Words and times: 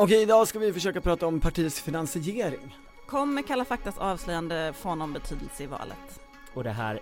Okej, 0.00 0.22
idag 0.22 0.48
ska 0.48 0.58
vi 0.58 0.72
försöka 0.72 1.00
prata 1.00 1.26
om 1.26 1.40
partiets 1.40 1.80
finansiering. 1.80 2.76
Kommer 3.06 3.42
Kalla 3.42 3.64
faktas 3.64 3.98
avslöjande 3.98 4.72
få 4.76 4.94
någon 4.94 5.12
betydelse 5.12 5.62
i 5.62 5.66
valet? 5.66 6.20
Och 6.54 6.64
det 6.64 6.70
här 6.70 7.00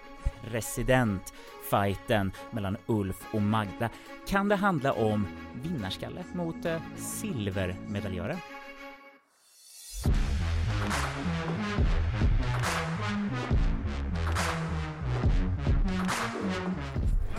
presidentfighten 0.51 2.33
mellan 2.51 2.77
Ulf 2.87 3.17
och 3.35 3.43
Magda, 3.43 3.91
kan 4.27 4.49
det 4.49 4.57
handla 4.57 4.93
om 4.93 5.27
vinnarskalle 5.63 6.25
mot 6.35 6.65
eh, 6.65 6.81
silvermedaljören? 6.97 8.39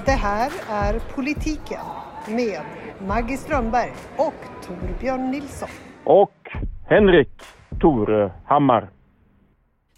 Det 0.05 0.11
här 0.11 0.51
är 0.69 0.99
Politiken 0.99 1.85
med 2.27 2.61
Maggie 3.01 3.37
Strömberg 3.37 3.93
och 4.17 4.33
Torbjörn 4.63 5.31
Nilsson. 5.31 5.69
och 6.03 6.49
Henrik 6.85 7.41
Torehammar. 7.81 8.89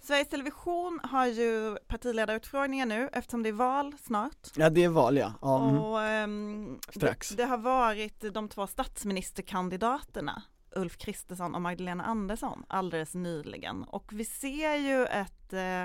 Sveriges 0.02 0.28
Television 0.28 1.00
har 1.02 1.26
ju 1.26 1.76
partiledarutfrågningar 1.86 2.86
nu 2.86 3.08
eftersom 3.12 3.42
det 3.42 3.48
är 3.48 3.52
val 3.52 3.94
snart. 4.02 4.48
Ja, 4.56 4.70
det 4.70 4.84
är 4.84 4.88
val 4.88 5.16
ja. 5.16 5.32
ja 5.40 5.68
mm. 5.68 5.80
Och 5.80 6.02
ehm, 6.02 6.78
Strax. 6.88 7.28
Det, 7.28 7.36
det 7.36 7.48
har 7.48 7.58
varit 7.58 8.34
de 8.34 8.48
två 8.48 8.66
statsministerkandidaterna 8.66 10.42
Ulf 10.76 10.96
Kristersson 10.98 11.54
och 11.54 11.62
Magdalena 11.62 12.04
Andersson 12.04 12.64
alldeles 12.68 13.14
nyligen 13.14 13.82
och 13.82 14.12
vi 14.12 14.24
ser 14.24 14.76
ju 14.76 15.06
ett 15.06 15.52
eh, 15.52 15.82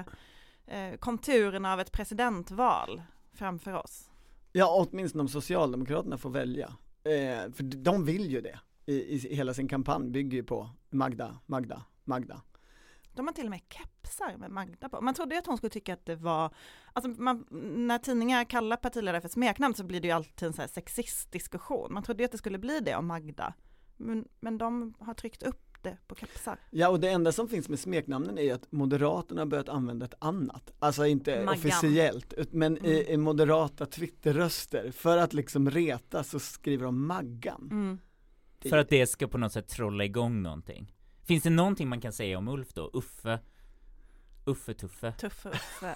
eh, 0.77 0.97
konturerna 0.99 1.73
av 1.73 1.79
ett 1.79 1.91
presidentval 1.91 3.01
framför 3.33 3.73
oss. 3.73 4.09
Ja, 4.51 4.87
åtminstone 4.91 5.21
om 5.21 5.27
Socialdemokraterna 5.27 6.17
får 6.17 6.29
välja. 6.29 6.73
Eh, 7.05 7.51
för 7.51 7.63
de 7.63 8.05
vill 8.05 8.31
ju 8.31 8.41
det. 8.41 8.59
I, 8.85 8.93
I 8.93 9.35
hela 9.35 9.53
sin 9.53 9.67
kampanj 9.67 10.09
bygger 10.09 10.37
ju 10.37 10.43
på 10.43 10.69
Magda, 10.89 11.39
Magda, 11.45 11.83
Magda. 12.03 12.41
De 13.13 13.27
har 13.27 13.33
till 13.33 13.45
och 13.45 13.49
med 13.49 13.61
kepsar 13.69 14.37
med 14.37 14.51
Magda 14.51 14.89
på. 14.89 15.01
Man 15.01 15.13
trodde 15.13 15.35
ju 15.35 15.39
att 15.39 15.47
hon 15.47 15.57
skulle 15.57 15.69
tycka 15.69 15.93
att 15.93 16.05
det 16.05 16.15
var, 16.15 16.53
alltså 16.93 17.21
man, 17.21 17.45
när 17.87 17.97
tidningar 17.97 18.43
kallar 18.43 18.77
partiledare 18.77 19.21
för 19.21 19.29
smeknamn 19.29 19.73
så 19.73 19.83
blir 19.83 20.01
det 20.01 20.07
ju 20.07 20.13
alltid 20.13 20.47
en 20.47 20.53
så 20.53 20.61
här 20.61 20.69
sexistdiskussion. 20.69 21.93
Man 21.93 22.03
trodde 22.03 22.23
ju 22.23 22.25
att 22.25 22.31
det 22.31 22.37
skulle 22.37 22.57
bli 22.57 22.79
det 22.79 22.95
om 22.95 23.07
Magda. 23.07 23.53
Men, 23.97 24.27
men 24.39 24.57
de 24.57 24.93
har 24.99 25.13
tryckt 25.13 25.43
upp 25.43 25.64
det 25.89 25.97
på 26.07 26.15
kepsar. 26.15 26.59
Ja, 26.71 26.89
och 26.89 26.99
det 26.99 27.09
enda 27.09 27.31
som 27.31 27.47
finns 27.47 27.69
med 27.69 27.79
smeknamnen 27.79 28.37
är 28.37 28.53
att 28.53 28.71
Moderaterna 28.71 29.41
har 29.41 29.45
börjat 29.45 29.69
använda 29.69 30.05
ett 30.05 30.13
annat. 30.19 30.71
Alltså 30.79 31.05
inte 31.05 31.45
Maggan. 31.45 31.49
officiellt, 31.59 32.33
men 32.51 32.77
i, 32.85 32.99
Mm. 32.99 33.13
i 33.13 33.17
moderata 33.17 33.85
Twitterröster. 33.85 34.91
För 34.91 35.17
att 35.17 35.33
liksom 35.33 35.69
reta 35.69 36.23
så 36.23 36.39
skriver 36.39 36.85
de 36.85 37.07
Maggan. 37.07 37.67
Mm. 37.71 37.99
Det- 38.59 38.69
För 38.69 38.77
att 38.77 38.89
det 38.89 39.07
ska 39.07 39.27
på 39.27 39.37
något 39.37 39.51
sätt 39.53 39.67
trolla 39.67 40.05
igång 40.05 40.41
någonting. 40.41 40.91
Finns 41.23 41.43
det 41.43 41.49
någonting 41.49 41.87
man 41.89 42.01
kan 42.01 42.13
säga 42.13 42.37
om 42.37 42.47
Ulf 42.47 42.73
då? 42.73 42.89
Uffe? 42.93 43.39
Uffe 44.45 44.73
Tuffe? 44.73 45.11
Tuffe 45.11 45.49
Uffe. 45.49 45.95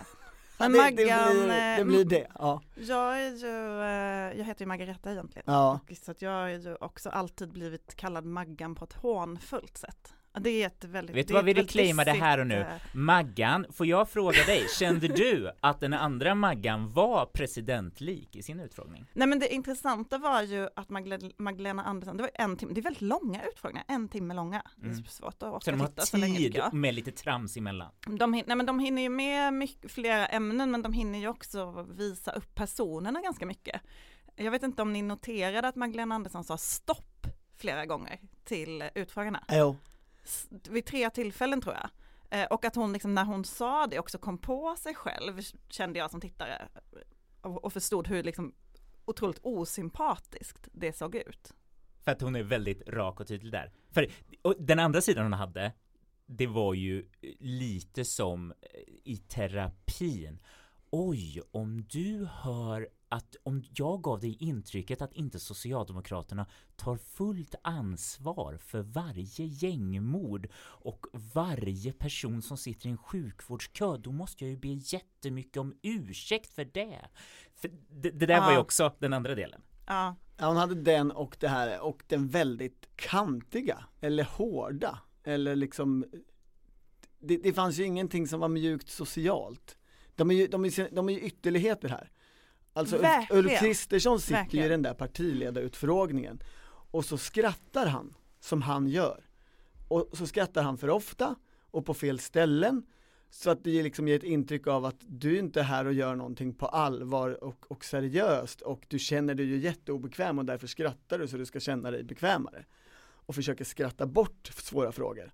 Men 0.60 0.72
det, 0.72 0.78
det, 0.78 1.06
Maggan, 1.06 1.30
blir, 1.34 1.50
eh, 1.50 1.78
det 1.78 1.86
blir 1.86 2.06
det, 2.06 2.28
ja. 2.40 2.62
Jag 2.76 3.22
är 3.22 3.30
ju, 3.30 3.82
eh, 3.82 4.38
jag 4.38 4.46
heter 4.46 4.62
ju 4.62 4.68
Margareta 4.68 5.12
egentligen. 5.12 5.44
ja. 5.48 5.80
Och 5.90 5.98
Så 5.98 6.12
att 6.12 6.22
jag 6.22 6.32
har 6.32 6.48
ju 6.48 6.76
också 6.76 7.10
alltid 7.10 7.52
blivit 7.52 7.96
kallad 7.96 8.26
Maggan 8.26 8.76
på 8.76 8.86
ett 8.86 8.94
hånfullt 8.94 9.78
sätt. 9.78 10.14
Det 10.40 10.64
är 10.64 10.68
ett 10.68 10.84
väldigt 10.84 11.16
Vet 11.16 11.28
du 11.28 11.34
vad 11.34 11.45
vi 11.45 11.54
det 12.06 12.12
här 12.12 12.38
och 12.40 12.48
nu? 12.48 12.59
eh, 12.59 12.66
Maggan, 12.94 13.66
får 13.72 13.86
jag 13.86 14.09
fråga 14.09 14.44
dig, 14.45 14.68
kände 14.80 15.08
du 15.08 15.52
att 15.59 15.80
den 15.80 15.94
andra 15.94 16.36
Maggan 16.36 16.90
var 16.90 17.26
presidentlik 17.26 18.36
i 18.36 18.44
sin 18.44 18.60
utfrågning? 18.60 19.06
Nej 19.14 19.28
men 19.28 19.40
det 19.40 19.54
intressanta 19.54 20.17
var 20.17 20.42
ju 20.42 20.67
att 20.76 20.90
Magdalena, 21.38 21.84
Andersson, 21.84 22.17
det 22.17 22.23
var 22.23 22.32
en 22.34 22.58
timme, 22.58 22.73
det 22.73 22.80
är 22.80 22.84
väldigt 22.84 23.02
långa 23.02 23.44
utfrågningar, 23.45 23.86
en 23.88 24.08
timme 24.10 24.34
långa. 24.34 24.62
Det 24.76 24.88
är 24.88 24.92
Mm. 24.92 25.06
svårt 25.06 25.34
att 25.34 25.40
Så 25.40 25.48
orka 25.52 25.72
de 25.72 25.80
har 25.80 25.88
titta 25.88 26.02
så 26.02 26.17
länge 26.17 26.38
tycker 26.38 26.52
tid 26.52 26.62
jag. 26.62 26.73
med 26.73 26.94
lite 26.95 27.12
trams 27.12 27.58
emellan. 27.58 27.92
De, 28.08 28.32
nej, 28.32 28.44
men 28.56 28.66
de 28.66 28.80
hinner 28.80 29.02
ju 29.02 29.10
med 29.10 29.54
mycket, 29.54 29.92
flera 29.92 30.26
ämnen 30.27 30.71
men 30.71 30.82
de 30.82 30.94
hinner 30.94 31.20
ju 31.20 31.27
också 31.27 31.86
visa 31.89 32.32
upp 32.32 32.56
personerna 32.56 33.21
ganska 33.21 33.45
mycket. 33.45 33.82
Jag 34.36 34.52
vet 34.52 34.64
inte 34.64 34.82
om 34.82 34.94
ni 34.94 35.02
noterade 35.02 35.67
att 35.67 35.76
Magdalena 35.76 36.16
Andersson 36.16 36.44
sa 36.44 36.58
stopp 36.58 37.27
flera 37.58 37.86
gånger 37.86 38.20
till 38.44 38.83
utfrågarna. 38.95 39.44
Jo. 39.52 39.77
Vid 40.70 40.86
tre 40.86 41.10
tillfällen 41.10 41.62
tror 41.62 41.76
jag. 41.76 41.90
Eh, 42.30 42.45
och 42.45 42.66
att 42.66 42.76
hon 42.76 42.94
liksom 42.94 43.16
när 43.16 43.26
hon 43.26 43.45
sa 43.45 43.88
det 43.88 44.00
också 44.00 44.17
kom 44.17 44.38
på 44.38 44.76
sig 44.76 44.95
själv 44.95 45.42
kände 45.70 46.00
jag 46.00 46.12
som 46.12 46.22
tittare 46.22 46.67
och, 47.42 47.73
förstod 47.73 48.08
hur 48.08 48.23
liksom 48.23 48.54
otroligt 49.06 49.39
osympatiskt 49.44 50.68
det 50.72 50.94
såg 50.94 51.16
ut. 51.16 51.54
För 52.04 52.12
att 52.12 52.22
hon 52.22 52.36
är 52.36 52.44
väldigt 52.44 52.89
rak 52.89 53.20
och 53.20 53.28
tydlig 53.28 53.52
där. 53.52 53.72
För 53.92 54.08
den 54.60 54.80
andra 54.80 55.02
sidan 55.02 55.23
hon 55.23 55.34
hade, 55.34 55.73
det 56.26 56.48
var 56.48 56.73
ju 56.73 57.10
lite 57.39 58.06
som 58.06 58.54
i 59.04 59.18
terapin. 59.18 60.39
Oj, 60.89 61.42
om 61.52 61.84
du 61.84 62.28
hör 62.32 62.89
att 63.09 63.36
om 63.43 63.64
jag 63.75 64.02
gav 64.02 64.20
dig 64.20 64.37
intrycket 64.39 65.02
att 65.02 65.14
inte 65.14 65.39
Socialdemokraterna 65.39 66.45
tar 66.75 66.97
fullt 66.97 67.55
ansvar 67.64 68.58
för 68.58 68.81
varje 68.81 69.45
gängmord 69.45 70.47
och 70.58 71.05
varje 71.33 71.93
person 71.93 72.42
som 72.42 72.58
sitter 72.58 72.87
i 72.87 72.92
en 72.92 72.97
sjukvårdskö, 72.97 73.97
då 73.97 74.11
måste 74.11 74.43
jag 74.43 74.52
ju 74.52 74.58
be 74.58 74.67
jättemycket 74.67 75.58
om 75.58 75.73
ursäkt 75.81 76.53
för 76.53 76.65
det. 76.65 76.99
För 77.55 77.71
det, 77.89 78.09
det 78.11 78.25
där 78.25 78.39
var 78.42 78.49
ju 78.49 78.55
Ja. 78.55 78.61
också 78.61 78.93
den 78.99 79.14
andra 79.14 79.36
delen. 79.36 79.61
Ja, 79.86 80.15
Ja, 80.37 80.47
hon 80.47 80.58
hade 80.58 80.76
den 80.76 81.11
och 81.11 81.37
det 81.39 81.47
här 81.47 81.80
och 81.81 82.03
den 82.08 82.27
väldigt 82.27 82.89
kantiga 82.95 83.86
eller 84.02 84.23
hårda 84.23 84.99
eller 85.23 85.55
liksom 85.55 86.05
det, 87.20 87.37
det 87.37 87.53
fanns 87.53 87.77
ju 87.80 87.83
ingenting 87.83 88.27
som 88.27 88.39
var 88.39 88.47
mjukt 88.49 88.89
socialt. 88.89 89.77
De 90.15 90.31
är 90.31 90.36
ju, 90.36 90.47
de 90.47 90.65
är, 90.65 90.95
de 90.95 91.09
är 91.09 91.14
ju 91.14 91.20
ytterligheter 91.20 91.89
här. 91.89 92.11
Alltså 92.74 92.98
Verkligen. 92.98 93.46
Ulf 93.46 93.60
Kristersson 93.60 94.20
sitter 94.20 94.36
ju 94.36 94.40
i 94.40 94.44
Verkligen. 94.44 94.70
den 94.70 94.82
där 94.82 94.94
partiledarutfrågningen 94.94 96.44
och 96.92 97.06
så 97.06 97.18
skrattar 97.18 97.86
han 97.86 98.16
som 98.40 98.62
han 98.62 98.88
gör. 98.88 99.24
Och 99.88 100.10
så 100.14 100.28
skrattar 100.28 100.64
han 100.64 100.78
för 100.78 100.90
ofta 100.90 101.36
och 101.72 101.86
på 101.86 101.94
fel 101.94 102.20
ställen 102.20 102.84
så 103.30 103.50
att 103.50 103.64
det 103.64 103.84
liksom 103.84 104.08
ger 104.08 104.16
ett 104.16 104.24
intryck 104.24 104.68
av 104.68 104.86
att 104.86 105.00
du 105.00 105.36
är 105.36 105.40
inte 105.40 105.62
här 105.62 105.86
och 105.86 105.94
gör 105.94 106.16
någonting 106.16 106.54
på 106.54 106.66
allvar 106.66 107.44
och, 107.44 107.72
och 107.72 107.86
seriöst 107.86 108.62
och 108.62 108.86
du 108.88 109.00
känner 109.00 109.36
dig 109.36 109.46
ju 109.46 109.58
jätteobekväm 109.58 110.40
och 110.40 110.46
därför 110.46 110.68
skrattar 110.68 111.20
du 111.20 111.28
så 111.28 111.38
du 111.38 111.46
ska 111.46 111.60
känna 111.60 111.92
dig 111.92 112.04
bekvämare. 112.04 112.66
Och 113.02 113.36
försöker 113.36 113.66
skratta 113.66 114.06
bort 114.06 114.48
svåra 114.48 114.92
frågor. 114.92 115.32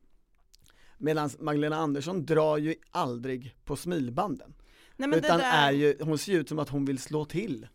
Medan 0.98 1.30
Magdalena 1.40 1.76
Andersson 1.76 2.26
drar 2.26 2.58
ju 2.58 2.76
aldrig 2.92 3.56
på 3.64 3.76
smilbanden. 3.76 4.54
Nej 4.98 5.10
men 5.10 5.20
utan 5.20 5.38
det 5.38 5.44
där, 5.44 5.68
är 5.68 5.72
ju, 5.72 5.98
hon 6.02 6.18
ser 6.18 6.32
ju 6.32 6.40
ut 6.40 6.50
som 6.50 6.60
att 6.60 6.70
hon 6.70 6.86
vill 6.86 7.00
slå 7.00 7.26
till 7.26 7.68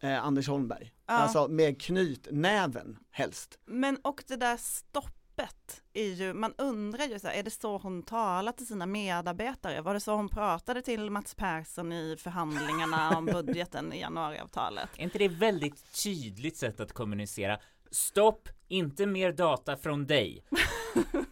eh, 0.00 0.24
Anders 0.24 0.48
Holmberg. 0.48 0.92
Ja. 1.06 1.14
Alltså 1.14 1.48
med 1.48 1.80
knytnäven 1.80 2.98
helst. 3.10 3.58
men 3.66 3.96
och 3.96 4.24
det 4.26 4.36
där 4.36 4.56
stoppet 4.56 5.82
är 5.92 6.08
ju, 6.08 6.34
man 6.34 6.54
undrar 6.58 7.04
ju 7.04 7.18
så 7.18 7.26
här, 7.26 7.34
är 7.34 7.42
det 7.42 7.50
så 7.50 7.78
hon 7.78 8.02
talar 8.02 8.52
till 8.52 8.66
sina 8.66 8.86
medarbetare? 8.86 9.80
Var 9.80 9.94
det 9.94 10.00
så 10.00 10.14
hon 10.14 10.28
pratade 10.28 10.82
till 10.82 11.10
Mats 11.10 11.34
Persson 11.34 11.92
i 11.92 12.16
förhandlingarna 12.18 13.18
om 13.18 13.26
budgeten 13.32 13.92
i 13.92 14.00
januariavtalet? 14.00 14.88
Är 14.96 15.02
inte 15.02 15.18
det 15.18 15.28
väldigt 15.28 16.02
tydligt 16.04 16.56
sätt 16.56 16.80
att 16.80 16.92
kommunicera? 16.92 17.58
Stopp, 17.90 18.48
inte 18.68 19.06
mer 19.06 19.32
data 19.32 19.76
från 19.76 20.06
dig. 20.06 20.44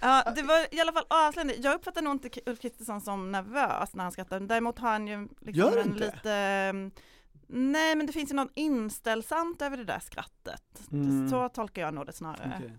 Ja, 0.00 0.32
det 0.36 0.42
var 0.42 0.74
i 0.74 0.80
alla 0.80 0.92
fall 0.92 1.06
avslöjande. 1.08 1.54
Jag 1.54 1.74
uppfattar 1.74 2.02
nog 2.02 2.14
inte 2.14 2.40
Ulf 2.46 2.60
Kristersson 2.60 3.00
som 3.00 3.32
nervös 3.32 3.94
när 3.94 4.02
han 4.02 4.12
skrattar. 4.12 4.40
Däremot 4.40 4.78
har 4.78 4.90
han 4.90 5.06
ju 5.06 5.28
liksom 5.40 5.52
Gör 5.52 5.76
en 5.76 5.86
inte? 5.88 6.04
lite 6.04 6.32
mm, 6.32 6.90
Nej, 7.50 7.96
men 7.96 8.06
det 8.06 8.12
finns 8.12 8.30
ju 8.30 8.34
något 8.34 8.52
inställsamt 8.54 9.62
över 9.62 9.76
det 9.76 9.84
där 9.84 9.98
skrattet. 9.98 10.90
Mm. 10.92 11.30
Så 11.30 11.48
tolkar 11.48 11.82
jag 11.82 11.94
nog 11.94 12.06
det 12.06 12.12
snarare. 12.12 12.52
Okej. 12.56 12.78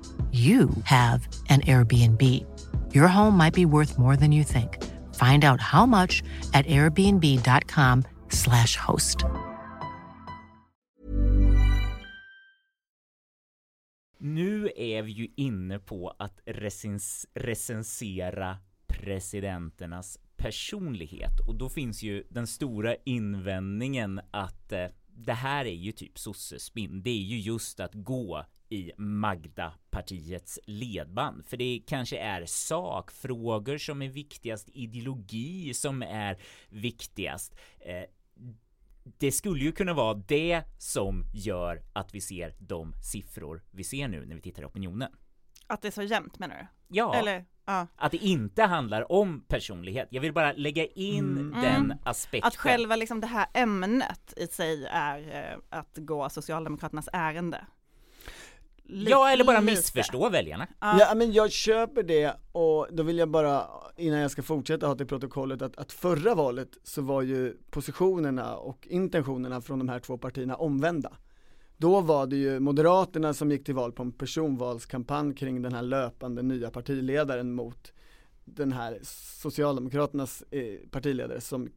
you 0.31 0.69
have 0.83 1.27
an 1.49 1.61
Airbnb. 1.61 2.21
Your 2.93 3.07
home 3.07 3.37
might 3.37 3.53
be 3.53 3.65
worth 3.65 3.97
more 3.97 4.15
than 4.15 4.31
you 4.31 4.43
think. 4.43 4.77
Find 5.15 5.43
out 5.43 5.59
how 5.59 5.85
much 5.85 6.23
at 6.53 6.65
airbnb.com 6.65 8.03
slash 8.29 8.77
host. 8.77 9.25
Nu 14.23 14.71
är 14.75 15.01
vi 15.01 15.11
ju 15.11 15.27
inne 15.35 15.79
på 15.79 16.15
att 16.19 16.39
recens 16.45 17.27
recensera 17.33 18.57
presidenternas 18.87 20.19
personlighet 20.37 21.39
och 21.47 21.55
då 21.55 21.69
finns 21.69 22.03
ju 22.03 22.23
den 22.29 22.47
stora 22.47 22.95
invändningen 23.05 24.21
att 24.31 24.71
eh, 24.71 24.85
det 25.07 25.33
här 25.33 25.65
är 25.65 25.75
ju 25.75 25.91
typ 25.91 26.19
sossespinn. 26.19 27.01
Det 27.03 27.09
är 27.09 27.23
ju 27.23 27.39
just 27.39 27.79
att 27.79 27.93
gå 27.93 28.45
i 28.71 28.91
Magda-partiets 28.97 30.59
ledband. 30.65 31.45
För 31.45 31.57
det 31.57 31.81
kanske 31.87 32.17
är 32.17 32.45
sakfrågor 32.45 33.77
som 33.77 34.01
är 34.01 34.09
viktigast, 34.09 34.69
ideologi 34.73 35.73
som 35.73 36.01
är 36.01 36.37
viktigast. 36.69 37.55
Eh, 37.79 38.03
det 39.17 39.31
skulle 39.31 39.63
ju 39.63 39.71
kunna 39.71 39.93
vara 39.93 40.13
det 40.13 40.63
som 40.77 41.25
gör 41.33 41.81
att 41.93 42.15
vi 42.15 42.21
ser 42.21 42.55
de 42.59 42.93
siffror 43.11 43.63
vi 43.71 43.83
ser 43.83 44.07
nu 44.07 44.25
när 44.25 44.35
vi 44.35 44.41
tittar 44.41 44.61
i 44.61 44.65
opinionen. 44.65 45.11
Att 45.67 45.81
det 45.81 45.87
är 45.87 45.91
så 45.91 46.03
jämnt 46.03 46.39
menar 46.39 46.55
du? 46.57 46.67
Ja, 46.97 47.15
Eller, 47.15 47.45
ja. 47.65 47.87
att 47.95 48.11
det 48.11 48.17
inte 48.17 48.63
handlar 48.63 49.11
om 49.11 49.41
personlighet. 49.47 50.07
Jag 50.11 50.21
vill 50.21 50.33
bara 50.33 50.51
lägga 50.53 50.85
in 50.85 51.19
Mm. 51.37 51.51
den 51.61 51.85
Mm. 51.85 51.97
aspekten. 52.03 52.47
Att 52.47 52.55
själva 52.55 52.95
liksom 52.95 53.19
det 53.21 53.27
här 53.27 53.47
ämnet 53.53 54.33
i 54.37 54.47
sig 54.47 54.85
är 54.85 55.51
eh, 55.53 55.59
att 55.69 55.97
gå 55.97 56.29
Socialdemokraternas 56.29 57.09
ärende. 57.13 57.65
Ja, 58.93 59.29
eller 59.29 59.43
bara 59.43 59.59
lite. 59.59 59.71
missförstå 59.71 60.29
väljarna. 60.29 60.67
Ja. 60.79 60.99
Ja 60.99 61.15
men 61.15 61.31
jag 61.31 61.51
köper 61.51 62.03
det 62.03 62.33
och 62.51 62.87
då 62.91 63.03
vill 63.03 63.17
jag 63.17 63.29
bara, 63.29 63.65
innan 63.97 64.19
jag 64.19 64.31
ska 64.31 64.43
fortsätta 64.43 64.87
ha 64.87 64.95
till 64.95 65.07
protokollet 65.07 65.61
att, 65.61 65.77
att 65.77 65.91
förra 65.91 66.35
valet 66.35 66.69
så 66.83 67.01
var 67.01 67.21
ju 67.21 67.57
positionerna 67.69 68.55
och 68.55 68.87
intentionerna 68.87 69.61
från 69.61 69.79
de 69.79 69.89
här 69.89 69.99
två 69.99 70.17
partierna 70.17 70.55
omvända. 70.55 71.11
Då 71.77 72.01
var 72.01 72.27
det 72.27 72.35
ju 72.35 72.59
Moderaterna 72.59 73.33
som 73.33 73.51
gick 73.51 73.65
till 73.65 73.75
val 73.75 73.91
på 73.91 74.03
en 74.03 74.11
personvalskampanj 74.11 75.35
kring 75.35 75.61
den 75.61 75.73
här 75.73 75.81
löpande 75.81 76.41
nya 76.41 76.71
partiledaren 76.71 77.53
mot 77.53 77.91
den 78.45 78.71
här 78.71 78.99
Socialdemokraternas 79.41 80.43
eh, 80.51 80.89
partiledare 80.91 81.41
som 81.41 81.69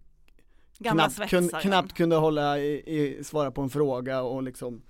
Gamla 0.78 1.10
knappt, 1.10 1.30
kun, 1.30 1.48
knappt 1.48 1.92
kunde 1.92 2.16
hålla 2.16 2.58
i, 2.58 2.72
i, 2.86 3.24
svara 3.24 3.50
på 3.50 3.62
en 3.62 3.70
fråga 3.70 4.22
och 4.22 4.42
liksom 4.42 4.82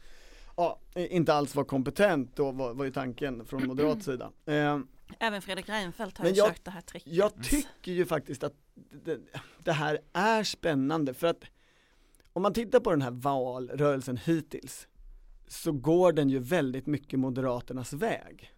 ja, 0.57 0.79
inte 0.95 1.35
alls 1.35 1.55
var 1.55 1.65
kompetent 1.65 2.37
då 2.37 2.51
var, 2.53 2.75
var 2.75 2.85
ju 2.85 2.91
tanken 2.91 3.45
från 3.47 3.67
moderat 3.67 4.03
sida. 4.03 4.31
Eh, 4.47 4.79
Även 5.19 5.43
Fredrik 5.43 5.69
Reinfeldt 5.69 6.19
har 6.19 6.25
Men 6.25 6.35
jag- 6.35 6.49
kört 6.49 6.65
det 6.65 6.71
här 6.71 6.81
tricket. 6.81 7.13
jag 7.13 7.43
tycker 7.45 7.93
ju 7.93 8.07
faktiskt 8.07 8.45
att 8.45 8.55
det, 9.05 9.19
det 9.65 9.73
här 9.73 9.99
är 10.13 10.43
spännande 10.45 11.15
för 11.15 11.27
att 11.27 11.45
om 12.33 12.43
man 12.43 12.53
tittar 12.53 12.81
på 12.81 12.91
den 12.91 13.03
här 13.03 13.11
valrörelsen 13.11 14.17
hittills 14.17 14.89
så 15.49 15.73
går 15.73 16.13
den 16.13 16.29
ju 16.29 16.39
väldigt 16.39 16.87
mycket 16.87 17.19
Moderaternas 17.19 17.93
väg. 17.93 18.51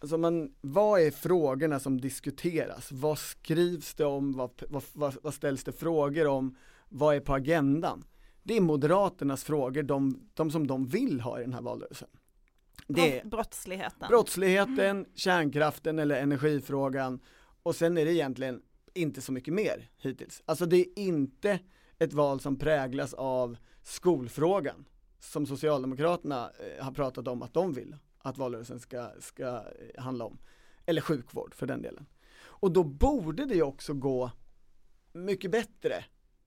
Alltså 0.00 0.18
man, 0.18 0.54
vad 0.60 1.00
är 1.00 1.10
frågorna 1.10 1.80
som 1.80 2.00
diskuteras? 2.00 2.92
Vad 2.92 3.18
skrivs 3.18 3.94
det 3.94 4.04
om? 4.04 4.32
Vad, 4.32 4.50
vad, 4.68 4.82
vad, 4.92 5.16
vad 5.22 5.34
ställs 5.34 5.64
det 5.64 5.72
frågor 5.72 6.26
om? 6.26 6.56
Vad 6.88 7.16
är 7.16 7.20
på 7.20 7.34
agendan? 7.34 8.04
Det 8.48 8.56
är 8.56 8.60
Moderaternas 8.60 9.44
frågor, 9.44 9.82
de, 9.82 10.28
de 10.34 10.50
som 10.50 10.66
de 10.66 10.86
vill 10.86 11.20
ha 11.20 11.38
i 11.38 11.42
den 11.42 11.52
här 11.54 11.62
valrörelsen. 11.62 12.08
Det 12.86 13.18
är 13.18 13.24
Brott- 13.24 13.30
Brottsligheten. 13.30 14.08
brottsligheten, 14.08 15.06
kärnkraften 15.14 15.98
eller 15.98 16.20
energifrågan 16.22 17.20
och 17.62 17.76
sen 17.76 17.98
är 17.98 18.04
det 18.04 18.12
egentligen 18.14 18.62
inte 18.94 19.20
så 19.20 19.32
mycket 19.32 19.54
mer 19.54 19.90
hittills. 19.98 20.42
Alltså 20.46 20.66
det 20.66 20.76
är 20.76 20.98
inte 20.98 21.58
ett 21.98 22.12
val 22.12 22.40
som 22.40 22.56
präglas 22.58 23.14
av 23.14 23.56
skolfrågan 23.82 24.84
som 25.20 25.46
Socialdemokraterna 25.46 26.50
eh, 26.78 26.84
har 26.84 26.92
pratat 26.92 27.28
om 27.28 27.42
att 27.42 27.54
de 27.54 27.72
vill 27.72 27.96
att 28.18 28.38
valrörelsen 28.38 28.80
ska, 28.80 29.10
ska 29.20 29.62
handla 29.98 30.24
om. 30.24 30.38
Eller 30.86 31.00
sjukvård 31.00 31.54
för 31.54 31.66
den 31.66 31.82
delen. 31.82 32.06
Och 32.40 32.72
då 32.72 32.84
borde 32.84 33.44
det 33.44 33.62
också 33.62 33.94
gå 33.94 34.30
mycket 35.12 35.50
bättre 35.50 36.04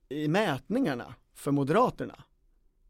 i 0.08 0.28
mätningarna 0.28 1.14
för 1.34 1.50
Moderaterna. 1.50 2.24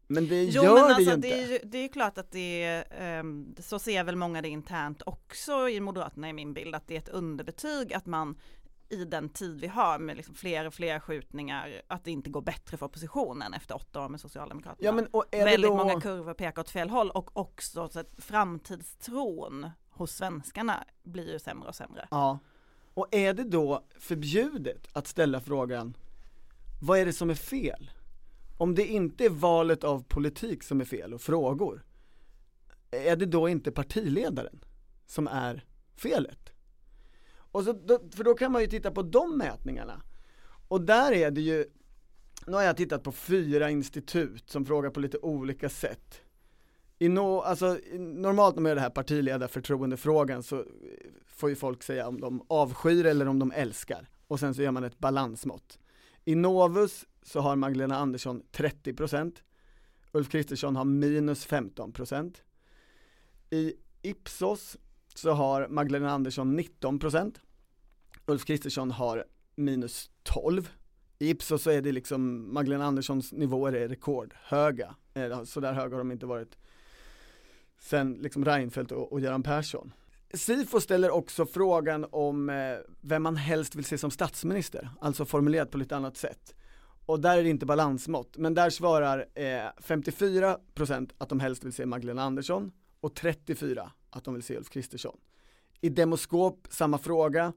Men 0.07 0.27
det 0.27 0.43
Jo 0.43 0.63
gör 0.63 0.73
men 0.73 0.83
det 0.83 0.95
alltså 0.95 1.01
ju 1.09 1.13
inte. 1.15 1.27
det 1.27 1.43
är 1.43 1.47
ju 1.47 1.59
det 1.63 1.77
är 1.77 1.87
klart 1.87 2.17
att 2.17 2.31
det 2.31 2.63
är, 2.63 2.85
ehm, 2.91 3.55
så 3.59 3.79
ser 3.79 4.03
väl 4.03 4.15
många 4.15 4.41
det 4.41 4.49
internt 4.49 5.01
också 5.05 5.69
i 5.69 5.79
Moderaterna 5.79 6.29
i 6.29 6.33
min 6.33 6.53
bild, 6.53 6.75
att 6.75 6.87
det 6.87 6.95
är 6.95 6.99
ett 6.99 7.09
underbetyg 7.09 7.93
att 7.93 8.05
man 8.05 8.37
i 8.89 9.05
den 9.05 9.29
tid 9.29 9.61
vi 9.61 9.67
har 9.67 9.99
med 9.99 10.17
liksom 10.17 10.35
fler 10.35 10.67
och 10.67 10.73
fler 10.73 10.99
skjutningar, 10.99 11.81
att 11.87 12.03
det 12.03 12.11
inte 12.11 12.29
går 12.29 12.41
bättre 12.41 12.77
för 12.77 12.85
oppositionen 12.85 13.53
efter 13.53 13.75
åtta 13.75 14.05
år 14.05 14.09
med 14.09 14.21
Socialdemokraterna. 14.21 14.85
Ja 14.85 14.91
men 14.91 15.05
och 15.07 15.25
är 15.31 15.37
det 15.37 15.45
Väldigt 15.45 15.71
då... 15.71 15.77
många 15.77 16.01
kurvor 16.01 16.33
pekar 16.33 16.61
åt 16.61 16.69
fel 16.69 16.89
håll 16.89 17.11
och 17.11 17.37
också 17.37 17.89
så 17.89 17.99
att 17.99 18.13
framtidstron 18.17 19.69
hos 19.89 20.11
svenskarna 20.11 20.83
blir 21.03 21.31
ju 21.33 21.39
sämre 21.39 21.69
och 21.69 21.75
sämre. 21.75 22.07
Ja. 22.11 22.39
Och 22.93 23.07
är 23.11 23.33
det 23.33 23.43
då 23.43 23.83
förbjudet 23.99 24.87
att 24.93 25.07
ställa 25.07 25.41
frågan, 25.41 25.97
vad 26.81 26.99
är 26.99 27.05
det 27.05 27.13
som 27.13 27.29
är 27.29 27.35
fel? 27.35 27.91
Om 28.63 28.75
det 28.75 28.85
inte 28.85 29.25
är 29.25 29.29
valet 29.29 29.83
av 29.83 30.03
politik 30.03 30.63
som 30.63 30.81
är 30.81 30.85
fel 30.85 31.13
och 31.13 31.21
frågor, 31.21 31.85
är 32.91 33.15
det 33.15 33.25
då 33.25 33.49
inte 33.49 33.71
partiledaren 33.71 34.63
som 35.05 35.27
är 35.27 35.65
felet? 35.95 36.49
Och 37.35 37.63
så, 37.63 37.73
då, 37.73 37.99
för 38.15 38.23
då 38.23 38.33
kan 38.33 38.51
man 38.51 38.61
ju 38.61 38.67
titta 38.67 38.91
på 38.91 39.01
de 39.01 39.37
mätningarna. 39.37 40.01
Och 40.67 40.81
där 40.81 41.11
är 41.11 41.31
det 41.31 41.41
ju, 41.41 41.65
nu 42.47 42.53
har 42.53 42.61
jag 42.61 42.77
tittat 42.77 43.03
på 43.03 43.11
fyra 43.11 43.69
institut 43.69 44.49
som 44.49 44.65
frågar 44.65 44.89
på 44.89 44.99
lite 44.99 45.17
olika 45.17 45.69
sätt. 45.69 46.21
I 46.99 47.09
no, 47.09 47.39
alltså, 47.39 47.77
normalt 47.97 48.55
när 48.55 48.61
man 48.61 48.69
gör 48.69 48.75
det 48.75 48.81
här 48.81 48.89
partiledarförtroendefrågan 48.89 50.43
så 50.43 50.65
får 51.25 51.49
ju 51.49 51.55
folk 51.55 51.83
säga 51.83 52.07
om 52.07 52.21
de 52.21 52.45
avskyr 52.47 53.05
eller 53.05 53.27
om 53.27 53.39
de 53.39 53.51
älskar. 53.51 54.09
Och 54.27 54.39
sen 54.39 54.53
så 54.53 54.61
gör 54.61 54.71
man 54.71 54.83
ett 54.83 54.99
balansmått. 54.99 55.79
I 56.25 56.35
Novus 56.35 57.05
så 57.23 57.39
har 57.39 57.55
Magdalena 57.55 57.97
Andersson 57.97 58.43
30%, 58.51 59.35
Ulf 60.11 60.29
Kristersson 60.29 60.75
har 60.75 60.85
minus 60.85 61.47
15%. 61.47 62.35
I 63.49 63.73
Ipsos 64.01 64.77
så 65.15 65.31
har 65.31 65.67
Magdalena 65.67 66.11
Andersson 66.11 66.59
19%, 66.59 67.35
Ulf 68.25 68.45
Kristersson 68.45 68.91
har 68.91 69.25
minus 69.55 70.09
12. 70.23 70.69
I 71.19 71.29
Ipsos 71.29 71.63
så 71.63 71.69
är 71.69 71.81
det 71.81 71.91
liksom, 71.91 72.53
Magdalena 72.53 72.85
Anderssons 72.85 73.31
nivåer 73.31 73.73
är 73.73 73.87
rekordhöga. 73.87 74.95
Eh, 75.13 75.43
så 75.43 75.59
där 75.59 75.73
höga 75.73 75.95
har 75.95 75.99
de 75.99 76.11
inte 76.11 76.25
varit 76.25 76.57
sen 77.79 78.13
liksom 78.13 78.45
Reinfeldt 78.45 78.91
och, 78.91 79.11
och 79.11 79.19
Göran 79.19 79.43
Persson. 79.43 79.93
Sifo 80.33 80.81
ställer 80.81 81.09
också 81.09 81.45
frågan 81.45 82.05
om 82.11 82.49
eh, 82.49 82.77
vem 83.01 83.23
man 83.23 83.35
helst 83.35 83.75
vill 83.75 83.85
se 83.85 83.97
som 83.97 84.11
statsminister, 84.11 84.89
alltså 85.01 85.25
formulerat 85.25 85.71
på 85.71 85.77
lite 85.77 85.95
annat 85.95 86.17
sätt. 86.17 86.55
Och 87.05 87.19
där 87.19 87.37
är 87.37 87.43
det 87.43 87.49
inte 87.49 87.65
balansmått, 87.65 88.37
men 88.37 88.53
där 88.53 88.69
svarar 88.69 89.25
eh, 89.35 89.43
54% 89.81 91.11
att 91.17 91.29
de 91.29 91.39
helst 91.39 91.63
vill 91.63 91.73
se 91.73 91.85
Magdalena 91.85 92.23
Andersson 92.23 92.71
och 92.99 93.13
34% 93.13 93.89
att 94.09 94.23
de 94.23 94.33
vill 94.33 94.43
se 94.43 94.57
Ulf 94.57 94.69
Kristersson. 94.69 95.17
I 95.81 95.89
Demoskop, 95.89 96.67
samma 96.69 96.97
fråga, 96.97 97.53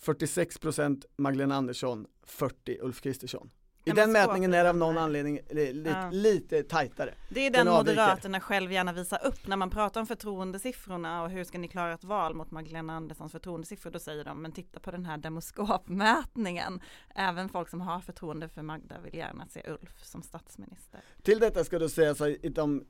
46% 0.00 1.04
Magdalena 1.16 1.54
Andersson, 1.54 2.06
40% 2.26 2.78
Ulf 2.80 3.00
Kristersson. 3.00 3.50
I 3.88 3.92
den 3.92 4.12
mätningen 4.12 4.54
är 4.54 4.64
det 4.64 4.70
av 4.70 4.76
någon 4.76 4.98
anledning 4.98 5.40
li, 5.50 5.72
li, 5.72 5.90
Ja. 5.90 6.10
lite 6.12 6.62
tajtare. 6.62 7.14
Det 7.28 7.46
är 7.46 7.50
Den 7.50 7.66
den. 7.66 7.74
Moderaterna 7.74 8.40
själv 8.40 8.72
gärna 8.72 8.92
visar 8.92 9.26
upp 9.26 9.46
när 9.46 9.56
man 9.56 9.70
pratar 9.70 10.00
om 10.00 10.06
förtroendesiffrorna 10.06 11.22
och 11.22 11.30
hur 11.30 11.44
ska 11.44 11.58
ni 11.58 11.68
klara 11.68 11.94
ett 11.94 12.04
val 12.04 12.34
mot 12.34 12.50
Magdalena 12.50 12.96
Anderssons 12.96 13.32
förtroendesiffror. 13.32 13.90
Då 13.90 13.98
säger 13.98 14.24
de, 14.24 14.42
men 14.42 14.52
titta 14.52 14.80
på 14.80 14.90
den 14.90 15.04
här 15.04 15.18
demoskopmätningen. 15.18 16.80
Även 17.14 17.48
folk 17.48 17.68
som 17.68 17.80
har 17.80 18.00
förtroende 18.00 18.48
för 18.48 18.62
Magda 18.62 19.00
vill 19.00 19.14
gärna 19.14 19.46
se 19.46 19.62
Ulf 19.70 20.04
som 20.04 20.22
statsminister. 20.22 21.00
Till 21.22 21.38
detta 21.38 21.64
ska 21.64 21.78
då 21.78 21.88
sägas 21.88 22.20
att 22.20 22.28
i 22.28 22.48
de 22.48 22.84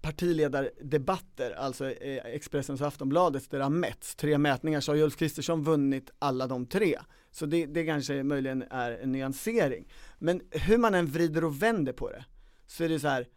partiledardebatter, 0.00 1.50
alltså 1.50 1.90
Expressens 1.90 2.80
och 2.80 2.86
Aftonbladets 2.86 3.48
där 3.48 3.58
det 3.58 3.64
har 3.64 3.70
mätts, 3.70 4.14
tre 4.16 4.38
mätningar, 4.38 4.80
så 4.80 4.92
har 4.92 4.98
Ulf 4.98 5.16
Kristersson 5.16 5.64
vunnit 5.64 6.10
alla 6.18 6.46
de 6.46 6.66
tre. 6.66 6.98
Så 7.30 7.46
det, 7.46 7.66
det 7.66 7.84
kanske 7.86 8.22
möjligen 8.22 8.64
är 8.70 8.90
en 8.90 9.12
nyansering. 9.12 9.88
Men 10.18 10.42
hur 10.50 10.78
man 10.78 10.94
än 10.94 11.06
vrider 11.06 11.44
och 11.44 11.62
vänder 11.62 11.92
på 11.92 12.10
det, 12.10 12.24
så 12.66 12.84
är 12.84 12.88
det 12.88 13.00
så 13.00 13.08
här 13.08 13.28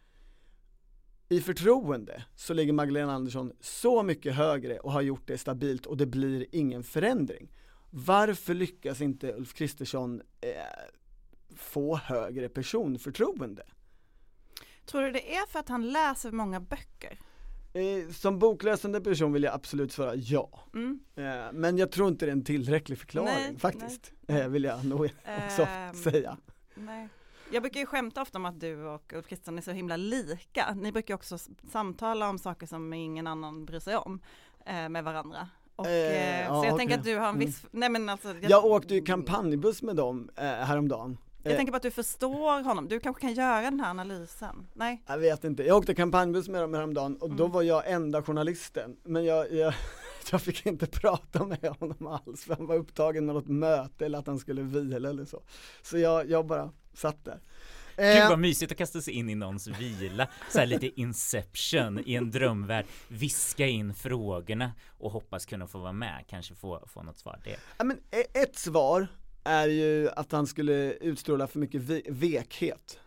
i 1.29 1.41
förtroende 1.41 2.23
så 2.35 2.53
ligger 2.53 2.73
Magdalena 2.73 3.13
Andersson 3.13 3.51
så 3.59 4.03
mycket 4.03 4.35
högre 4.35 4.79
och 4.79 4.91
har 4.91 5.01
gjort 5.01 5.27
det 5.27 5.37
stabilt 5.37 5.85
och 5.85 5.97
det 5.97 6.05
blir 6.05 6.45
ingen 6.51 6.83
förändring. 6.83 7.51
Varför 7.89 8.53
lyckas 8.53 9.01
inte 9.01 9.33
Ulf 9.33 9.53
Kristersson 9.53 10.21
eh, 10.41 10.49
få 11.55 11.95
högre 11.95 12.49
personförtroende? 12.49 13.63
Tror 14.85 15.01
du 15.01 15.11
det 15.11 15.35
är 15.35 15.47
för 15.47 15.59
att 15.59 15.69
han 15.69 15.91
läser 15.91 16.31
många 16.31 16.59
böcker? 16.59 17.19
Eh, 17.73 18.11
som 18.13 18.39
bokläsande 18.39 19.01
person 19.01 19.33
vill 19.33 19.43
jag 19.43 19.53
absolut 19.53 19.91
svara 19.91 20.15
ja. 20.15 20.59
Mm. 20.73 20.99
Eh, 21.15 21.51
men 21.53 21.77
jag 21.77 21.91
tror 21.91 22.07
inte 22.07 22.25
det 22.25 22.29
är 22.29 22.35
en 22.35 22.43
tillräcklig 22.43 22.97
förklaring 22.97 23.33
Nej, 23.33 23.59
faktiskt. 23.59 24.11
Eh, 24.27 24.47
vill 24.47 24.63
jag 24.63 24.85
nog 24.85 25.01
också 25.47 25.61
Ehm, 25.61 25.95
säga. 25.95 26.37
Nej. 26.85 27.07
Jag 27.53 27.63
brukar 27.63 27.79
ju 27.79 27.85
skämta 27.85 28.21
ofta 28.21 28.37
om 28.37 28.45
att 28.45 28.59
du 28.59 28.83
och 28.85 29.13
Ulf 29.13 29.27
Kristersson 29.27 29.57
är 29.57 29.61
så 29.61 29.71
himla 29.71 29.97
lika. 29.97 30.73
Ni 30.75 30.91
brukar 30.91 31.13
också 31.15 31.37
samtala 31.71 32.29
om 32.29 32.37
saker 32.39 32.67
som 32.67 32.93
ingen 32.93 33.27
annan 33.27 33.65
bryr 33.65 33.79
sig 33.79 33.95
om 33.97 34.19
eh, 34.65 34.89
med 34.89 35.03
varandra. 35.03 35.47
Och, 35.75 35.87
Eh, 35.87 35.91
eh, 35.93 36.41
ja, 36.41 36.47
så 36.47 36.53
jag 36.53 36.59
okej. 36.73 36.77
tänker 36.77 36.97
att 36.97 37.03
du 37.03 37.17
har 37.17 37.27
en 37.29 37.39
viss, 37.39 37.65
nej 37.71 37.89
men 37.89 38.09
alltså. 38.09 38.27
Jag, 38.27 38.51
Jag 38.51 38.65
åkte 38.65 38.93
ju 38.95 39.01
kampanjbuss 39.01 39.81
med 39.81 39.95
dem 39.95 40.29
eh, 40.35 40.43
häromdagen. 40.45 41.17
jag 41.43 41.51
Eh, 41.51 41.57
tänker 41.57 41.71
på 41.71 41.75
att 41.77 41.81
du 41.83 41.91
förstår 41.91 42.63
honom, 42.63 42.87
du 42.87 42.99
kanske 42.99 43.21
kan 43.21 43.33
göra 43.33 43.61
den 43.61 43.79
här 43.79 43.89
analysen? 43.89 44.67
Nej? 44.73 45.03
Jag 45.07 45.17
vet 45.17 45.43
inte, 45.43 45.63
jag 45.63 45.77
åkte 45.77 45.95
kampanjbuss 45.95 46.47
med 46.49 46.61
dem 46.61 46.73
häromdagen 46.73 47.15
och 47.17 47.29
då 47.29 47.43
Mm. 47.43 47.53
var 47.53 47.61
jag 47.61 47.91
enda 47.91 48.23
journalisten 48.23 48.97
Men 49.03 49.25
jag, 49.25 49.51
jag, 49.51 49.73
jag 50.31 50.41
fick 50.41 50.65
inte 50.65 50.87
prata 50.87 51.45
med 51.45 51.75
honom 51.79 52.07
alls 52.07 52.43
för 52.43 52.55
han 52.55 52.65
var 52.67 52.75
upptagen 52.75 53.25
med 53.25 53.35
något 53.35 53.47
möte 53.47 54.05
eller 54.05 54.19
att 54.19 54.27
han 54.27 54.39
skulle 54.39 54.61
vila 54.61 55.09
eller 55.09 55.25
så 55.25 55.41
Så 55.81 55.97
jag, 55.97 56.29
jag 56.29 56.45
bara 56.45 56.71
satt 56.93 57.25
där 57.25 57.39
Gud 57.97 58.05
Eh, 58.05 58.29
vad 58.29 58.39
mysigt 58.39 58.71
att 58.71 58.77
kasta 58.77 59.01
sig 59.01 59.13
in 59.13 59.29
i 59.29 59.35
någons 59.35 59.67
vila, 59.67 60.27
så 60.49 60.59
här 60.59 60.65
lite 60.65 61.01
inception 61.01 62.03
i 62.05 62.15
en 62.15 62.31
drömvärld, 62.31 62.85
viska 63.07 63.67
in 63.67 63.93
frågorna 63.93 64.71
och 64.97 65.11
hoppas 65.11 65.45
kunna 65.45 65.67
få 65.67 65.77
vara 65.79 65.93
med, 65.93 66.25
kanske 66.29 66.55
få, 66.55 66.83
få 66.87 67.03
något 67.03 67.17
svar. 67.17 67.39
Det. 67.43 67.57
ja, 67.77 67.83
men 67.83 67.97
e- 68.11 68.39
ett 68.41 68.55
svar 68.57 69.07
är 69.43 69.67
ju 69.67 70.09
att 70.09 70.31
han 70.31 70.47
skulle 70.47 70.93
utstråla 70.93 71.47
för 71.47 71.59
mycket 71.59 71.81
ve- 71.81 72.01
vekhet 72.09 72.99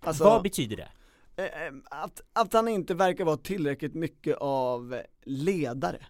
Alltså, 0.00 0.24
vad 0.24 0.42
betyder 0.42 0.76
det? 0.76 0.88
Eh, 1.36 1.44
eh, 1.44 1.72
att, 1.84 2.20
att 2.32 2.52
han 2.52 2.68
inte 2.68 2.94
verkar 2.94 3.24
vara 3.24 3.36
tillräckligt 3.36 3.94
mycket 3.94 4.36
av 4.40 5.02
ledare 5.24 6.06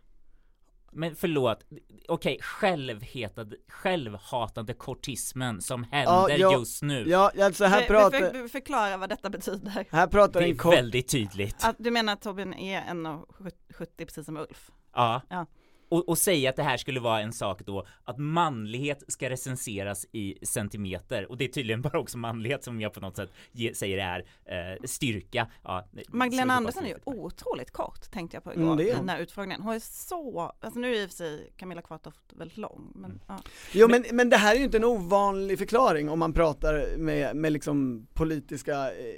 Men 0.92 1.16
förlåt, 1.16 1.64
okej, 2.08 2.38
självhetad, 2.42 3.54
självhatande 3.68 4.74
kortismen 4.74 5.60
som 5.62 5.86
Ja, 5.92 5.96
händer 5.96 6.38
jag- 6.38 6.52
just 6.52 6.82
nu. 6.82 7.04
Ja, 7.08 7.32
alltså 7.40 7.64
här 7.64 7.80
För, 7.80 7.88
pratar, 7.88 8.18
för, 8.18 8.48
förklara 8.48 8.96
vad 8.96 9.08
detta 9.08 9.30
betyder. 9.30 9.86
här 9.90 10.06
pratar 10.06 10.40
det 10.40 10.46
en 10.46 10.52
är 10.52 10.58
kort 10.58 10.74
väldigt 10.74 11.08
tydligt. 11.08 11.64
Att 11.64 11.76
du 11.78 11.90
menar 11.90 12.12
att 12.12 12.20
Torbjörn 12.22 12.54
är 12.54 12.80
1,70 12.82 13.86
precis 14.04 14.26
som 14.26 14.36
Ulf? 14.36 14.70
Ja. 14.94 15.22
Ja. 15.30 15.46
Och, 15.92 16.08
och 16.08 16.18
säga 16.18 16.50
att 16.50 16.56
det 16.56 16.62
här 16.62 16.76
skulle 16.76 17.00
vara 17.00 17.20
en 17.20 17.32
sak 17.32 17.62
då, 17.66 17.86
att 18.04 18.18
manlighet 18.18 19.02
ska 19.08 19.30
recenseras 19.30 20.06
i 20.12 20.46
centimeter, 20.46 21.30
och 21.30 21.36
det 21.36 21.44
är 21.44 21.48
tydligen 21.48 21.82
bara 21.82 21.98
också 21.98 22.18
manlighet 22.18 22.64
som 22.64 22.80
jag 22.80 22.92
på 22.92 23.00
något 23.00 23.16
sätt 23.16 23.30
ge, 23.52 23.74
säger 23.74 23.98
är 23.98 24.24
eh, 24.44 24.78
styrka. 24.84 25.48
Ja, 25.62 25.88
Magdalena 26.08 26.54
Andersson 26.54 26.84
är 26.84 26.88
ju 26.88 26.98
otroligt 27.04 27.70
kort 27.70 28.10
tänkte 28.10 28.36
jag 28.36 28.44
på 28.44 28.50
Mm, 28.52 28.64
igår 28.64 28.76
det 28.76 28.82
är 28.82 28.86
i 28.86 28.90
hon. 28.90 28.98
den 28.98 29.08
här 29.08 29.18
utfrågningen. 29.22 29.62
Hon 29.62 29.74
är 29.74 29.80
så, 29.80 30.52
alltså 30.60 30.80
nu 30.80 30.94
är 30.94 31.02
i 31.02 31.06
och 31.06 31.10
för 31.10 31.16
sig 31.16 31.52
Camilla 31.56 31.82
Kvartoft 31.82 32.32
väldigt 32.32 32.58
lång 32.58 32.92
men 32.94 33.20
ja. 33.28 33.38
Jo 33.72 33.88
men, 33.88 34.04
men 34.12 34.30
det 34.30 34.36
här 34.36 34.54
är 34.54 34.58
ju 34.58 34.64
inte 34.64 34.76
en 34.76 34.84
ovanlig 34.84 35.58
förklaring 35.58 36.08
om 36.08 36.18
man 36.18 36.32
pratar 36.32 36.96
med, 36.96 37.36
med 37.36 37.52
liksom 37.52 38.06
politiska 38.14 38.92
eh, 38.92 39.14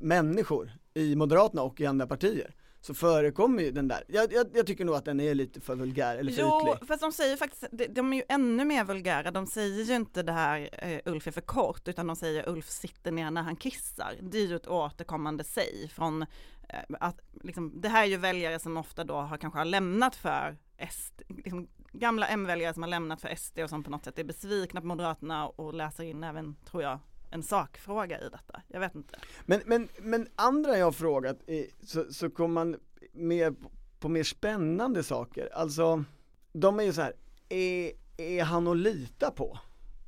människor 0.00 0.72
i 0.94 1.16
Moderaterna 1.16 1.62
och 1.62 1.80
i 1.80 1.86
andra 1.86 2.06
partier 2.06 2.54
så 2.82 2.94
förekommer 2.94 3.62
ju 3.62 3.70
den 3.70 3.88
där, 3.88 4.04
jag, 4.08 4.32
jag, 4.32 4.46
jag 4.54 4.66
tycker 4.66 4.84
nog 4.84 4.94
att 4.94 5.04
den 5.04 5.20
är 5.20 5.34
lite 5.34 5.60
för 5.60 5.76
vulgär 5.76 6.16
eller 6.16 6.32
för 6.32 6.40
Jo, 6.40 6.60
ytlig. 6.60 6.88
fast 6.88 7.00
de 7.02 7.12
säger 7.12 7.36
faktiskt, 7.36 7.64
de, 7.72 7.86
de 7.86 8.12
är 8.12 8.16
ju 8.16 8.22
ännu 8.28 8.64
mer 8.64 8.84
vulgära, 8.84 9.30
de 9.30 9.46
säger 9.46 9.84
ju 9.84 9.94
inte 9.94 10.22
det 10.22 10.32
här 10.32 10.68
eh, 10.72 11.12
Ulf 11.12 11.26
är 11.26 11.30
för 11.30 11.40
kort 11.40 11.88
utan 11.88 12.06
de 12.06 12.16
säger 12.16 12.48
Ulf 12.48 12.68
sitter 12.68 13.12
ner 13.12 13.30
när 13.30 13.42
han 13.42 13.56
kissar. 13.56 14.14
Det 14.20 14.38
är 14.38 14.46
ju 14.46 14.56
ett 14.56 14.66
återkommande 14.66 15.44
säg 15.44 15.88
från 15.88 16.22
eh, 16.22 16.26
att 17.00 17.20
liksom, 17.42 17.80
det 17.80 17.88
här 17.88 18.02
är 18.02 18.08
ju 18.08 18.16
väljare 18.16 18.58
som 18.58 18.76
ofta 18.76 19.04
då 19.04 19.14
har 19.14 19.36
kanske 19.36 19.58
har 19.58 19.64
lämnat 19.64 20.16
för 20.16 20.56
SD, 20.90 21.22
liksom, 21.28 21.68
gamla 21.92 22.26
M-väljare 22.26 22.74
som 22.74 22.82
har 22.82 22.90
lämnat 22.90 23.20
för 23.20 23.34
SD 23.34 23.58
och 23.58 23.70
som 23.70 23.84
på 23.84 23.90
något 23.90 24.04
sätt 24.04 24.18
är 24.18 24.24
besvikna 24.24 24.80
på 24.80 24.86
Moderaterna 24.86 25.48
och 25.48 25.74
läser 25.74 26.04
in 26.04 26.24
även, 26.24 26.56
tror 26.70 26.82
jag, 26.82 26.98
en 27.32 27.42
sakfråga 27.42 28.20
i 28.20 28.28
detta. 28.28 28.62
Jag 28.68 28.80
vet 28.80 28.94
inte. 28.94 29.18
Men, 29.46 29.60
men, 29.66 29.88
men 29.98 30.28
andra 30.34 30.78
jag 30.78 30.86
har 30.86 30.92
frågat, 30.92 31.36
är, 31.46 31.66
så, 31.82 32.12
så 32.12 32.30
kommer 32.30 32.54
man 32.54 32.76
med 33.12 33.56
på 34.00 34.08
mer 34.08 34.24
spännande 34.24 35.02
saker, 35.02 35.48
alltså 35.54 36.04
de 36.52 36.80
är 36.80 36.84
ju 36.84 36.92
så 36.92 37.00
här, 37.00 37.12
är, 37.48 37.92
är 38.16 38.44
han 38.44 38.68
att 38.68 38.76
lita 38.76 39.30
på? 39.30 39.58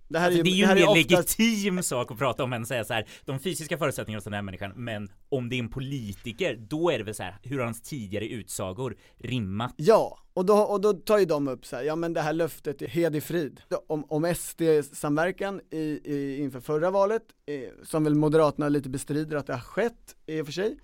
Det 0.08 0.18
här 0.18 0.26
Alltså, 0.26 0.42
det 0.42 0.50
är 0.50 0.54
ju 0.54 0.64
en 0.64 0.74
mer 0.74 0.88
oftast- 0.88 1.38
legitim 1.38 1.82
sak 1.82 2.10
att 2.10 2.18
prata 2.18 2.44
om 2.44 2.52
än 2.52 2.62
att 2.62 2.68
säga 2.68 2.84
så 2.84 2.92
här, 2.94 3.06
de 3.24 3.38
fysiska 3.38 3.78
förutsättningarna 3.78 4.18
hos 4.18 4.24
den 4.24 4.32
här 4.32 4.42
människan, 4.42 4.72
men 4.76 5.08
om 5.28 5.48
det 5.48 5.56
är 5.56 5.58
en 5.58 5.68
politiker, 5.68 6.56
då 6.56 6.90
är 6.90 6.98
det 6.98 7.04
väl 7.04 7.14
så 7.14 7.22
här, 7.22 7.36
hur 7.42 7.58
har 7.58 7.64
hans 7.64 7.82
tidigare 7.82 8.26
utsagor 8.28 8.96
rimmat? 9.18 9.74
Ja, 9.76 10.18
och 10.34 10.44
då, 10.46 10.54
och 10.58 10.80
då 10.80 10.92
tar 10.92 11.18
ju 11.18 11.24
de 11.24 11.48
upp 11.48 11.66
så 11.66 11.76
här, 11.76 11.82
ja 11.82 11.96
men 11.96 12.12
det 12.12 12.20
här 12.20 12.32
löftet 12.32 12.82
är 12.82 12.86
hed 12.88 13.16
i 13.16 13.20
frid 13.20 13.60
om, 13.86 14.04
om 14.08 14.34
SD-samverkan 14.34 15.60
i, 15.70 16.00
i, 16.04 16.38
inför 16.42 16.60
förra 16.60 16.90
valet, 16.90 17.22
eh, 17.46 17.84
som 17.84 18.04
väl 18.04 18.14
Moderaterna 18.14 18.68
lite 18.68 18.88
bestrider 18.88 19.36
att 19.36 19.46
det 19.46 19.52
har 19.52 19.60
skett 19.60 20.16
i 20.26 20.40
och 20.40 20.46
för 20.46 20.52
sig. 20.52 20.76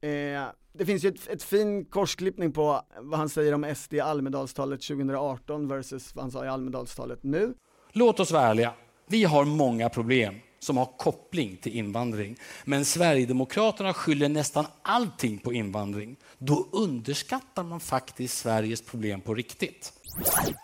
Eh, 0.00 0.44
det 0.72 0.86
finns 0.86 1.04
ju 1.04 1.08
ett, 1.08 1.28
ett 1.28 1.42
fin 1.42 1.84
korsklippning 1.84 2.52
på 2.52 2.82
vad 3.00 3.18
han 3.18 3.28
säger 3.28 3.54
om 3.54 3.74
SD 3.76 3.94
i 3.94 4.00
Almedalstalet 4.00 4.82
2018 4.82 5.68
versus 5.68 6.14
vad 6.14 6.24
han 6.24 6.30
sa 6.30 6.44
i 6.44 6.48
Almedalstalet 6.48 7.22
nu. 7.22 7.54
Låt 7.92 8.20
oss 8.20 8.30
vara 8.30 8.46
ärliga. 8.46 8.72
Vi 9.06 9.24
har 9.24 9.44
många 9.44 9.88
problem 9.88 10.34
som 10.58 10.76
har 10.76 10.86
koppling 10.98 11.56
till 11.56 11.76
invandring. 11.76 12.36
Men 12.64 12.84
Sverigedemokraterna 12.84 13.94
skyller 13.94 14.28
nästan 14.28 14.66
allting 14.82 15.38
på 15.38 15.52
invandring. 15.52 16.16
Då 16.38 16.68
underskattar 16.72 17.62
man 17.62 17.80
faktiskt 17.80 18.38
Sveriges 18.38 18.82
problem 18.82 19.20
på 19.20 19.34
riktigt. 19.34 19.92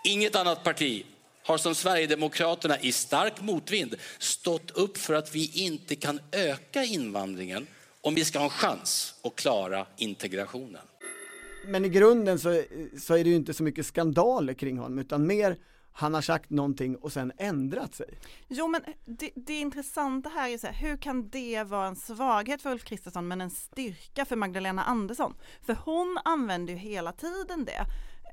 Inget 0.04 0.36
annat 0.36 0.64
parti 0.64 1.06
har 1.42 1.58
som 1.58 1.74
Sverigedemokraterna 1.74 2.80
i 2.80 2.92
stark 2.92 3.40
motvind 3.40 3.94
stått 4.18 4.70
upp 4.70 4.98
för 4.98 5.14
att 5.14 5.34
vi 5.34 5.50
inte 5.54 5.96
kan 5.96 6.20
öka 6.32 6.84
invandringen 6.84 7.66
om 8.00 8.14
vi 8.14 8.24
ska 8.24 8.38
ha 8.38 8.44
en 8.44 8.50
chans 8.50 9.14
att 9.22 9.36
klara 9.36 9.86
integrationen. 9.96 10.82
Men 11.66 11.84
i 11.84 11.88
grunden 11.88 12.38
så, 12.38 12.62
så 13.00 13.14
är 13.14 13.24
det 13.24 13.30
ju 13.30 13.36
inte 13.36 13.54
så 13.54 13.62
mycket 13.62 13.86
skandaler 13.86 14.54
kring 14.54 14.78
honom 14.78 14.98
utan 14.98 15.26
mer 15.26 15.56
han 15.98 16.14
har 16.14 16.22
sagt 16.22 16.50
någonting 16.50 16.96
och 16.96 17.12
sen 17.12 17.32
ändrat 17.38 17.94
sig. 17.94 18.18
Jo 18.48 18.68
men 18.68 18.82
det, 19.04 19.30
det 19.34 19.60
intressanta 19.60 20.28
här 20.28 20.48
är 20.48 20.58
så 20.58 20.66
här, 20.66 20.74
hur 20.74 20.96
kan 20.96 21.28
det 21.28 21.64
vara 21.64 21.86
en 21.86 21.96
svaghet 21.96 22.62
för 22.62 22.70
Ulf 22.70 22.84
Kristersson 22.84 23.28
men 23.28 23.40
en 23.40 23.50
styrka 23.50 24.24
för 24.24 24.36
Magdalena 24.36 24.84
Andersson? 24.84 25.34
För 25.62 25.76
hon 25.84 26.18
använder 26.24 26.72
ju 26.72 26.78
hela 26.78 27.12
tiden 27.12 27.64
det. 27.64 27.86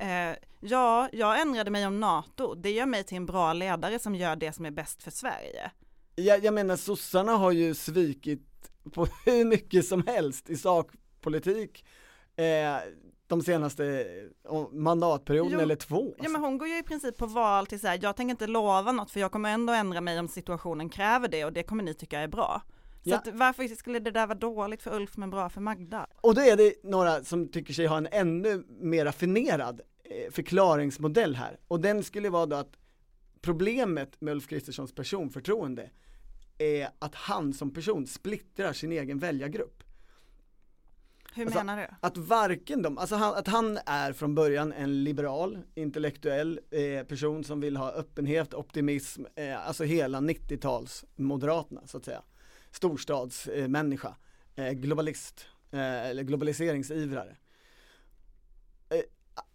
Eh, 0.05 0.37
ja, 0.59 1.09
jag 1.13 1.41
ändrade 1.41 1.71
mig 1.71 1.87
om 1.87 1.99
NATO, 1.99 2.55
det 2.55 2.71
gör 2.71 2.85
mig 2.85 3.03
till 3.03 3.17
en 3.17 3.25
bra 3.25 3.53
ledare 3.53 3.99
som 3.99 4.15
gör 4.15 4.35
det 4.35 4.53
som 4.53 4.65
är 4.65 4.71
bäst 4.71 5.03
för 5.03 5.11
Sverige. 5.11 5.71
Jag, 6.15 6.43
jag 6.43 6.53
menar 6.53 6.75
sossarna 6.75 7.31
har 7.31 7.51
ju 7.51 7.75
svikit 7.75 8.71
på 8.93 9.07
hur 9.25 9.45
mycket 9.45 9.85
som 9.85 10.03
helst 10.07 10.49
i 10.49 10.57
sakpolitik 10.57 11.85
eh, 12.35 12.77
de 13.37 13.41
senaste 13.43 13.85
eh, 14.51 14.67
mandatperioden 14.71 15.51
Jo, 15.53 15.59
eller 15.59 15.75
två. 15.75 16.15
Ja 16.17 16.29
men 16.29 16.41
hon 16.41 16.57
går 16.57 16.67
ju 16.67 16.77
i 16.77 16.83
princip 16.83 17.17
på 17.17 17.25
val 17.25 17.67
till 17.67 17.79
så 17.79 17.87
här, 17.87 17.99
jag 18.01 18.15
tänker 18.15 18.31
inte 18.31 18.47
lova 18.47 18.91
något 18.91 19.11
för 19.11 19.19
jag 19.19 19.31
kommer 19.31 19.53
ändå 19.53 19.73
ändra 19.73 20.01
mig 20.01 20.19
om 20.19 20.27
situationen 20.27 20.89
kräver 20.89 21.27
det 21.27 21.45
och 21.45 21.53
det 21.53 21.63
kommer 21.63 21.83
ni 21.83 21.93
tycka 21.93 22.19
är 22.19 22.27
bra. 22.27 22.61
Så 23.03 23.09
Ja. 23.09 23.17
att, 23.17 23.27
varför 23.33 23.67
skulle 23.75 23.99
det 23.99 24.11
där 24.11 24.27
vara 24.27 24.37
dåligt 24.37 24.81
för 24.81 24.95
Ulf 24.95 25.17
men 25.17 25.29
bra 25.29 25.49
för 25.49 25.61
Magda? 25.61 26.07
Och 26.21 26.35
då 26.35 26.41
är 26.41 26.57
det 26.57 26.73
några 26.83 27.23
som 27.23 27.47
tycker 27.47 27.73
sig 27.73 27.85
ha 27.85 27.97
en 27.97 28.07
ännu 28.11 28.63
mer 28.69 29.05
raffinerad 29.05 29.81
eh, 30.03 30.31
förklaringsmodell 30.31 31.35
här 31.35 31.59
och 31.67 31.79
den 31.79 32.03
skulle 32.03 32.29
vara 32.29 32.45
då 32.45 32.55
att 32.55 32.75
problemet 33.41 34.21
med 34.21 34.31
Ulf 34.31 34.47
Kristerssons 34.47 34.95
personförtroende 34.95 35.89
är 36.57 36.89
att 36.99 37.15
han 37.15 37.53
som 37.53 37.73
person 37.73 38.07
splittrar 38.07 38.73
sin 38.73 38.91
egen 38.91 39.19
väljargrupp. 39.19 39.82
Hur 41.35 41.45
Alltså, 41.45 41.59
menar 41.59 41.77
du? 41.77 41.87
Att 41.99 42.17
varken 42.17 42.81
de, 42.81 42.97
alltså 42.97 43.15
han, 43.15 43.35
att 43.35 43.47
han 43.47 43.79
är 43.85 44.13
från 44.13 44.35
början 44.35 44.73
en 44.73 45.03
liberal, 45.03 45.59
intellektuell 45.75 46.59
eh, 46.71 47.03
person 47.05 47.43
som 47.43 47.59
vill 47.59 47.77
ha 47.77 47.91
öppenhet, 47.91 48.53
optimism, 48.53 49.23
eh, 49.35 49.67
alltså 49.67 49.83
hela 49.83 50.19
90-tals 50.19 51.05
moderaterna 51.15 51.81
så 51.85 51.97
att 51.97 52.05
säga. 52.05 52.21
Storstadsmänniska, 52.71 54.15
eh, 54.55 54.71
globalist, 54.71 55.45
eh, 55.71 56.05
eller 56.09 56.23
globaliseringsivrare. 56.23 57.37
Eh, 58.89 58.99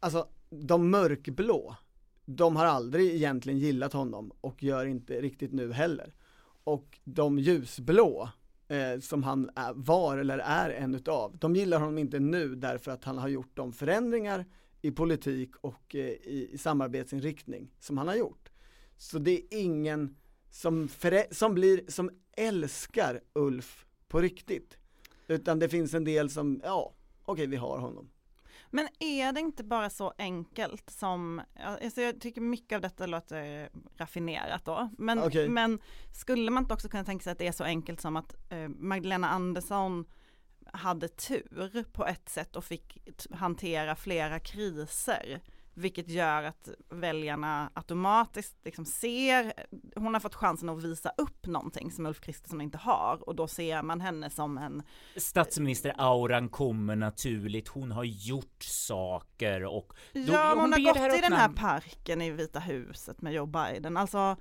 alltså 0.00 0.28
de 0.50 0.90
mörkblå, 0.90 1.76
de 2.24 2.56
har 2.56 2.66
aldrig 2.66 3.14
egentligen 3.14 3.58
gillat 3.58 3.92
honom 3.92 4.32
och 4.40 4.62
gör 4.62 4.86
inte 4.86 5.20
riktigt 5.20 5.52
nu 5.52 5.72
heller. 5.72 6.14
Och 6.64 6.98
de 7.04 7.38
ljusblå, 7.38 8.28
eh, 8.68 9.00
som 9.00 9.22
han 9.22 9.50
är, 9.54 9.72
var 9.74 10.18
eller 10.18 10.38
är 10.38 10.70
en 10.70 10.94
utav, 10.94 11.36
de 11.38 11.56
gillar 11.56 11.78
honom 11.78 11.98
inte 11.98 12.20
nu 12.20 12.54
därför 12.54 12.90
att 12.90 13.04
han 13.04 13.18
har 13.18 13.28
gjort 13.28 13.56
de 13.56 13.72
förändringar 13.72 14.44
i 14.82 14.90
politik 14.90 15.56
och 15.60 15.94
eh, 15.94 16.10
i, 16.10 16.48
i 16.52 16.58
samarbetsinriktning 16.58 17.70
som 17.78 17.98
han 17.98 18.08
har 18.08 18.16
gjort. 18.16 18.48
Så 18.96 19.18
det 19.18 19.30
är 19.30 19.42
ingen 19.50 20.16
som, 20.50 20.88
som 21.30 21.54
blir, 21.54 21.90
som 21.90 22.10
älskar 22.36 23.20
Ulf 23.32 23.86
på 24.08 24.20
riktigt. 24.20 24.78
Utan 25.28 25.58
det 25.58 25.68
finns 25.68 25.94
en 25.94 26.04
del 26.04 26.30
som, 26.30 26.60
ja, 26.64 26.94
okej 27.24 27.46
vi 27.46 27.56
har 27.56 27.78
honom. 27.78 28.10
Men 28.70 28.88
är 28.98 29.32
det 29.32 29.40
inte 29.40 29.64
bara 29.64 29.90
så 29.90 30.12
enkelt 30.18 30.90
som, 30.90 31.42
alltså 31.60 32.00
jag 32.00 32.20
tycker 32.20 32.40
mycket 32.40 32.76
av 32.76 32.82
detta 32.82 33.06
låter 33.06 33.70
raffinerat 33.96 34.64
då, 34.64 34.90
men, 34.98 35.22
Okej. 35.22 35.48
men 35.48 35.78
skulle 36.14 36.50
man 36.50 36.62
inte 36.62 36.74
också 36.74 36.88
kunna 36.88 37.04
tänka 37.04 37.22
sig 37.22 37.32
att 37.32 37.38
det 37.38 37.46
är 37.46 37.52
så 37.52 37.64
enkelt 37.64 38.00
som 38.00 38.16
att 38.16 38.34
eh, 38.48 38.68
Magdalena 38.68 39.28
Andersson 39.28 40.04
hade 40.72 41.08
tur 41.08 41.84
på 41.92 42.06
ett 42.06 42.28
sätt 42.28 42.56
och 42.56 42.64
fick 42.64 42.98
hantera 43.30 43.96
flera 43.96 44.40
kriser. 44.40 45.40
Vilket 45.78 46.08
gör 46.08 46.42
att 46.42 46.68
väljarna 46.90 47.70
automatiskt 47.74 48.56
liksom 48.64 48.84
ser, 48.84 49.52
hon 49.96 50.14
har 50.14 50.20
fått 50.20 50.34
chansen 50.34 50.68
att 50.68 50.84
visa 50.84 51.12
upp 51.18 51.46
någonting 51.46 51.92
som 51.92 52.06
Ulf 52.06 52.20
Kristersson 52.20 52.60
inte 52.60 52.78
har 52.78 53.28
och 53.28 53.34
då 53.34 53.48
ser 53.48 53.82
man 53.82 54.00
henne 54.00 54.30
som 54.30 54.58
en 54.58 54.82
Statsminister-auran 55.16 56.48
kommer 56.48 56.96
naturligt, 56.96 57.68
hon 57.68 57.92
har 57.92 58.04
gjort 58.04 58.62
saker 58.62 59.64
och 59.64 59.92
då, 60.12 60.20
Ja, 60.20 60.48
men 60.48 60.58
hon 60.58 60.72
har 60.72 60.80
gått 60.80 61.18
i 61.18 61.20
den 61.20 61.32
här 61.32 61.48
parken 61.48 62.22
i 62.22 62.30
Vita 62.30 62.60
huset 62.60 63.22
med 63.22 63.32
Joe 63.32 63.46
Biden, 63.46 63.96
alltså 63.96 64.36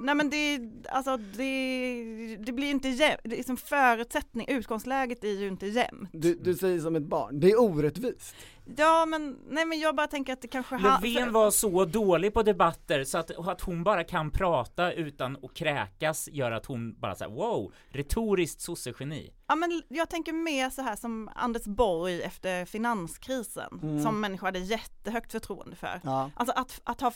Nej 0.00 0.14
men 0.14 0.30
det, 0.30 0.60
alltså 0.88 1.16
det, 1.16 2.36
det 2.36 2.52
blir 2.52 2.70
inte 2.70 2.88
jämnt, 2.88 3.20
det 3.24 3.38
är 3.38 3.42
som 3.42 3.56
förutsättning, 3.56 4.46
utgångsläget 4.48 5.24
är 5.24 5.32
ju 5.32 5.48
inte 5.48 5.66
jämnt. 5.66 6.10
Du, 6.12 6.34
du 6.34 6.54
säger 6.54 6.80
som 6.80 6.96
ett 6.96 7.02
barn, 7.02 7.40
det 7.40 7.50
är 7.50 7.60
orättvist. 7.60 8.34
Ja 8.76 9.06
men, 9.06 9.38
nej 9.48 9.64
men 9.64 9.78
jag 9.80 9.96
bara 9.96 10.06
tänker 10.06 10.32
att 10.32 10.42
det 10.42 10.48
kanske 10.48 10.74
ha- 10.76 10.82
Löfven 11.02 11.24
för- 11.24 11.30
var 11.30 11.50
så 11.50 11.84
dålig 11.84 12.34
på 12.34 12.42
debatter 12.42 13.04
så 13.04 13.18
att, 13.18 13.30
att 13.48 13.60
hon 13.60 13.84
bara 13.84 14.04
kan 14.04 14.30
prata 14.30 14.92
utan 14.92 15.36
att 15.44 15.54
kräkas 15.54 16.28
gör 16.32 16.52
att 16.52 16.66
hon 16.66 17.00
bara 17.00 17.14
säger 17.14 17.30
wow, 17.32 17.72
retoriskt 17.88 18.60
sossegeni. 18.60 19.32
Ja 19.48 19.54
men 19.54 19.82
jag 19.88 20.10
tänker 20.10 20.32
mer 20.32 20.70
så 20.70 20.82
här 20.82 20.96
som 20.96 21.30
Anders 21.34 21.64
Borg 21.64 22.22
efter 22.22 22.64
finanskrisen, 22.64 24.00
som 24.02 24.20
människor 24.20 24.46
hade 24.46 24.58
jättehögt 24.58 25.32
förtroende 25.32 25.76
för. 25.76 26.00
Ja. 26.04 26.30
Alltså 26.34 26.54
att, 26.56 26.80
att, 26.84 27.00
ha, 27.00 27.12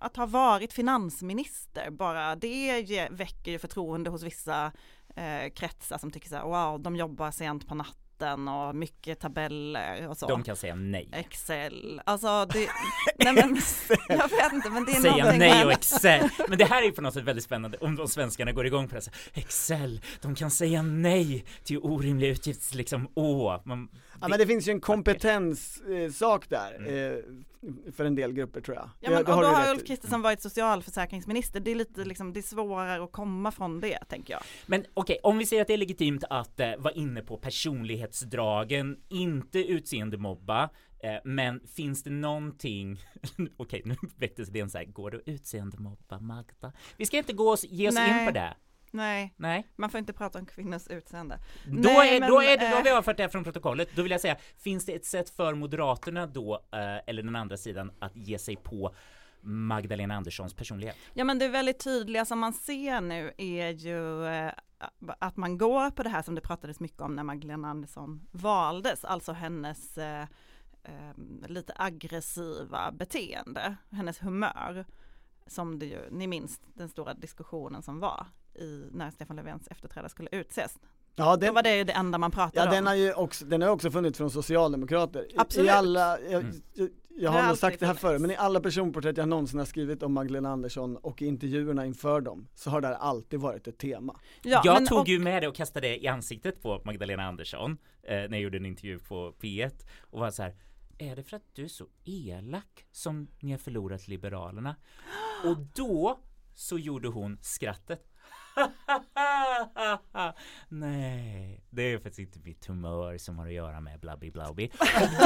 att 0.00 0.16
ha 0.16 0.26
varit 0.26 0.72
finansminister, 0.72 1.90
bara 1.90 2.36
det 2.36 2.80
ge- 2.80 3.08
väcker 3.10 3.50
ju 3.50 3.58
förtroende 3.58 4.10
hos 4.10 4.22
vissa 4.22 4.72
eh, 5.16 5.50
kretsar 5.54 5.98
som 5.98 6.10
tycker 6.10 6.28
så 6.28 6.34
här, 6.36 6.42
wow, 6.44 6.80
de 6.80 6.96
jobbar 6.96 7.30
sent 7.30 7.68
på 7.68 7.74
natten 7.74 7.94
och 8.22 8.74
mycket 8.76 9.20
tabeller 9.20 10.08
och 10.08 10.16
så. 10.18 10.26
De 10.28 10.42
kan 10.42 10.56
säga 10.56 10.74
nej. 10.74 11.08
Excel, 11.12 12.00
alltså 12.04 12.44
det, 12.52 12.68
nej 13.18 13.32
men, 13.34 13.58
jag 14.08 14.28
vet 14.28 14.52
inte 14.52 14.70
men 14.70 14.84
det 14.84 14.92
är 14.92 15.00
Säga 15.00 15.24
nej 15.24 15.38
med- 15.38 15.66
och 15.66 15.72
Excel. 15.72 16.28
Men 16.48 16.58
det 16.58 16.64
här 16.64 16.82
är 16.82 16.86
ju 16.86 16.92
på 16.92 17.02
något 17.02 17.14
sätt 17.14 17.24
väldigt 17.24 17.44
spännande 17.44 17.78
om 17.78 17.96
de 17.96 18.08
svenskarna 18.08 18.52
går 18.52 18.66
igång 18.66 18.88
på 18.88 18.94
det. 18.94 19.00
Så 19.00 19.10
här, 19.32 19.42
Excel, 19.42 20.00
de 20.20 20.34
kan 20.34 20.50
säga 20.50 20.82
nej 20.82 21.44
till 21.64 21.78
orimliga 21.78 22.30
utgifts 22.30 22.74
liksom, 22.74 23.08
åh. 23.14 23.60
Man, 23.64 23.88
Ja 24.20 24.28
men 24.28 24.38
det 24.38 24.46
finns 24.46 24.68
ju 24.68 24.72
en 24.72 24.80
kompetenssak 24.80 25.88
eh, 25.88 26.10
sak 26.10 26.48
där, 26.48 26.76
Mm. 26.78 27.12
eh, 27.18 27.92
för 27.96 28.04
en 28.04 28.14
del 28.14 28.32
grupper 28.32 28.60
tror 28.60 28.76
jag. 28.76 28.90
Ja 29.00 29.10
men 29.10 29.18
Det- 29.18 29.24
det 29.24 29.32
och 29.32 29.42
då 29.42 29.48
du 29.48 29.54
har 29.54 29.70
Ulf. 29.70 29.86
Kristersson 29.86 30.22
varit 30.22 30.42
socialförsäkringsminister, 30.42 31.60
det 31.60 31.70
är 31.70 31.74
lite 31.74 32.04
liksom, 32.04 32.32
det 32.32 32.40
är 32.40 32.42
svårare 32.42 33.04
att 33.04 33.12
komma 33.12 33.50
från 33.52 33.80
det 33.80 33.98
tänker 34.08 34.32
jag. 34.34 34.42
Men 34.66 34.84
okej, 34.94 35.18
om 35.22 35.38
vi 35.38 35.46
säger 35.46 35.62
att 35.62 35.68
det 35.68 35.74
är 35.74 35.78
legitimt 35.78 36.24
att 36.30 36.60
eh, 36.60 36.76
vara 36.78 36.94
inne 36.94 37.22
på 37.22 37.36
personlighetsdragen, 38.08 38.96
inte 39.08 39.58
utseendemobba, 39.58 40.70
eh, 41.02 41.20
men 41.24 41.60
finns 41.66 42.02
det 42.02 42.10
någonting, 42.10 43.00
okej 43.56 43.82
nu 43.84 43.96
väcktes 44.16 44.48
det 44.48 44.60
en 44.60 44.70
så 44.70 44.78
här, 44.78 44.84
går 44.84 45.10
det 45.10 45.16
att 45.16 45.28
utseendemobba 45.28 46.20
Magda? 46.20 46.72
Vi 46.96 47.06
ska 47.06 47.16
inte 47.16 47.32
gå 47.32 47.50
oss, 47.50 47.64
ge 47.64 47.88
oss 47.88 47.94
Nej. 47.94 48.20
in 48.20 48.26
på 48.26 48.32
det. 48.32 48.54
Nej, 48.90 49.34
Nej, 49.36 49.66
man 49.76 49.90
får 49.90 49.98
inte 49.98 50.12
prata 50.12 50.38
om 50.38 50.46
kvinnors 50.46 50.88
utseende. 50.88 51.38
då, 51.66 51.72
Nej, 51.72 52.16
är, 52.16 52.20
men, 52.20 52.30
då, 52.30 52.40
är 52.42 52.58
det, 52.58 52.68
då 52.68 52.74
har 52.74 52.78
eh, 52.78 52.84
vi 52.84 52.90
avfört 52.90 53.16
det 53.16 53.22
här 53.22 53.30
från 53.30 53.44
protokollet. 53.44 53.88
Då 53.94 54.02
vill 54.02 54.12
jag 54.12 54.20
säga, 54.20 54.36
finns 54.58 54.86
det 54.86 54.92
ett 54.92 55.04
sätt 55.04 55.30
för 55.30 55.54
Moderaterna 55.54 56.26
då, 56.26 56.54
eh, 56.72 56.78
eller 57.06 57.22
den 57.22 57.36
andra 57.36 57.56
sidan, 57.56 57.90
att 57.98 58.16
ge 58.16 58.38
sig 58.38 58.56
på 58.56 58.94
Magdalena 59.40 60.14
Anderssons 60.14 60.54
personlighet? 60.54 60.96
Ja 61.14 61.24
men 61.24 61.38
det 61.38 61.48
väldigt 61.48 61.84
tydliga 61.84 62.24
som 62.24 62.38
man 62.38 62.52
ser 62.52 63.00
nu 63.00 63.32
är 63.38 63.70
ju 63.70 64.26
eh, 64.26 64.52
att 65.18 65.36
man 65.36 65.58
går 65.58 65.90
på 65.90 66.02
det 66.02 66.08
här 66.08 66.22
som 66.22 66.34
det 66.34 66.40
pratades 66.40 66.80
mycket 66.80 67.00
om 67.00 67.16
när 67.16 67.22
Magdalena 67.22 67.68
Andersson 67.68 68.28
valdes, 68.30 69.04
alltså 69.04 69.32
hennes 69.32 69.98
eh, 69.98 70.26
eh, 70.82 71.46
lite 71.46 71.72
aggressiva 71.76 72.92
beteende, 72.92 73.76
hennes 73.90 74.22
humör. 74.22 74.86
Som 75.46 75.78
det 75.78 75.86
ju, 75.86 76.10
ni 76.10 76.26
minns 76.26 76.60
den 76.74 76.88
stora 76.88 77.14
diskussionen 77.14 77.82
som 77.82 78.00
var 78.00 78.26
i, 78.54 78.84
när 78.92 79.10
Stefan 79.10 79.36
Löfvens 79.36 79.68
efterträdare 79.68 80.10
skulle 80.10 80.28
utses. 80.32 80.78
Ja 81.18 81.30
Då 81.30 81.36
den, 81.36 81.54
var 81.54 81.62
det 81.62 81.76
ju 81.76 81.84
det 81.84 81.92
enda 81.92 82.18
man 82.18 82.30
pratade 82.30 82.66
ja, 82.66 82.70
den 82.70 82.78
om. 82.84 82.86
har 82.86 82.94
ju 82.94 83.12
också, 83.12 83.44
den 83.44 83.62
har 83.62 83.68
också 83.68 83.90
funnits 83.90 84.18
från 84.18 84.30
socialdemokrater. 84.30 85.26
Absolut. 85.36 85.66
I 85.66 85.70
alla, 85.70 86.20
jag, 86.20 86.42
Mm. 86.42 86.62
jag, 86.74 86.88
jag 87.20 87.30
har 87.30 87.48
nog 87.48 87.58
sagt 87.58 87.80
det 87.80 87.86
här 87.86 87.94
förr, 87.94 88.18
men 88.18 88.30
i 88.30 88.36
alla 88.36 88.60
personporträtt 88.60 89.16
jag 89.16 89.28
någonsin 89.28 89.58
har 89.58 89.66
skrivit 89.66 90.02
om 90.02 90.12
Magdalena 90.12 90.50
Andersson 90.50 90.96
och 90.96 91.22
i 91.22 91.26
intervjuerna 91.26 91.86
inför 91.86 92.20
dem, 92.20 92.48
så 92.54 92.70
har 92.70 92.80
det 92.80 92.86
här 92.88 92.94
alltid 92.94 93.40
varit 93.40 93.66
ett 93.68 93.78
tema. 93.78 94.20
Ja, 94.42 94.62
jag 94.64 94.74
men 94.74 94.86
tog 94.86 94.98
och- 94.98 95.08
ju 95.08 95.18
med 95.18 95.42
det 95.42 95.48
och 95.48 95.54
kastade 95.54 95.88
det 95.88 95.96
i 96.04 96.06
ansiktet 96.08 96.62
på 96.62 96.82
Magdalena 96.84 97.22
Andersson 97.24 97.78
eh, 98.02 98.14
när 98.14 98.28
jag 98.28 98.40
gjorde 98.40 98.56
en 98.56 98.66
intervju 98.66 98.98
på 98.98 99.34
P1 99.40 99.72
och 100.10 100.20
var 100.20 100.30
så 100.30 100.42
här 100.42 100.54
är 100.98 101.16
det 101.16 101.22
för 101.22 101.36
att 101.36 101.54
du 101.54 101.64
är 101.64 101.68
så 101.68 101.86
elak 102.04 102.84
som 102.92 103.28
ni 103.40 103.50
har 103.50 103.58
förlorat 103.58 104.08
Liberalerna? 104.08 104.76
Och 105.44 105.56
då 105.74 106.18
så 106.54 106.78
gjorde 106.78 107.08
hon 107.08 107.38
skrattet. 107.42 108.08
Nej, 110.68 111.64
det 111.70 111.82
är 111.82 111.98
faktiskt 111.98 112.18
inte 112.18 112.38
mitt 112.38 112.66
humör 112.66 113.18
som 113.18 113.38
har 113.38 113.46
att 113.46 113.52
göra 113.52 113.80
med 113.80 114.00
blabbi 114.00 114.30
blabbi. 114.30 114.64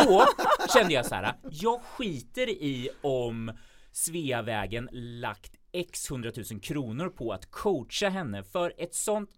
Och 0.09 0.27
då 0.59 0.67
kände 0.75 0.93
jag 0.93 1.07
så 1.07 1.15
här, 1.15 1.35
jag 1.51 1.83
skiter 1.83 2.49
i 2.49 2.89
om 3.01 3.53
Sveavägen 3.93 4.89
lagt 4.93 5.57
x 5.73 6.11
hundratusen 6.11 6.61
kronor 6.61 7.09
på 7.09 7.33
att 7.33 7.51
coacha 7.51 8.09
henne 8.09 8.45
för 8.45 8.73
ett 8.79 8.95
sånt 8.95 9.31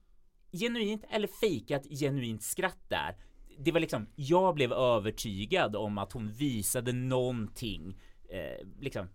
genuint 0.52 1.04
eller 1.10 1.28
fejkat 1.28 1.84
genuint 1.84 2.42
skratt 2.42 2.88
där. 2.88 3.16
Det 3.58 3.72
var 3.72 3.80
liksom, 3.80 4.06
jag 4.14 4.54
blev 4.54 4.72
övertygad 4.72 5.76
om 5.76 5.98
att 5.98 6.12
hon 6.12 6.32
visade 6.32 6.92
någonting, 6.92 8.00
eh, 8.28 8.66
liksom, 8.80 9.08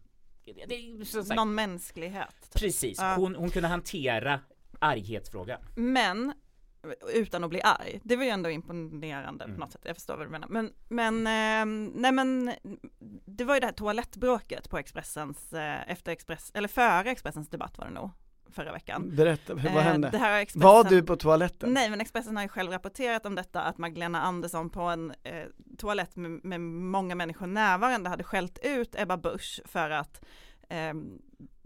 det, 0.46 0.66
det, 0.68 1.36
någon 1.36 1.56
mänsklighet. 1.56 2.36
typ. 2.42 2.62
precis, 2.62 3.00
hon, 3.16 3.36
hon 3.36 3.50
kunde 3.50 3.68
hantera 3.68 4.40
arghetsfrågan. 4.80 5.60
Men 5.76 6.34
utan 7.14 7.44
att 7.44 7.50
bli 7.50 7.62
arg. 7.62 8.00
Det 8.04 8.16
var 8.16 8.24
ju 8.24 8.30
ändå 8.30 8.50
imponerande 8.50 9.44
Mm. 9.44 9.56
på 9.56 9.60
något 9.60 9.72
sätt. 9.72 9.82
Jag 9.86 9.96
förstår 9.96 10.18
vad 10.18 10.26
du 10.26 10.30
menar. 10.32 10.48
Men, 10.48 10.74
men, 10.90 11.28
ehm, 11.28 11.86
nej 11.96 12.12
men 12.12 12.54
det 13.26 13.44
var 13.44 13.54
ju 13.54 13.60
det 13.60 13.66
här 13.66 13.74
toalettbråket 13.74 14.70
på 14.70 14.78
Expressens, 14.78 15.54
eh, 15.54 15.92
efter 15.92 16.12
Express, 16.12 16.52
eller 16.54 16.68
före 16.68 17.12
Expressens 17.12 17.50
debatt 17.50 17.78
var 17.78 17.86
det 17.86 17.92
nog, 17.92 18.10
förra 18.52 18.72
veckan. 18.72 19.16
Berätta, 19.16 19.54
vad 19.54 19.66
Eh, 19.66 19.72
hände? 19.72 20.10
Det 20.10 20.18
här 20.18 20.32
har 20.32 20.40
Expressen, 20.40 20.68
Var 20.68 20.84
du 20.84 21.04
på 21.04 21.16
toaletten? 21.16 21.74
Nej 21.74 21.90
men 21.90 22.02
Expressen 22.02 22.36
har 22.36 22.44
ju 22.44 22.50
själv 22.50 22.72
rapporterat 22.72 23.26
om 23.26 23.36
detta 23.36 23.62
att 23.62 23.78
Magdalena 23.78 24.22
Andersson 24.22 24.70
på 24.70 24.82
en 24.82 25.14
eh, 25.24 25.44
toalett 25.78 26.16
med, 26.16 26.32
med 26.46 26.62
många 26.62 27.16
människor 27.16 27.48
närvarande 27.48 28.10
hade 28.10 28.24
skällt 28.24 28.60
ut 28.64 28.96
Ebba 29.00 29.18
Busch 29.18 29.62
för 29.66 29.90
att 29.90 30.22
ehm, 30.70 31.20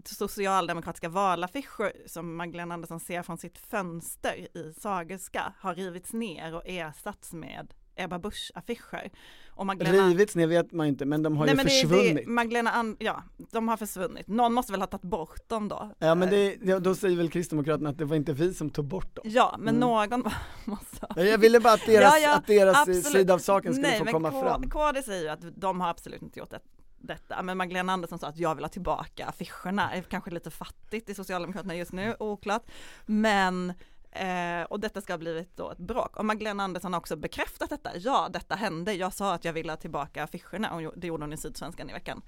socialdemokratiska 0.06 1.10
valaffischer 1.10 1.94
som 2.08 2.36
Magdalena 2.36 2.74
Andersson 2.74 3.00
ser 3.00 3.24
från 3.24 3.38
sitt 3.38 3.58
fönster 3.58 4.36
i 4.58 4.74
Sagerska 4.80 5.54
har 5.60 5.76
rivits 5.76 6.14
ner 6.14 6.56
och 6.56 6.62
ersatts 6.66 7.34
med 7.34 7.74
Ebba 7.96 8.20
Busch 8.20 8.52
affischer. 8.56 9.12
Och 9.50 9.66
Magdalena, 9.66 10.08
Rivits 10.08 10.36
ner 10.36 10.48
vet 10.48 10.72
man 10.72 10.88
inte, 10.88 11.06
men 11.06 11.24
de 11.24 11.38
har 11.38 11.46
Nej, 11.46 11.54
ju 11.54 11.58
men 11.58 11.66
det- 11.66 11.72
försvunnit. 11.72 12.16
Det, 12.26 12.32
Magdalena 12.32 12.72
And, 12.72 12.96
ja, 13.00 13.24
de 13.52 13.68
har 13.68 13.78
försvunnit. 13.78 14.28
Någon 14.28 14.54
måste 14.54 14.72
väl 14.72 14.82
ha 14.82 14.88
tagit 14.88 15.02
bort 15.04 15.50
dem 15.50 15.68
då? 15.68 15.92
Ja 16.00 16.16
men 16.16 16.30
det, 16.30 16.58
ja, 16.64 16.80
då 16.80 16.96
säger 16.96 17.18
väl 17.18 17.30
Kristdemokraterna 17.32 17.90
att 17.90 17.98
det 17.98 18.06
var 18.06 18.16
inte 18.16 18.34
vi 18.34 18.54
som 18.54 18.70
tog 18.70 18.86
bort 18.86 19.16
dem. 19.16 19.24
Ja, 19.28 19.56
men 19.60 19.76
Mm. 19.76 19.80
någon 19.90 20.24
måste 20.66 21.06
ha 21.06 21.14
Ja, 21.16 21.24
Jag 21.24 21.38
ville 21.38 21.60
bara 21.60 21.74
att 21.74 21.86
deras, 21.86 22.14
Ja, 22.14 22.20
ja, 22.20 22.36
att 22.38 22.48
deras 22.48 23.12
sida 23.12 23.34
av 23.34 23.40
saken 23.40 23.74
skulle 23.74 23.88
Nej, 23.88 24.00
få 24.00 24.06
komma 24.06 24.32
K- 24.32 24.42
fram. 24.42 24.70
KD 24.70 25.04
säger 25.04 25.22
ju 25.24 25.30
att 25.30 25.62
de 25.62 25.82
har 25.82 25.90
absolut 25.90 26.22
inte 26.22 26.40
gjort 26.40 26.50
det, 26.50 26.60
detta, 27.04 27.42
men 27.42 27.58
Magdalena 27.58 27.94
Andersson 27.94 28.20
sa 28.20 28.28
att 28.28 28.38
jag 28.38 28.56
vill 28.56 28.64
ha 28.64 28.70
tillbaka 28.70 29.26
affischerna, 29.26 29.90
Det 29.92 29.98
är 29.98 30.02
kanske 30.02 30.32
lite 30.32 30.52
fattigt 30.52 31.10
i 31.10 31.16
Socialdemokraterna 31.16 31.76
just 31.76 31.92
nu, 31.92 32.16
oklart, 32.20 32.64
men 33.06 33.74
Eh, 34.16 34.64
och 34.64 34.80
detta 34.80 35.02
ska 35.02 35.14
ha 35.14 35.18
blivit 35.18 35.58
då 35.58 35.72
ett 35.72 35.78
bråk. 35.78 36.18
Och 36.18 36.26
Magdalena 36.26 36.64
Andersson 36.64 36.94
har 36.94 37.00
också 37.00 37.16
bekräftat 37.16 37.70
detta. 37.70 37.98
Ja, 37.98 38.30
detta 38.34 38.56
hände. 38.56 38.94
Jag 38.94 39.14
sa 39.14 39.34
att 39.34 39.46
jag 39.46 39.54
ville 39.54 39.72
ha 39.72 39.78
tillbaka 39.78 40.24
affischerna 40.24 40.72
och 40.74 40.94
det 40.96 41.08
gjorde 41.08 41.24
hon 41.24 41.34
i 41.34 41.38
Sydsvenskan 41.38 41.90
i 41.90 41.94
veckan. 41.94 42.22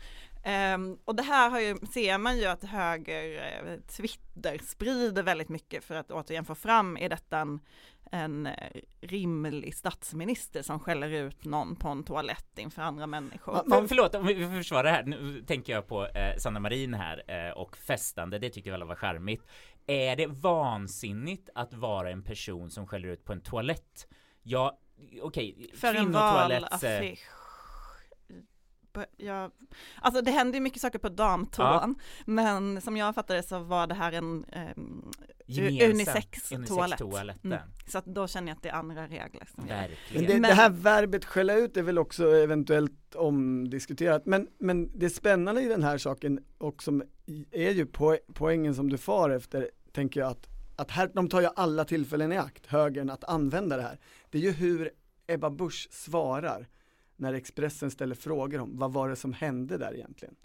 Ehm, 0.48 0.98
och 1.06 1.16
det 1.16 1.24
här 1.24 1.50
har 1.50 1.60
ju, 1.60 1.78
ser 1.94 2.18
man 2.18 2.38
ju 2.38 2.46
att 2.46 2.64
höger 2.64 3.44
eh, 3.66 3.80
Twitter 3.80 4.58
sprider 4.64 5.24
väldigt 5.24 5.50
mycket 5.50 5.84
för 5.84 5.96
att 5.96 6.12
återigen 6.12 6.46
få 6.46 6.56
fram, 6.56 6.98
är 6.98 7.10
detta 7.10 7.40
en, 7.40 7.60
en 8.12 8.48
eh, 8.48 8.54
rimlig 9.02 9.76
statsminister 9.76 10.62
som 10.62 10.80
skäller 10.80 11.10
ut 11.10 11.46
någon 11.46 11.76
på 11.76 11.90
en 11.90 12.04
toalett 12.04 12.58
inför 12.58 12.82
andra 12.82 13.08
människor? 13.08 13.56
Ja, 13.56 13.76
För, 13.76 13.88
förlåt, 13.88 14.16
om 14.16 14.26
vi 14.26 14.34
vi 14.34 14.46
får 14.46 14.56
försvara 14.56 14.84
det 14.84 14.90
här. 14.90 15.04
Nu 15.04 15.42
tänker 15.48 15.74
jag 15.74 15.88
på 15.88 16.06
eh, 16.06 16.38
Sanna 16.38 16.60
Marin 16.60 16.94
här 16.94 17.48
eh, 17.48 17.58
och 17.58 17.78
festande. 17.78 18.40
Det 18.40 18.50
tycker 18.50 18.70
jag 18.70 18.76
alla 18.76 18.86
var 18.86 18.96
charmigt. 18.96 19.44
Är 19.88 20.16
det 20.16 20.28
vansinnigt 20.28 21.50
att 21.56 21.74
vara 21.74 22.12
en 22.12 22.24
person 22.24 22.72
som 22.72 22.88
skäller 22.88 23.08
ut 23.08 23.26
på 23.26 23.34
en 23.34 23.42
toalett? 23.42 24.08
Ja, 24.44 24.80
okej. 25.22 25.72
för 25.76 25.96
en 25.96 26.16
eh, 26.16 26.34
valaffisch. 26.34 27.45
Jag, 29.18 29.52
alltså 30.02 30.22
det 30.22 30.32
hände 30.32 30.58
ju 30.58 30.62
mycket 30.62 30.82
saker 30.82 31.00
på 31.00 31.10
damtoan, 31.10 31.96
men 32.26 32.82
som 32.82 32.98
jag 32.98 33.16
fattade 33.16 33.44
så 33.44 33.60
var 33.60 33.88
det 33.88 33.96
här 33.96 34.12
en 34.12 34.46
um, 34.78 35.12
unisex 35.82 36.50
toalett. 36.68 37.02
Mm. 37.44 37.60
Så 37.88 37.98
att 37.98 38.06
då 38.06 38.28
känner 38.28 38.48
jag 38.48 38.56
att 38.56 38.64
det 38.64 38.70
är 38.70 38.74
andra 38.74 39.04
regler. 39.08 39.50
Verkligen. 39.56 40.32
Men 40.32 40.42
det, 40.42 40.48
det, 40.48 40.54
här 40.54 40.70
verbet 40.70 41.26
skälla 41.26 41.54
ut 41.54 41.78
är 41.78 41.84
väl 41.84 41.98
också 41.98 42.36
eventuellt 42.36 43.16
omdiskuterat, 43.16 44.26
men, 44.26 44.48
men 44.60 45.00
det 45.00 45.10
spännande 45.10 45.62
i 45.62 45.68
den 45.68 45.84
här 45.84 45.98
saken 45.98 46.40
och 46.58 46.84
som 46.84 47.04
är 47.52 47.72
ju 47.72 47.88
poängen 48.34 48.76
som 48.76 48.90
du 48.90 48.98
far 48.98 49.30
efter, 49.30 49.70
tänker 49.92 50.20
jag 50.20 50.32
att 50.32 50.48
att 50.76 50.92
här, 50.92 51.12
de 51.14 51.30
tar 51.30 51.42
ju 51.42 51.48
alla 51.56 51.86
tillfällen 51.86 52.32
i 52.32 52.38
akt, 52.38 52.66
högern, 52.66 53.10
att 53.10 53.24
använda 53.24 53.78
det 53.78 53.82
här. 53.82 54.00
Det 54.30 54.38
är 54.38 54.42
ju 54.42 54.52
hur 54.52 54.92
Ebba 55.28 55.50
Busch 55.50 55.88
svarar 55.92 56.68
när 57.16 57.34
Expressen 57.34 57.92
ställer 57.92 58.16
frågor 58.16 58.60
om 58.60 58.78
vad 58.78 58.94
var 58.94 59.10
det 59.10 59.16
som 59.16 59.34
hände 59.34 59.78
där 59.78 59.94
egentligen. 59.94 60.36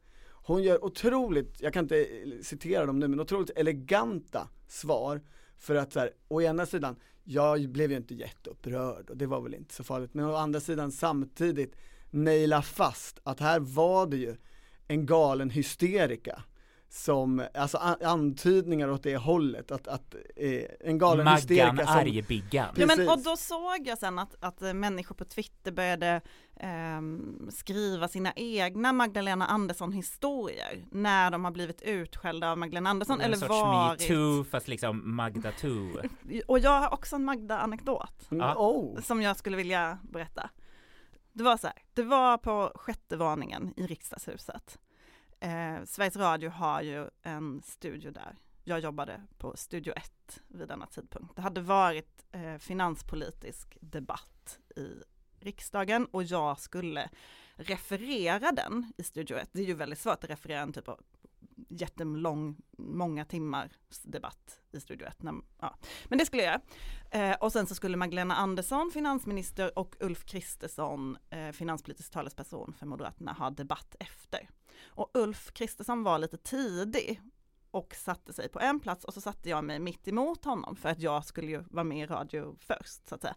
Hon 0.42 0.62
gör 0.62 0.84
otroligt, 0.84 1.60
jag 1.60 1.72
kan 1.72 1.84
inte 1.84 2.04
eh, 2.04 2.42
citera 2.42 2.86
dem 2.86 2.98
nu, 2.98 3.08
men 3.08 3.20
otroligt 3.20 3.50
eleganta 3.50 4.48
svar 4.68 5.20
för 5.58 5.74
att 5.74 5.92
så 5.92 6.00
här, 6.00 6.10
å 6.28 6.42
ena 6.42 6.66
sidan, 6.66 6.96
jag 7.24 7.68
blev 7.68 7.90
ju 7.90 7.96
inte 7.96 8.14
jätteupprörd 8.14 9.10
och 9.10 9.16
det 9.16 9.26
var 9.26 9.40
väl 9.40 9.54
inte 9.54 9.74
så 9.74 9.84
farligt, 9.84 10.14
men 10.14 10.24
å 10.24 10.34
andra 10.34 10.60
sidan 10.60 10.92
samtidigt 10.92 11.76
naila 12.10 12.62
fast 12.62 13.20
att 13.22 13.40
här 13.40 13.60
var 13.60 14.06
det 14.06 14.16
ju 14.16 14.36
en 14.86 15.06
galen 15.06 15.50
hysterika 15.50 16.42
som, 16.92 17.46
alltså 17.54 17.78
antydningar 18.04 18.90
åt 18.90 19.02
det 19.02 19.16
hållet, 19.16 19.70
att, 19.70 19.88
att 19.88 20.14
eh, 20.36 20.64
en 20.80 20.98
galen 20.98 21.24
Maggan 21.24 21.36
hysterika 21.36 21.86
som 21.86 21.96
Argbiggan. 21.96 22.74
Ja 22.76 22.86
men 22.86 23.08
och 23.08 23.18
då 23.22 23.36
såg 23.36 23.86
jag 23.86 23.98
sen 23.98 24.18
att, 24.18 24.36
att 24.40 24.60
människor 24.60 25.14
på 25.14 25.24
Twitter 25.24 25.72
började 25.72 26.20
eh, 26.56 27.00
skriva 27.50 28.08
sina 28.08 28.32
egna 28.36 28.92
Magdalena 28.92 29.46
Andersson 29.46 29.92
historier 29.92 30.84
när 30.90 31.30
de 31.30 31.44
har 31.44 31.50
blivit 31.50 31.82
utskällda 31.82 32.50
av 32.50 32.58
Magdalena 32.58 32.90
Andersson 32.90 33.20
en 33.20 33.26
eller 33.26 33.36
sorts 33.36 33.50
varit 33.50 34.00
metoo 34.00 34.44
fast 34.44 34.68
liksom 34.68 35.16
Magda 35.16 35.52
too. 35.52 36.02
och 36.46 36.58
jag 36.58 36.80
har 36.80 36.92
också 36.92 37.16
en 37.16 37.24
Magda-anekdot 37.24 38.30
mm, 38.30 38.56
oh. 38.56 39.00
som 39.00 39.22
jag 39.22 39.36
skulle 39.36 39.56
vilja 39.56 39.98
berätta. 40.02 40.50
Det 41.32 41.42
var 41.42 41.56
så 41.56 41.66
här, 41.66 41.76
det 41.94 42.02
var 42.02 42.38
på 42.38 42.72
sjätte 42.74 43.16
våningen 43.16 43.74
i 43.76 43.86
riksdagshuset 43.86 44.78
Eh, 45.40 45.84
Sveriges 45.84 46.16
Radio 46.16 46.50
har 46.50 46.82
ju 46.82 47.08
en 47.22 47.62
studio 47.62 48.10
där. 48.10 48.36
Jag 48.64 48.80
jobbade 48.80 49.22
på 49.38 49.56
Studio 49.56 49.92
1 49.96 50.40
vid 50.48 50.68
denna 50.68 50.86
tidpunkt. 50.86 51.36
Det 51.36 51.42
hade 51.42 51.60
varit 51.60 52.24
eh, 52.32 52.56
finanspolitisk 52.56 53.78
debatt 53.80 54.58
i 54.76 55.02
riksdagen 55.40 56.06
och 56.06 56.22
jag 56.22 56.58
skulle 56.60 57.10
referera 57.54 58.52
den 58.52 58.92
i 58.96 59.02
Studio 59.02 59.36
1. 59.36 59.48
Det 59.52 59.60
är 59.60 59.66
ju 59.66 59.74
väldigt 59.74 59.98
svårt 59.98 60.24
att 60.24 60.30
referera 60.30 60.60
en 60.60 60.72
typ 60.72 60.88
av 60.88 61.00
jättelång, 61.68 62.56
många 62.78 63.24
timmar 63.24 63.70
debatt 64.02 64.60
i 64.72 64.80
Studio 64.80 65.06
1. 65.06 65.18
Ja. 65.60 65.76
Men 66.08 66.18
det 66.18 66.26
skulle 66.26 66.42
jag 66.42 66.60
eh, 67.10 67.36
Och 67.40 67.52
sen 67.52 67.66
så 67.66 67.74
skulle 67.74 67.96
Magdalena 67.96 68.34
Andersson, 68.36 68.90
finansminister 68.94 69.78
och 69.78 69.96
Ulf 70.00 70.24
Kristersson, 70.24 71.18
eh, 71.30 71.50
finanspolitisk 71.50 72.12
talesperson 72.12 72.74
för 72.78 72.86
Moderaterna, 72.86 73.32
ha 73.32 73.50
debatt 73.50 73.96
efter. 74.00 74.48
Och 74.86 75.10
Ulf 75.14 75.52
Kristersson 75.52 76.02
var 76.02 76.18
lite 76.18 76.36
tidig 76.36 77.20
och 77.70 77.94
satte 77.94 78.32
sig 78.32 78.48
på 78.48 78.60
en 78.60 78.80
plats 78.80 79.04
och 79.04 79.14
så 79.14 79.20
satte 79.20 79.48
jag 79.48 79.64
mig 79.64 79.78
mitt 79.78 80.08
emot 80.08 80.44
honom 80.44 80.76
för 80.76 80.88
att 80.88 81.00
jag 81.00 81.24
skulle 81.24 81.50
ju 81.50 81.64
vara 81.70 81.84
med 81.84 82.04
i 82.04 82.06
radio 82.06 82.56
först 82.60 83.08
så 83.08 83.14
att 83.14 83.22
säga. 83.22 83.34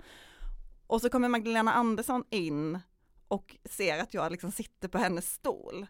Och 0.88 1.02
så 1.02 1.10
kommer 1.10 1.30
Magdalena 1.30 1.74
Andersson 1.74 2.24
in 2.30 2.80
och 3.28 3.58
ser 3.66 4.00
att 4.00 4.14
jag 4.14 4.32
liksom 4.32 4.52
sitter 4.52 4.88
på 4.88 4.98
hennes 4.98 5.34
stol 5.34 5.88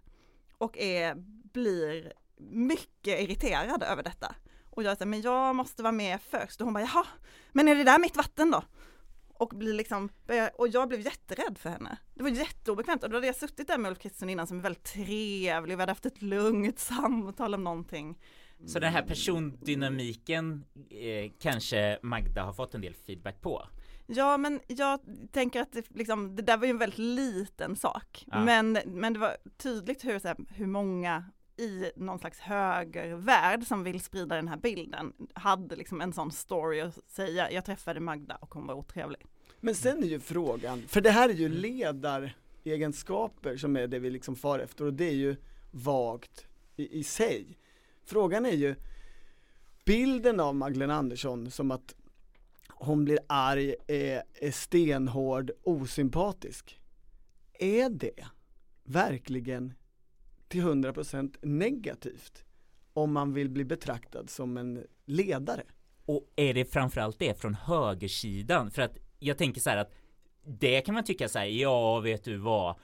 och 0.58 0.78
är, 0.78 1.16
blir 1.54 2.14
mycket 2.38 3.20
irriterad 3.20 3.84
över 3.84 4.04
detta. 4.04 4.36
Och 4.70 4.84
jag 4.84 4.98
säger, 4.98 5.10
men 5.10 5.22
jag 5.22 5.56
måste 5.56 5.84
vara 5.84 5.92
med 5.92 6.22
först 6.22 6.62
och 6.62 6.66
hon 6.66 6.74
bara, 6.74 6.84
jaha, 6.84 7.06
men 7.52 7.68
är 7.68 7.76
det 7.76 7.84
där 7.84 8.00
mitt 8.00 8.18
vatten 8.18 8.52
då? 8.52 8.64
Och 9.44 9.58
blir 9.58 9.74
liksom, 9.74 10.10
och 10.54 10.68
jag 10.68 10.88
blev 10.88 11.02
jätterädd 11.02 11.58
för 11.58 11.70
henne. 11.70 11.98
Det 12.14 12.24
var 12.24 12.30
jätteobekvämt 12.30 13.04
och 13.04 13.10
då 13.10 13.18
hade 13.18 13.28
jag 13.28 13.36
suttit 13.36 13.68
där 13.68 13.78
med 13.78 13.90
Ulf 13.90 14.00
Kristersson 14.00 14.30
innan 14.30 14.48
som 14.48 14.58
är 14.58 14.62
väldigt 14.62 14.84
trevlig, 14.84 15.76
vi 15.76 15.82
hade 15.82 15.92
haft 15.92 16.06
ett 16.06 16.22
lugnt 16.22 16.80
samtal 16.94 17.54
om 17.54 17.64
någonting. 17.64 18.20
Så 18.66 18.80
den 18.80 18.94
här 18.94 19.02
persondynamiken 19.02 20.66
eh, 20.90 21.32
kanske 21.40 22.00
Magda 22.02 22.44
har 22.44 22.54
fått 22.54 22.76
en 22.76 22.82
del 22.82 22.94
feedback 22.94 23.42
på? 23.42 23.68
Ja 24.08 24.38
men 24.38 24.60
jag 24.68 25.00
tänker 25.32 25.62
att 25.62 25.72
det, 25.72 25.86
liksom, 25.90 26.36
det 26.36 26.42
där 26.42 26.58
var 26.58 26.66
ju 26.66 26.70
en 26.70 26.78
väldigt 26.78 27.00
liten 27.00 27.76
sak. 27.76 28.26
Ja. 28.28 28.44
Men, 28.44 28.80
men 28.86 29.14
det 29.14 29.20
var 29.20 29.38
tydligt 29.58 30.06
hur, 30.06 30.20
så 30.20 30.28
här, 30.28 30.38
hur 30.50 30.68
många 30.68 31.26
i 31.58 31.92
någon 31.96 32.20
slags 32.20 32.40
högervärld 32.40 33.64
som 33.64 33.84
vill 33.84 34.02
sprida 34.02 34.36
den 34.36 34.48
här 34.48 34.58
bilden 34.58 35.14
hade 35.34 35.76
liksom 35.76 36.02
en 36.02 36.14
sån 36.14 36.32
story 36.32 36.82
att 36.82 37.10
säga, 37.10 37.52
jag 37.52 37.66
träffade 37.66 38.00
Magda 38.00 38.36
och 38.36 38.54
hon 38.54 38.68
var 38.68 38.74
otrevlig. 38.74 39.26
Men 39.66 39.76
sen 39.76 40.04
är 40.04 40.08
ju 40.08 40.20
frågan, 40.20 40.82
för 40.88 41.02
det 41.02 41.12
här 41.12 41.30
är 41.30 41.34
ju 41.34 41.50
ledaregenskaper 41.50 43.58
som 43.58 43.76
är 43.76 43.88
det 43.88 44.00
vi 44.00 44.10
liksom 44.10 44.36
far 44.36 44.60
efter 44.60 44.86
och 44.86 44.94
det 44.94 45.06
är 45.06 45.14
ju 45.14 45.36
vagt 45.72 46.48
i, 46.76 47.00
i 47.00 47.04
sig. 47.04 47.58
Frågan 48.06 48.46
är 48.46 48.52
ju 48.52 48.76
bilden 49.86 50.40
av 50.40 50.56
Magdalena 50.56 50.96
Andersson 50.96 51.52
som 51.52 51.72
att 51.72 51.96
hon 52.70 53.06
blir 53.06 53.20
arg, 53.28 53.76
är, 53.88 54.24
är 54.34 54.52
stenhård, 54.52 55.52
osympatisk. 55.64 56.80
Är 57.54 57.90
det 57.90 58.26
verkligen 58.84 59.74
till 60.48 60.62
100% 60.62 61.36
negativt 61.42 62.46
om 62.94 63.14
man 63.14 63.34
vill 63.34 63.50
bli 63.50 63.66
betraktad 63.66 64.30
som 64.30 64.58
en 64.58 64.84
ledare? 65.06 65.64
Och 66.06 66.32
är 66.36 66.54
det 66.54 66.66
framförallt 66.66 67.20
det 67.20 67.40
från 67.40 67.54
högersidan? 67.54 68.72
För 68.72 68.82
att 68.82 68.98
jag 69.24 69.38
tänker 69.38 69.62
så 69.62 69.70
här 69.70 69.78
att 69.78 69.94
det 70.46 70.82
kan 70.82 70.96
man 70.96 71.04
tycka 71.04 71.30
så 71.30 71.40
här, 71.40 71.46
ja 71.46 72.00
vet 72.00 72.24
du 72.24 72.38
vad, 72.38 72.76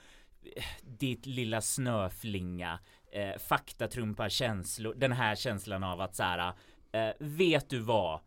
ditt 0.82 1.26
lilla 1.26 1.62
snöflinga, 1.62 2.80
eh, 3.12 3.38
fakta 3.40 3.88
trumpar 3.88 4.30
känslor, 4.30 4.94
den 4.98 5.12
här 5.12 5.36
känslan 5.36 5.84
av 5.84 6.02
att 6.02 6.16
så 6.16 6.24
här, 6.24 6.54
eh, 6.92 7.14
vet 7.20 7.70
du 7.70 7.80
vad, 7.80 8.20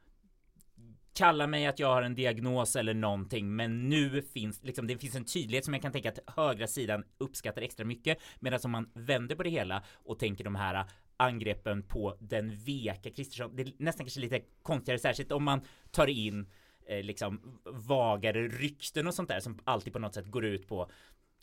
kalla 1.14 1.46
mig 1.46 1.66
att 1.66 1.78
jag 1.78 1.88
har 1.88 2.02
en 2.02 2.14
diagnos 2.14 2.76
eller 2.76 2.94
någonting 2.94 3.56
men 3.56 3.88
nu 3.88 4.22
finns 4.22 4.64
liksom 4.64 4.86
det 4.86 4.98
finns 4.98 5.14
en 5.14 5.24
tydlighet 5.24 5.64
som 5.64 5.74
jag 5.74 5.82
kan 5.82 5.92
tänka 5.92 6.08
att 6.08 6.18
högra 6.36 6.66
sidan 6.66 7.04
uppskattar 7.18 7.62
extra 7.62 7.86
mycket 7.86 8.18
medan 8.40 8.60
om 8.64 8.70
man 8.70 8.90
vänder 8.94 9.36
på 9.36 9.42
det 9.42 9.50
hela 9.50 9.82
och 9.92 10.18
tänker 10.18 10.44
de 10.44 10.54
här 10.54 10.84
angreppen 11.16 11.82
på 11.82 12.16
den 12.20 12.56
veka 12.56 13.10
Kristersson 13.10 13.56
det 13.56 13.62
är 13.62 13.72
nästan 13.76 14.06
kanske 14.06 14.20
lite 14.20 14.40
konstigare 14.62 14.98
särskilt 14.98 15.32
om 15.32 15.44
man 15.44 15.60
tar 15.90 16.06
in 16.06 16.46
eh, 16.86 17.02
liksom 17.02 17.60
vagare 17.64 18.48
rykten 18.48 19.06
och 19.06 19.14
sånt 19.14 19.28
där 19.28 19.40
som 19.40 19.58
alltid 19.64 19.92
på 19.92 19.98
något 19.98 20.14
sätt 20.14 20.26
går 20.26 20.44
ut 20.44 20.68
på 20.68 20.90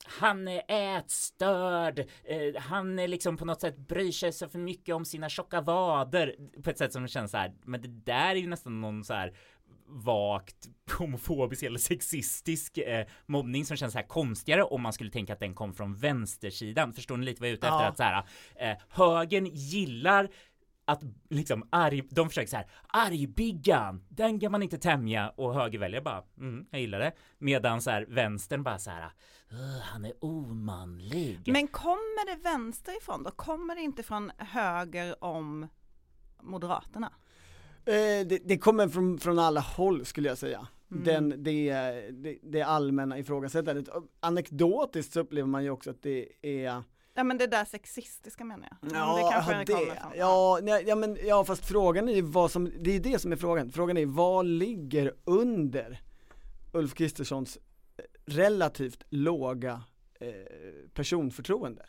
han 0.05 0.47
är 0.47 0.61
ätstörd, 0.67 1.99
eh, 1.99 2.61
han 2.61 2.99
är 2.99 3.07
liksom 3.07 3.37
på 3.37 3.45
något 3.45 3.61
sätt 3.61 3.77
bryr 3.77 4.11
sig 4.11 4.31
så 4.31 4.49
för 4.49 4.59
mycket 4.59 4.95
om 4.95 5.05
sina 5.05 5.29
tjocka 5.29 5.61
vader 5.61 6.35
på 6.63 6.69
ett 6.69 6.77
sätt 6.77 6.93
som 6.93 7.07
känns 7.07 7.31
så 7.31 7.37
här, 7.37 7.53
men 7.65 7.81
det 7.81 7.87
där 7.87 8.29
är 8.29 8.35
ju 8.35 8.47
nästan 8.47 8.81
någon 8.81 9.03
så 9.03 9.13
här 9.13 9.33
vagt 9.91 10.69
homofobisk 10.97 11.63
eller 11.63 11.79
sexistisk 11.79 12.77
eh, 12.77 13.05
mobbning 13.25 13.65
som 13.65 13.77
känns 13.77 13.93
så 13.93 13.99
här 13.99 14.07
konstigare 14.07 14.63
om 14.63 14.81
man 14.81 14.93
skulle 14.93 15.11
tänka 15.11 15.33
att 15.33 15.39
den 15.39 15.53
kom 15.53 15.73
från 15.73 15.95
vänstersidan. 15.95 16.93
Förstår 16.93 17.17
ni 17.17 17.25
lite 17.25 17.41
vad 17.41 17.49
jag 17.49 17.53
är 17.53 17.57
ute 17.57 17.67
efter? 17.67 17.85
Att 17.85 17.97
så 17.97 18.03
här, 18.03 18.23
eh, 18.55 18.77
högern 18.89 19.45
gillar 19.45 20.29
att 20.89 21.03
liksom 21.29 21.67
arg, 21.69 22.03
de 22.09 22.29
försöker 22.29 22.49
så 22.49 22.55
här, 22.55 22.69
argbiggan, 22.87 24.03
den 24.09 24.39
kan 24.39 24.51
man 24.51 24.63
inte 24.63 24.77
tämja 24.77 25.29
och 25.29 25.53
högerväljare 25.53 26.01
bara, 26.01 26.23
mm, 26.37 26.65
jag 26.71 26.81
gillar 26.81 26.99
det. 26.99 27.11
Medan 27.37 27.81
så 27.81 27.89
här 27.89 28.05
vänstern 28.09 28.63
bara 28.63 28.79
så 28.79 28.89
här, 28.89 29.11
han 29.81 30.05
är 30.05 30.13
omanlig. 30.19 31.41
Men 31.45 31.67
kommer 31.67 32.35
det 32.35 32.43
vänsterifrån 32.43 33.23
då? 33.23 33.31
Kommer 33.31 33.75
det 33.75 33.81
inte 33.81 34.03
från 34.03 34.31
höger 34.37 35.23
om 35.23 35.67
Moderaterna? 36.41 37.13
Eh, 37.85 38.27
det, 38.27 38.39
det, 38.45 38.57
kommer 38.57 38.87
från, 38.87 39.17
från 39.17 39.39
alla 39.39 39.59
håll 39.59 40.05
skulle 40.05 40.29
jag 40.29 40.37
säga. 40.37 40.67
Mm. 40.91 41.03
Den, 41.03 41.43
det, 41.43 41.73
det, 42.11 42.39
det 42.43 42.61
allmänna 42.61 43.19
ifrågasättandet. 43.19 43.89
Anekdotiskt 44.19 45.13
så 45.13 45.19
upplever 45.19 45.47
man 45.47 45.63
ju 45.63 45.69
också 45.69 45.89
att 45.89 46.03
det 46.03 46.27
är 46.41 46.83
Ja 47.19 47.23
men 47.23 47.37
det 47.37 47.47
där 47.47 47.65
sexistiska 47.65 48.43
menar 48.43 48.67
jag. 48.81 48.91
Ja, 48.93 49.15
det 49.15 49.31
kanske 49.33 49.53
det, 49.53 49.65
kommer 49.65 49.95
från. 49.95 50.11
Ja, 50.15 50.59
nej, 50.63 50.83
ja, 50.87 50.95
men, 50.95 51.17
ja 51.23 51.45
fast 51.45 51.65
frågan 51.65 52.09
är 52.09 52.15
ju 52.15 52.21
vad 52.21 52.51
som, 52.51 52.71
det 52.79 52.95
är 52.95 52.99
det 52.99 53.19
som 53.19 53.31
är 53.31 53.35
frågan. 53.35 53.71
Frågan 53.71 53.97
är 53.97 54.05
vad 54.05 54.45
ligger 54.45 55.13
under 55.23 56.01
Ulf 56.73 56.93
Kristerssons 56.93 57.57
relativt 58.25 59.03
låga 59.09 59.83
eh, 60.19 60.29
personförtroende? 60.93 61.85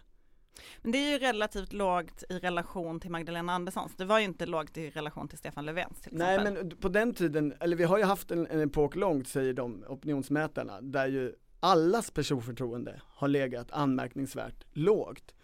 Men 0.79 0.93
det 0.93 0.99
är 0.99 1.13
ju 1.13 1.19
relativt 1.19 1.73
lågt 1.73 2.25
i 2.29 2.39
relation 2.39 3.01
till 3.01 3.11
Magdalena 3.11 3.53
Anderssons. 3.53 3.97
Det 3.97 4.05
var 4.05 4.19
ju 4.19 4.25
inte 4.25 4.47
lågt 4.47 4.77
i 4.77 4.91
relation 4.91 5.29
till 5.29 5.39
Stefan 5.39 5.67
Löfvens 5.67 6.01
till 6.01 6.13
exempel. 6.13 6.45
Nej 6.45 6.53
men 6.55 6.77
på 6.77 6.89
den 6.89 7.15
tiden, 7.15 7.55
eller 7.61 7.77
vi 7.77 7.85
har 7.85 7.99
ju 7.99 8.05
haft 8.05 8.31
en, 8.31 8.47
en 8.47 8.61
epok 8.61 8.97
långt 8.97 9.29
säger 9.29 9.53
de 9.53 9.85
opinionsmätarna, 9.89 10.81
där 10.81 11.07
ju 11.07 11.35
allas 11.61 12.11
personförtroende 12.11 13.01
har 13.07 13.29
legat 13.29 13.73
anmärkningsvärt 13.73 14.65
lågt. 14.73 15.35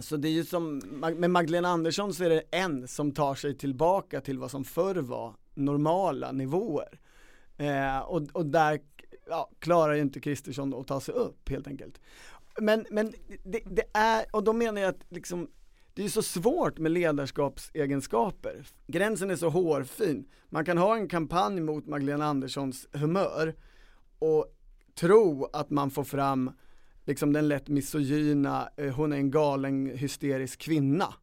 Så 0.00 0.16
det 0.16 0.28
är 0.28 0.32
ju 0.32 0.44
som, 0.44 0.78
med 1.16 1.30
Magdalena 1.30 1.68
Andersson 1.68 2.14
så 2.14 2.24
är 2.24 2.30
det 2.30 2.42
en 2.50 2.88
som 2.88 3.12
tar 3.12 3.34
sig 3.34 3.58
tillbaka 3.58 4.20
till 4.20 4.38
vad 4.38 4.50
som 4.50 4.64
förr 4.64 4.94
var 4.94 5.34
normala 5.54 6.32
nivåer. 6.32 7.00
Eh, 7.56 7.98
och, 7.98 8.22
och 8.32 8.46
där 8.46 8.80
ja, 9.26 9.50
klarar 9.58 9.94
ju 9.94 10.00
inte 10.00 10.20
Kristersson 10.20 10.74
att 10.74 10.86
ta 10.86 11.00
sig 11.00 11.14
upp 11.14 11.48
helt 11.48 11.66
enkelt. 11.66 12.00
Men, 12.60 12.86
men 12.90 13.12
det, 13.44 13.60
det, 13.66 13.84
är, 13.92 14.24
och 14.32 14.44
då 14.44 14.52
menar 14.52 14.80
jag 14.80 14.88
att 14.88 15.04
liksom, 15.08 15.50
det 15.94 16.04
är 16.04 16.08
så 16.08 16.22
svårt 16.22 16.78
med 16.78 16.92
ledarskapsegenskaper. 16.92 18.66
Gränsen 18.86 19.30
är 19.30 19.36
så 19.36 19.48
hårfin. 19.48 20.28
Man 20.48 20.64
kan 20.64 20.78
ha 20.78 20.96
en 20.96 21.08
kampanj 21.08 21.60
mot 21.60 21.86
Magdalena 21.86 22.26
Anderssons 22.26 22.88
humör 22.92 23.54
och 24.18 24.56
tro 24.94 25.44
att 25.52 25.70
man 25.70 25.90
får 25.90 26.04
fram 26.04 26.52
liksom 27.04 27.32
den 27.32 27.48
lätt 27.48 27.68
misogyna, 27.68 28.68
eh, 28.76 28.94
hon 28.94 29.12
är 29.12 29.16
en 29.16 29.30
galen 29.30 29.86
hysterisk 29.86 30.60
kvinna. 30.60 31.14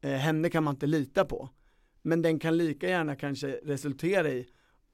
Eh, 0.00 0.10
henne 0.10 0.50
kan 0.50 0.64
man 0.64 0.74
inte 0.74 0.86
lita 0.86 1.24
på. 1.24 1.48
Men 2.02 2.22
den 2.22 2.38
kan 2.38 2.56
lika 2.56 2.88
gärna 2.88 3.16
kanske 3.16 3.60
resultera 3.64 4.28
i, 4.28 4.46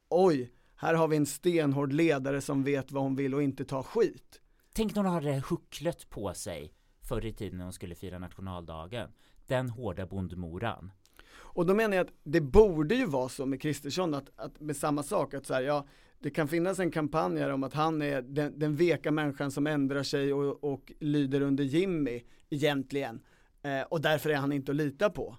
oj, 0.09 0.52
här 0.76 0.94
har 0.94 1.09
vi 1.09 1.16
en 1.16 1.26
stenhård 1.26 1.92
ledare 1.92 2.40
som 2.40 2.64
vet 2.64 2.92
vad 2.92 3.02
hon 3.02 3.16
vill 3.16 3.35
och 3.35 3.42
inte 3.42 3.64
tar 3.64 3.83
skit. 3.83 4.40
Tänk 4.72 4.94
när 4.94 5.02
hon 5.02 5.12
hade 5.12 5.42
hucklet 5.48 6.11
på 6.11 6.35
sig 6.35 6.72
förr 7.00 7.26
i 7.26 7.33
tiden 7.33 7.59
när 7.59 7.64
hon 7.64 7.72
skulle 7.72 7.94
fira 7.94 8.18
nationaldagen. 8.18 9.11
Den 9.46 9.70
hårda 9.70 10.07
bondmoran. 10.07 10.92
Och 11.31 11.66
då 11.66 11.74
menar 11.74 11.96
jag 11.96 12.07
att 12.07 12.14
det 12.22 12.40
borde 12.40 12.94
ju 12.94 13.07
vara 13.07 13.28
så 13.28 13.46
med 13.46 13.62
Kristersson 13.62 14.14
att, 14.14 14.31
att 14.37 14.61
med 14.61 14.76
samma 14.76 15.02
sak 15.02 15.35
att 15.35 15.46
så 15.46 15.54
här, 15.54 15.62
ja, 15.62 15.87
det 16.20 16.31
kan 16.31 16.48
finnas 16.48 16.78
en 16.78 16.90
kampanj 16.90 17.38
här 17.38 17.50
om 17.50 17.64
att 17.64 17.74
han 17.74 18.02
är 18.02 18.22
den, 18.22 18.59
den 18.59 18.76
veka 18.76 19.11
människan 19.11 19.50
som 19.50 19.66
ändrar 19.66 20.02
sig 20.02 20.33
och, 20.33 20.64
och 20.64 20.92
lyder 21.00 21.40
under 21.40 21.64
Jimmy 21.64 22.22
egentligen. 22.50 23.20
Eh, 23.62 23.83
och 23.83 24.00
därför 24.00 24.31
är 24.31 24.37
han 24.37 24.52
inte 24.52 24.72
att 24.72 24.76
lita 24.76 25.11
på. 25.11 25.37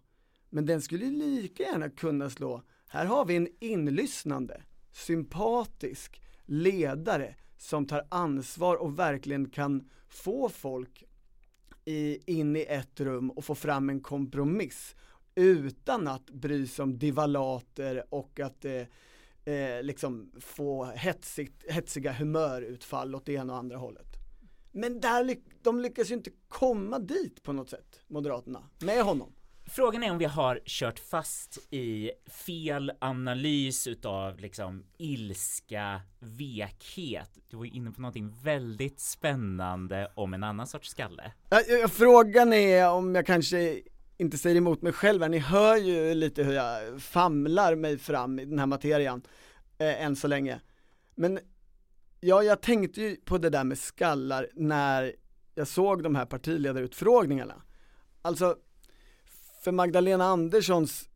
Men 0.49 0.65
den 0.65 0.81
skulle 0.81 1.05
lika 1.05 1.63
gärna 1.63 1.89
kunna 1.89 2.29
slå, 2.29 2.63
här 2.87 3.05
har 3.05 3.25
vi 3.25 3.35
en 3.35 3.47
inlyssnande, 3.59 4.61
sympatisk 4.91 6.21
ledare 6.45 7.35
som 7.57 7.85
tar 7.85 8.07
ansvar 8.09 8.75
och 8.75 8.99
verkligen 8.99 9.49
kan 9.49 9.89
få 10.07 10.49
folk 10.49 11.03
i, 11.85 12.31
in 12.39 12.55
i 12.55 12.65
ett 12.69 12.99
rum 12.99 13.31
och 13.31 13.45
få 13.45 13.55
fram 13.55 13.89
en 13.89 14.01
kompromiss 14.01 14.95
utan 15.35 16.07
att 16.07 16.29
bry 16.29 16.67
sig 16.67 16.83
om 16.83 16.99
divalater 16.99 18.03
och 18.09 18.39
att 18.39 18.65
eh, 18.65 18.81
eh, 19.49 19.83
liksom 19.83 20.31
få 20.39 20.85
hetsigt, 20.85 21.71
hetsiga 21.71 22.13
humörutfall 22.13 23.15
åt 23.15 23.25
det 23.25 23.33
ena 23.33 23.53
och 23.53 23.59
andra 23.59 23.77
hållet. 23.77 24.07
Men 24.71 24.99
där, 24.99 25.37
de 25.63 25.79
lyckas 25.79 26.11
ju 26.11 26.15
inte 26.15 26.31
komma 26.47 26.99
dit 26.99 27.43
på 27.43 27.53
något 27.53 27.69
sätt, 27.69 27.99
Moderaterna, 28.07 28.63
med 28.79 29.03
honom. 29.03 29.33
Frågan 29.65 30.03
är 30.03 30.11
om 30.11 30.17
vi 30.17 30.25
har 30.25 30.61
kört 30.65 30.99
fast 30.99 31.73
i 31.73 32.11
fel 32.27 32.91
analys 32.99 33.87
utav 33.87 34.39
liksom 34.39 34.83
ilska, 34.97 36.01
vekhet. 36.19 37.37
Du 37.49 37.57
var 37.57 37.65
ju 37.65 37.71
inne 37.71 37.91
på 37.91 38.01
någonting 38.01 38.33
väldigt 38.43 38.99
spännande 38.99 40.11
om 40.15 40.33
en 40.33 40.43
annan 40.43 40.67
sorts 40.67 40.89
skalle. 40.89 41.31
Frågan 41.89 42.53
är 42.53 42.89
om 42.89 43.15
jag 43.15 43.25
kanske 43.25 43.81
inte 44.19 44.37
säger 44.37 44.55
emot 44.55 44.81
mig 44.81 44.93
själv, 44.93 45.29
ni 45.29 45.37
hör 45.37 45.77
ju 45.77 46.13
lite 46.13 46.43
hur 46.43 46.53
jag 46.53 47.01
famlar 47.01 47.75
mig 47.75 47.97
fram 47.97 48.39
i 48.39 48.45
den 48.45 48.59
här 48.59 48.65
materian 48.65 49.21
eh, 49.77 50.03
än 50.03 50.15
så 50.15 50.27
länge. 50.27 50.61
Men 51.15 51.39
ja, 52.19 52.43
jag 52.43 52.61
tänkte 52.61 53.01
ju 53.01 53.15
på 53.15 53.37
det 53.37 53.49
där 53.49 53.63
med 53.63 53.77
skallar 53.79 54.47
när 54.53 55.15
jag 55.55 55.67
såg 55.67 56.03
de 56.03 56.15
här 56.15 56.25
partiledarutfrågningarna. 56.25 57.61
Alltså, 58.21 58.55
för 59.63 59.71
Magdalena 59.71 60.25
Anderssons, 60.25 61.09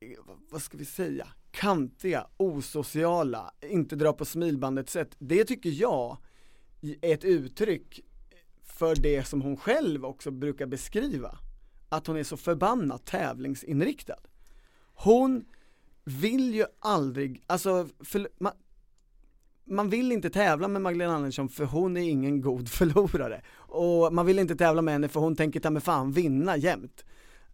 eh, 0.00 0.08
vad 0.50 0.62
ska 0.62 0.78
vi 0.78 0.84
säga, 0.84 1.28
kantiga, 1.50 2.26
osociala, 2.36 3.54
inte 3.60 3.96
dra 3.96 4.12
på 4.12 4.24
smilbandet 4.24 4.90
sätt, 4.90 5.16
det 5.18 5.44
tycker 5.44 5.70
jag 5.70 6.18
är 6.80 7.14
ett 7.14 7.24
uttryck 7.24 8.00
för 8.62 8.96
det 8.96 9.24
som 9.24 9.42
hon 9.42 9.56
själv 9.56 10.04
också 10.04 10.30
brukar 10.30 10.66
beskriva 10.66 11.38
att 11.94 12.06
hon 12.06 12.16
är 12.16 12.24
så 12.24 12.36
förbannat 12.36 13.06
tävlingsinriktad. 13.06 14.18
Hon 14.94 15.44
vill 16.04 16.54
ju 16.54 16.64
aldrig, 16.78 17.44
alltså 17.46 17.88
för, 18.04 18.28
man, 18.38 18.52
man 19.64 19.90
vill 19.90 20.12
inte 20.12 20.30
tävla 20.30 20.68
med 20.68 20.82
Magdalena 20.82 21.14
Andersson 21.14 21.48
för 21.48 21.64
hon 21.64 21.96
är 21.96 22.10
ingen 22.10 22.40
god 22.40 22.68
förlorare. 22.78 23.42
Och 23.54 24.12
man 24.12 24.26
vill 24.26 24.38
inte 24.38 24.56
tävla 24.56 24.82
med 24.82 24.94
henne 24.94 25.08
för 25.08 25.20
hon 25.20 25.36
tänker 25.36 25.60
ta 25.60 25.70
med 25.70 25.82
fan 25.82 26.12
vinna 26.12 26.56
jämt. 26.56 27.04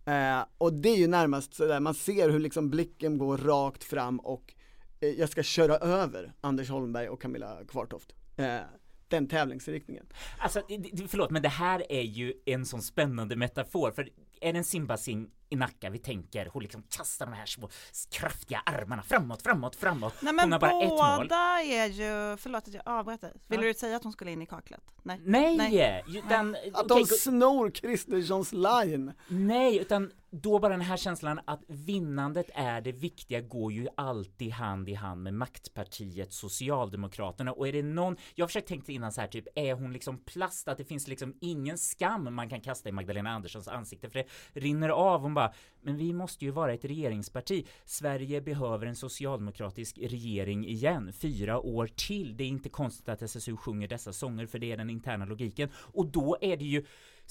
Eh, 0.05 0.45
och 0.59 0.73
det 0.73 0.89
är 0.89 0.97
ju 0.97 1.07
närmast 1.07 1.55
sådär, 1.55 1.81
man 1.81 1.95
ser 1.95 2.31
hur 2.31 2.39
liksom 2.39 2.71
blicken 2.71 3.19
går 3.19 3.39
rakt 3.39 3.85
fram 3.85 4.21
och 4.21 4.55
eh, 5.01 5.09
jag 5.09 5.29
ska 5.29 5.43
köra 5.43 5.77
över 5.77 6.33
Anders 6.41 6.71
Holmberg 6.71 7.09
och 7.09 7.23
Camilla 7.23 7.59
Kvartoft. 7.69 8.15
Eh, 8.37 8.61
den 9.09 9.29
tävlingsinriktningen. 9.29 10.07
Alltså, 10.39 10.63
förlåt, 11.09 11.31
men 11.31 11.43
det 11.43 11.49
här 11.49 11.93
är 11.93 12.03
ju 12.03 12.33
en 12.45 12.67
sån 12.67 12.83
spännande 12.83 13.37
metafor, 13.37 13.91
för 13.91 14.09
är 14.41 14.53
det 14.53 14.59
en 14.59 14.65
simbassing 14.65 15.31
i 15.49 15.57
Nacka 15.57 15.91
vi 15.91 15.99
tänker, 15.99 16.47
hon 16.53 16.63
liksom 16.63 16.83
kastar 16.83 17.27
de 17.27 17.33
här 17.33 17.47
små 17.47 17.71
kraftiga 18.11 18.63
armarna 18.67 19.03
framåt, 19.03 19.43
framåt, 19.43 19.77
framåt. 19.77 20.15
Nej 20.21 20.33
men 20.33 20.45
hon 20.45 20.53
har 20.53 20.61
bara 20.61 20.83
ett 20.83 20.89
mål. 20.89 21.19
båda 21.19 21.63
är 21.63 21.87
ju, 21.87 22.37
förlåt 22.37 22.69
att 22.69 22.75
jag 22.75 22.83
avbröt 22.87 23.21
dig, 23.21 23.33
ville 23.47 23.63
ja. 23.63 23.73
du 23.73 23.79
säga 23.79 23.97
att 23.97 24.05
hon 24.05 24.13
skulle 24.13 24.31
in 24.31 24.43
i 24.43 24.47
kaklet? 24.47 24.81
Nej, 25.03 25.21
nej, 25.25 25.57
nej. 25.57 26.05
Den, 26.29 26.57
att 26.75 26.85
okay, 26.85 26.99
de 26.99 27.07
snor 27.07 27.71
Kristerssons 27.71 28.53
line. 28.53 29.13
Nej, 29.29 29.79
utan 29.79 30.13
då 30.31 30.59
bara 30.59 30.73
den 30.73 30.81
här 30.81 30.97
känslan 30.97 31.41
att 31.45 31.63
vinnandet 31.67 32.51
är 32.55 32.81
det 32.81 32.93
viktiga 32.93 33.41
går 33.41 33.73
ju 33.73 33.89
alltid 33.97 34.53
hand 34.53 34.89
i 34.89 34.95
hand 34.95 35.23
med 35.23 35.35
maktpartiet 35.35 36.33
Socialdemokraterna. 36.33 37.53
Och 37.53 37.69
är 37.69 37.73
det 37.73 37.83
någon, 37.83 38.17
jag 38.35 38.43
har 38.43 38.49
försökt 38.49 38.69
tänka 38.69 38.93
innan 38.93 39.13
så 39.13 39.21
här 39.21 39.29
typ, 39.29 39.47
är 39.55 39.75
hon 39.75 39.93
liksom 39.93 40.19
plast 40.19 40.69
att 40.69 40.79
det 40.79 40.85
finns 40.85 41.09
liksom 41.09 41.35
ingen 41.41 41.79
skam 41.79 42.35
man 42.35 42.49
kan 42.49 42.61
kasta 42.61 42.89
i 42.89 42.93
Magdalena 42.93 43.31
Anderssons 43.31 43.69
ansikte? 43.69 44.11
För 44.11 44.19
det 44.19 44.61
rinner 44.61 44.89
av, 44.89 45.21
hon 45.21 45.35
bara, 45.35 45.53
men 45.83 45.97
vi 45.97 46.13
måste 46.13 46.45
ju 46.45 46.51
vara 46.51 46.73
ett 46.73 46.85
regeringsparti, 46.85 47.67
Sverige 47.85 48.41
behöver 48.41 48.87
en 48.87 48.97
socialdemokratisk 48.97 49.99
regering 49.99 50.67
igen, 50.67 51.13
fyra 51.13 51.59
år 51.59 51.87
till, 51.87 52.37
det 52.37 52.45
är 52.45 52.49
inte 52.49 52.69
konstigt 52.69 53.09
att 53.09 53.23
SSU 53.23 53.57
sjunger 53.57 53.89
dessa 53.89 54.13
sånger 54.13 54.47
för 54.47 54.59
det 54.59 54.73
är 54.73 54.77
den 54.77 54.91
interna 54.91 55.25
logiken. 55.25 55.71
Och 55.75 56.07
då 56.07 56.37
är 56.41 56.57
det 56.57 56.65
ju 56.65 56.85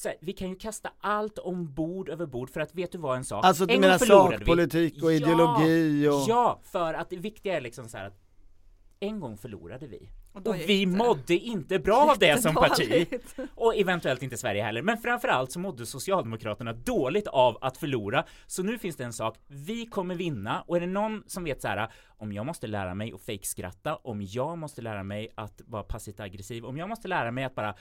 här, 0.07 0.17
vi 0.21 0.33
kan 0.33 0.49
ju 0.49 0.55
kasta 0.55 0.91
allt 0.99 1.38
ombord 1.38 2.09
över 2.09 2.25
bord 2.25 2.49
för 2.49 2.62
att 2.62 2.75
vet 2.75 2.91
du 2.91 2.97
vad 2.97 3.17
en 3.17 3.25
sak? 3.25 3.45
Alltså 3.45 3.65
du 3.65 3.79
menar 3.79 3.97
sakpolitik 3.97 5.03
och 5.03 5.13
ideologi 5.13 6.07
och... 6.07 6.25
Ja, 6.27 6.59
för 6.63 6.93
att 6.93 7.09
det 7.09 7.17
viktiga 7.17 7.57
är 7.57 7.62
liksom 7.62 7.89
så 7.89 7.97
här 7.97 8.07
att 8.07 8.19
en 8.99 9.19
gång 9.19 9.38
förlorade 9.38 9.88
vi. 9.88 10.09
Och, 10.33 10.47
och 10.47 10.55
vi 10.55 10.81
inte. 10.81 10.97
mådde 10.97 11.33
inte 11.33 11.79
bra 11.79 12.12
av 12.12 12.19
det 12.19 12.41
som 12.41 12.55
parti. 12.55 13.07
Och 13.55 13.75
eventuellt 13.75 14.23
inte 14.23 14.38
Sverige 14.38 14.63
heller. 14.63 14.81
Men 14.81 14.97
framförallt 14.97 15.51
så 15.51 15.59
mådde 15.59 15.85
Socialdemokraterna 15.85 16.73
dåligt 16.73 17.27
av 17.27 17.57
att 17.62 17.77
förlora. 17.77 18.25
Så 18.47 18.63
nu 18.63 18.77
finns 18.77 18.95
det 18.95 19.03
en 19.03 19.13
sak, 19.13 19.38
vi 19.47 19.85
kommer 19.85 20.15
vinna. 20.15 20.62
Och 20.62 20.77
är 20.77 20.81
det 20.81 20.88
någon 20.88 21.23
som 21.27 21.43
vet 21.43 21.62
så 21.62 21.67
här, 21.67 21.91
om 22.17 22.33
jag 22.33 22.45
måste 22.45 22.67
lära 22.67 22.93
mig 22.93 23.13
att 23.13 23.21
fejkskratta, 23.21 23.95
om 23.95 24.21
jag 24.21 24.57
måste 24.57 24.81
lära 24.81 25.03
mig 25.03 25.29
att 25.35 25.62
vara 25.65 25.83
passivt 25.83 26.19
aggressiv, 26.19 26.65
om 26.65 26.77
jag 26.77 26.89
måste 26.89 27.07
lära 27.07 27.31
mig 27.31 27.43
att 27.43 27.55
bara 27.55 27.75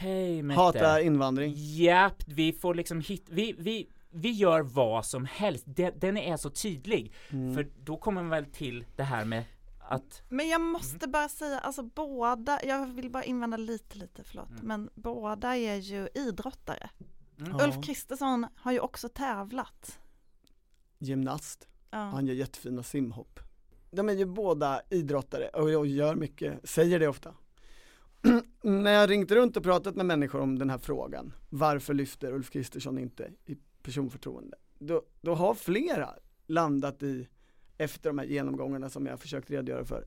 Hej 0.00 0.42
Mette. 0.42 0.60
Hata 0.60 1.00
invandring. 1.00 1.52
Japp, 1.56 2.22
vi 2.26 2.52
får 2.52 2.74
liksom 2.74 3.00
hit, 3.00 3.26
vi, 3.30 3.54
vi, 3.58 3.88
vi 4.10 4.30
gör 4.30 4.60
vad 4.60 5.06
som 5.06 5.24
helst. 5.24 5.64
Den, 5.66 5.92
den 5.96 6.16
är 6.16 6.36
så 6.36 6.50
tydlig. 6.50 7.12
Mm. 7.30 7.54
För 7.54 7.68
då 7.84 7.96
kommer 7.96 8.22
man 8.22 8.30
väl 8.30 8.44
till 8.44 8.84
det 8.96 9.02
här 9.02 9.24
med 9.24 9.44
att... 9.78 10.22
Men 10.28 10.48
jag 10.48 10.60
måste 10.60 10.96
mm. 10.96 11.10
bara 11.10 11.28
säga, 11.28 11.58
alltså 11.58 11.82
båda, 11.82 12.64
jag 12.64 12.86
vill 12.86 13.10
bara 13.10 13.24
invända 13.24 13.56
lite, 13.56 13.98
lite, 13.98 14.24
förlåt, 14.24 14.50
mm. 14.50 14.62
men 14.62 14.90
båda 14.94 15.56
är 15.56 15.76
ju 15.76 16.08
idrottare. 16.14 16.90
Mm. 17.38 17.60
Ulf 17.60 17.86
Kristersson 17.86 18.46
har 18.56 18.72
ju 18.72 18.80
också 18.80 19.08
tävlat. 19.08 19.98
Gymnast. 20.98 21.68
Ja. 21.90 21.98
Han 21.98 22.26
gör 22.26 22.34
jättefina 22.34 22.82
simhopp. 22.82 23.40
De 23.90 24.08
är 24.08 24.12
ju 24.12 24.26
båda 24.26 24.80
idrottare 24.90 25.48
och 25.48 25.86
gör 25.86 26.14
mycket, 26.14 26.68
säger 26.68 26.98
det 26.98 27.08
ofta 27.08 27.34
när 28.62 28.92
jag 28.92 29.10
ringt 29.10 29.30
runt 29.30 29.56
och 29.56 29.62
pratat 29.62 29.96
med 29.96 30.06
människor 30.06 30.40
om 30.40 30.58
den 30.58 30.70
här 30.70 30.78
frågan, 30.78 31.32
varför 31.48 31.94
lyfter 31.94 32.32
Ulf 32.32 32.50
Kristersson 32.50 32.98
inte 32.98 33.32
i 33.46 33.56
personförtroende? 33.82 34.56
Då, 34.78 35.02
då 35.20 35.34
har 35.34 35.54
flera 35.54 36.14
landat 36.46 37.02
i, 37.02 37.28
efter 37.78 38.10
de 38.10 38.18
här 38.18 38.26
genomgångarna 38.26 38.90
som 38.90 39.06
jag 39.06 39.20
försökt 39.20 39.50
redogöra 39.50 39.84
för, 39.84 40.04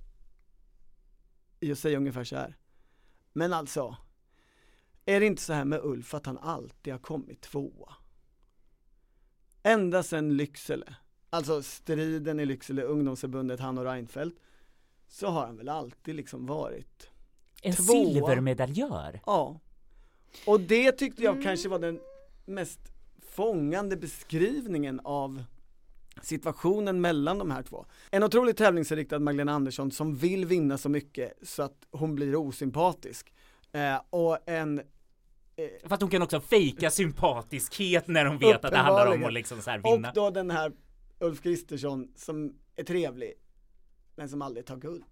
i 1.60 1.72
att 1.72 1.80
säga 1.80 1.98
ungefär 1.98 2.24
så 2.24 2.36
här. 2.36 2.58
Men 3.34 3.54
alltså, 3.54 3.98
är 5.06 5.20
det 5.20 5.26
inte 5.26 5.42
så 5.42 5.54
här 5.54 5.66
med 5.66 5.80
Ulf 5.84 6.14
att 6.14 6.26
han 6.26 6.38
alltid 6.38 6.94
har 6.94 7.00
kommit 7.00 7.42
tvåa? 7.42 7.94
Ända 9.64 10.04
sedan 10.04 10.38
Lycksele, 10.38 10.96
alltså 11.30 11.64
striden 11.64 12.40
i 12.40 12.46
Lycksele, 12.46 12.84
ungdomsförbundet, 12.84 13.60
han 13.60 13.78
och 13.78 13.86
Reinfeldt, 13.86 14.40
så 15.08 15.28
har 15.28 15.46
han 15.46 15.58
väl 15.58 15.70
alltid 15.70 16.16
liksom 16.16 16.46
varit 16.46 17.12
en 17.62 17.74
tvåa. 17.74 17.86
silvermedaljör? 18.14 19.20
Ja. 19.26 19.60
Och 20.46 20.60
det 20.60 20.92
tyckte 20.92 21.24
jag 21.24 21.32
Mm. 21.32 21.44
kanske 21.44 21.70
var 21.70 21.80
den 21.80 22.00
mest 22.46 22.80
fångande 23.30 23.98
beskrivningen 23.98 25.00
av 25.04 25.44
situationen 26.22 27.02
mellan 27.02 27.38
de 27.38 27.52
här 27.52 27.64
två. 27.64 27.86
En 28.12 28.24
otroligt 28.24 28.58
tävlingsinriktad 28.58 29.20
Magdalena 29.20 29.52
Andersson 29.54 29.92
som 29.92 30.16
vill 30.16 30.46
vinna 30.46 30.78
så 30.78 30.90
mycket 30.90 31.34
så 31.42 31.64
att 31.64 31.88
hon 31.92 32.16
blir 32.16 32.36
osympatisk. 32.36 33.34
Eh, 33.72 34.02
och 34.10 34.50
en 34.50 34.80
eh, 34.80 34.86
Fast 35.90 36.02
hon 36.02 36.12
kan 36.12 36.22
också 36.22 36.42
fejka 36.42 36.92
sympatiskhet 36.92 38.08
när 38.08 38.26
hon 38.26 38.38
vet 38.38 38.66
att 38.66 38.72
det 38.72 38.78
handlar 38.78 39.14
om 39.14 39.24
att 39.24 39.34
liksom 39.34 39.62
så 39.62 39.70
här 39.70 39.80
och 39.84 39.94
vinna. 39.98 40.12
då 40.16 40.30
den 40.30 40.52
här 40.52 40.72
Ulf 41.20 41.42
Kristersson 41.42 42.08
som 42.16 42.54
är 42.76 42.84
trevlig 42.84 43.34
men 44.16 44.30
som 44.30 44.42
aldrig 44.42 44.66
tar 44.66 44.78
guld. 44.78 45.06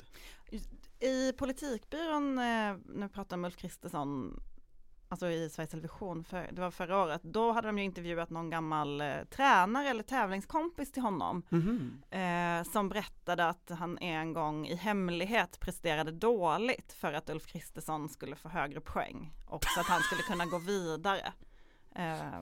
I 0.99 1.33
Politikbyrån, 1.33 2.37
eh, 2.37 2.75
vi 2.85 3.09
pratar 3.09 3.37
om 3.37 3.45
Ulf 3.45 3.55
Kristersson, 3.55 4.39
alltså 5.07 5.27
i 5.27 5.49
Sveriges 5.49 5.71
Television, 5.71 6.23
för, 6.23 6.49
det 6.51 6.61
var 6.61 6.71
förra 6.71 6.97
året, 6.97 7.23
då 7.23 7.51
hade 7.51 7.67
de 7.67 7.77
ju 7.77 7.83
intervjuat 7.83 8.29
någon 8.29 8.49
gammal 8.49 9.01
eh, 9.01 9.23
tränare 9.29 9.89
eller 9.89 10.03
tävlingskompis 10.03 10.91
till 10.91 11.01
honom 11.01 11.43
eh, 12.09 12.71
som 12.71 12.89
berättade 12.89 13.47
att 13.47 13.69
han 13.69 13.97
en 13.97 14.33
gång 14.33 14.67
i 14.67 14.75
hemlighet 14.75 15.59
presterade 15.59 16.11
dåligt 16.11 16.93
för 16.93 17.13
att 17.13 17.29
Ulf 17.29 17.45
Kristersson 17.45 18.09
skulle 18.09 18.35
få 18.35 18.49
högre 18.49 18.81
poäng 18.81 19.33
och 19.45 19.63
så 19.65 19.79
att 19.79 19.87
han 19.87 20.01
skulle 20.01 20.21
kunna 20.21 20.45
gå 20.45 20.57
vidare. 20.57 21.33
Eh, 21.95 22.41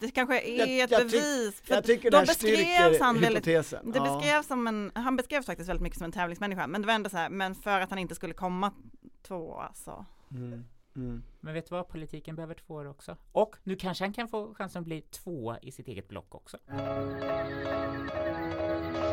det 0.00 0.10
kanske 0.10 0.40
är 0.40 0.58
Jag- 0.58 0.80
ett 0.84 0.90
jag 0.90 1.00
bevis. 1.06 1.60
för 1.64 1.74
Jag 1.74 1.84
tycker 1.84 2.12
här 2.12 2.26
beskrevs 2.26 3.00
han 3.00 3.20
väldigt 3.20 3.46
hypotesen. 3.46 3.92
det 3.92 3.98
Ja. 3.98 4.16
beskrevs 4.18 4.46
som 4.46 4.66
en, 4.66 4.92
han 4.94 5.16
beskrevs 5.16 5.46
faktiskt 5.46 5.68
väldigt 5.68 5.82
mycket 5.82 5.98
som 5.98 6.04
en 6.04 6.12
tävlingsmänniska, 6.12 6.66
men 6.66 6.80
det 6.80 6.86
var 6.86 6.94
ändå 6.94 7.10
så 7.10 7.16
här, 7.16 7.28
men 7.28 7.54
för 7.54 7.80
att 7.80 7.90
han 7.90 7.98
inte 7.98 8.14
skulle 8.14 8.34
komma 8.34 8.72
tvåa 9.28 9.72
så. 9.74 10.04
Mm. 10.30 10.64
Mm. 10.96 11.22
Men 11.40 11.54
vet 11.54 11.68
du 11.68 11.74
vad, 11.74 11.88
politiken 11.88 12.36
behöver 12.36 12.54
två 12.54 12.74
år 12.74 12.88
också. 12.88 13.16
Och 13.32 13.56
nu 13.64 13.76
kanske 13.76 14.04
han 14.04 14.12
kan 14.12 14.28
få 14.28 14.54
chansen 14.54 14.80
att 14.80 14.86
bli 14.86 15.00
tvåa 15.00 15.58
i 15.62 15.72
sitt 15.72 15.88
eget 15.88 16.08
block 16.08 16.34
också. 16.34 16.58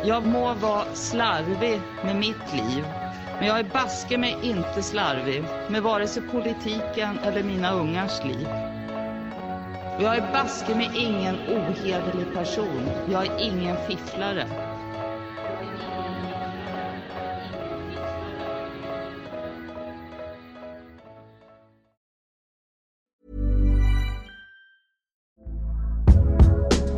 Jag 0.06 0.26
må 0.28 0.54
vara 0.54 0.86
slarvig 0.96 1.82
med 2.04 2.16
mitt 2.16 2.54
liv, 2.54 2.84
men 3.40 3.48
jag 3.48 3.60
är 3.60 3.64
baske 3.74 4.18
mig 4.18 4.38
inte 4.44 4.84
slarvig 4.84 5.44
med 5.70 5.84
vare 5.84 6.08
sig 6.08 6.24
politiken 6.32 7.20
eller 7.20 7.44
mina 7.44 7.72
ungars 7.74 8.24
liv. 8.26 8.48
Och 9.98 10.04
jag 10.04 10.16
är 10.18 10.34
baske 10.34 10.76
mig 10.76 10.90
ingen 10.96 11.36
ohederlig 11.36 12.34
person. 12.34 12.90
Jag 13.12 13.26
är 13.26 13.42
ingen 13.42 13.78
fifflare. 13.88 14.48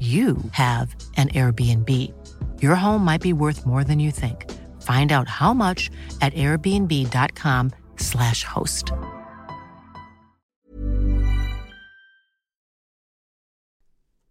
you 0.00 0.36
have 0.52 0.94
an 1.16 1.28
Airbnb. 1.28 1.88
Your 2.62 2.74
home 2.74 3.02
might 3.04 3.22
be 3.22 3.32
worth 3.32 3.64
more 3.66 3.82
than 3.84 3.98
you 3.98 4.10
think. 4.12 4.44
Find 4.82 5.10
out 5.12 5.26
how 5.28 5.54
much 5.54 5.90
at 6.20 6.34
airbnb.com/slash 6.34 8.44
host. 8.44 8.92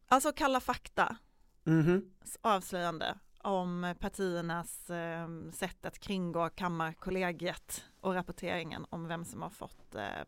Alltså 0.08 0.32
Kalla 0.32 0.60
fakta, 0.60 1.15
Mhm. 1.63 2.12
avslöjande 2.41 3.17
om 3.43 3.95
partiernas 3.99 4.89
eh, 4.89 5.28
sätt 5.54 5.86
att 5.86 5.99
kringgå 5.99 6.49
Kammarkollegiet 6.49 7.84
och 8.01 8.13
rapporteringen 8.13 8.86
om 8.89 9.08
vem 9.08 9.25
som 9.25 9.41
har 9.41 9.49
fått, 9.49 9.95
eh, 9.95 10.23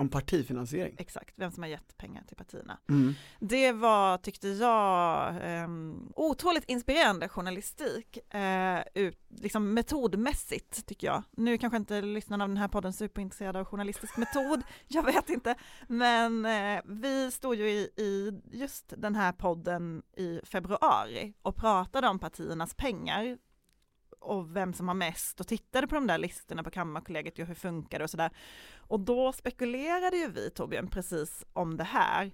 Om 0.00 0.08
partifinansiering. 0.08 0.94
exakt, 0.98 1.34
vem 1.36 1.52
som 1.52 1.62
har 1.62 1.70
gett 1.70 1.96
pengar 1.96 2.22
till 2.22 2.36
partierna. 2.36 2.78
Mm. 2.88 3.14
Det 3.40 3.72
var, 3.72 4.18
tyckte 4.18 4.48
jag, 4.48 5.28
eh, 5.28 5.68
otroligt 6.16 6.64
inspirerande 6.64 7.28
journalistik, 7.28 8.34
eh, 8.34 8.80
ut, 8.94 9.18
liksom 9.28 9.74
metodmässigt 9.74 10.86
tycker 10.86 11.06
jag. 11.06 11.22
Nu 11.36 11.58
kanske 11.58 11.76
inte 11.76 12.00
lyssnarna 12.00 12.44
av 12.44 12.50
den 12.50 12.56
här 12.56 12.68
podden 12.68 12.92
superintresserade 12.92 13.60
av 13.60 13.64
journalistisk 13.64 14.16
metod, 14.16 14.62
jag 14.88 15.02
vet 15.02 15.28
inte, 15.28 15.54
men 15.88 16.46
eh, 16.46 16.80
vi 16.84 17.30
stod 17.30 17.54
ju 17.54 17.70
i, 17.70 17.90
i 17.96 18.40
just 18.50 18.94
den 18.96 19.14
här 19.14 19.32
podden 19.32 20.02
i 20.16 20.40
februari 20.44 21.34
och 21.42 21.56
pratade 21.56 22.08
om 22.08 22.18
partiernas 22.18 22.74
pengar 22.74 23.38
och 24.20 24.56
vem 24.56 24.72
som 24.72 24.88
har 24.88 24.94
mest 24.94 25.40
och 25.40 25.46
tittade 25.46 25.86
på 25.86 25.94
de 25.94 26.06
där 26.06 26.18
listorna 26.18 26.62
på 26.62 26.70
Kammarkollegiet 26.70 27.38
och 27.38 27.46
hur 27.46 27.54
funkar 27.54 27.98
det 27.98 28.04
och 28.04 28.10
sådär. 28.10 28.30
Och 28.76 29.00
då 29.00 29.32
spekulerade 29.32 30.16
ju 30.16 30.30
vi 30.30 30.50
Torbjörn 30.50 30.88
precis 30.88 31.44
om 31.52 31.76
det 31.76 31.84
här. 31.84 32.32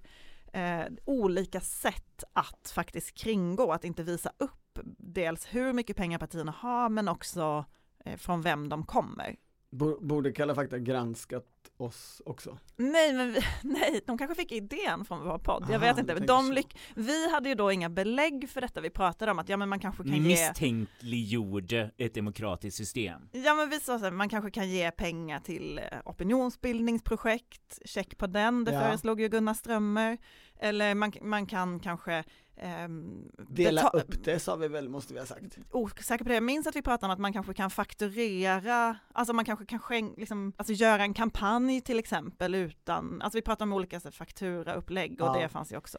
Eh, 0.53 0.85
olika 1.05 1.59
sätt 1.59 2.23
att 2.33 2.71
faktiskt 2.75 3.17
kringgå, 3.17 3.71
att 3.71 3.83
inte 3.83 4.03
visa 4.03 4.31
upp 4.37 4.79
dels 4.97 5.45
hur 5.45 5.73
mycket 5.73 5.97
pengar 5.97 6.19
partierna 6.19 6.51
har 6.51 6.89
men 6.89 7.07
också 7.07 7.65
eh, 8.05 8.17
från 8.17 8.41
vem 8.41 8.69
de 8.69 8.85
kommer. 8.85 9.35
Bo- 9.77 9.99
Borde 10.01 10.31
Kalla 10.31 10.55
fakta 10.55 10.79
granskat 10.79 11.45
oss 11.77 12.21
också? 12.25 12.57
Nej, 12.75 13.13
men 13.13 13.31
vi, 13.33 13.39
nej, 13.63 14.01
de 14.05 14.17
kanske 14.17 14.35
fick 14.35 14.51
idén 14.51 15.05
från 15.05 15.19
vår 15.23 15.37
podd, 15.37 15.63
jag 15.69 15.71
Aha, 15.83 15.93
vet 15.93 15.97
inte. 15.99 16.15
De 16.15 16.51
lyck- 16.53 16.77
vi 16.95 17.31
hade 17.31 17.49
ju 17.49 17.55
då 17.55 17.71
inga 17.71 17.89
belägg 17.89 18.49
för 18.49 18.61
detta, 18.61 18.81
vi 18.81 18.89
pratade 18.89 19.31
om 19.31 19.39
att 19.39 19.49
ja 19.49 19.57
men 19.57 19.69
man 19.69 19.79
kanske 19.79 20.03
kan 20.03 20.13
ge 20.13 20.19
Misstänkliggjorde 20.19 21.91
ett 21.97 22.13
demokratiskt 22.13 22.77
system. 22.77 23.29
Ja 23.31 23.53
men 23.55 23.69
vi 23.69 23.79
sa 23.79 23.99
så 23.99 24.05
här, 24.05 24.11
man 24.11 24.29
kanske 24.29 24.51
kan 24.51 24.69
ge 24.69 24.91
pengar 24.91 25.39
till 25.39 25.77
eh, 25.79 25.83
opinionsbildningsprojekt, 26.05 27.79
check 27.85 28.17
på 28.17 28.27
den, 28.27 28.63
det 28.63 28.71
Ja. 28.73 28.79
föreslog 28.81 29.21
ju 29.21 29.27
Gunnar 29.27 29.53
Strömmer. 29.53 30.17
Eller 30.59 30.95
man, 30.95 31.13
man 31.21 31.45
kan 31.45 31.79
kanske 31.79 32.23
ehm, 32.57 33.31
Dela 33.49 33.89
upp 33.89 34.23
det 34.23 34.39
sa 34.39 34.55
vi 34.55 34.67
väl, 34.67 34.89
måste 34.89 35.13
vi 35.13 35.19
ha 35.19 35.25
sagt. 35.25 35.57
Osäker 35.71 36.23
på 36.25 36.29
det, 36.29 36.33
jag 36.33 36.43
minns 36.43 36.67
att 36.67 36.75
vi 36.75 36.81
pratade 36.81 37.05
om 37.05 37.11
att 37.11 37.19
man 37.19 37.33
kanske 37.33 37.53
kan 37.53 37.69
fakturera, 37.69 38.97
alltså 39.13 39.33
man 39.33 39.45
kanske 39.45 39.65
kan 39.65 39.79
skänk, 39.79 40.17
liksom, 40.17 40.53
alltså 40.57 40.73
göra 40.73 41.03
en 41.03 41.13
kampanj 41.13 41.81
till 41.81 41.99
exempel 41.99 42.55
utan, 42.55 43.21
alltså 43.21 43.37
vi 43.37 43.41
pratade 43.41 43.63
om 43.63 43.73
olika 43.73 43.99
så 43.99 44.11
fakturaupplägg 44.11 45.21
och 45.21 45.27
Ja. 45.27 45.33
det 45.41 45.49
fanns 45.49 45.71
ju 45.71 45.77
också. 45.77 45.97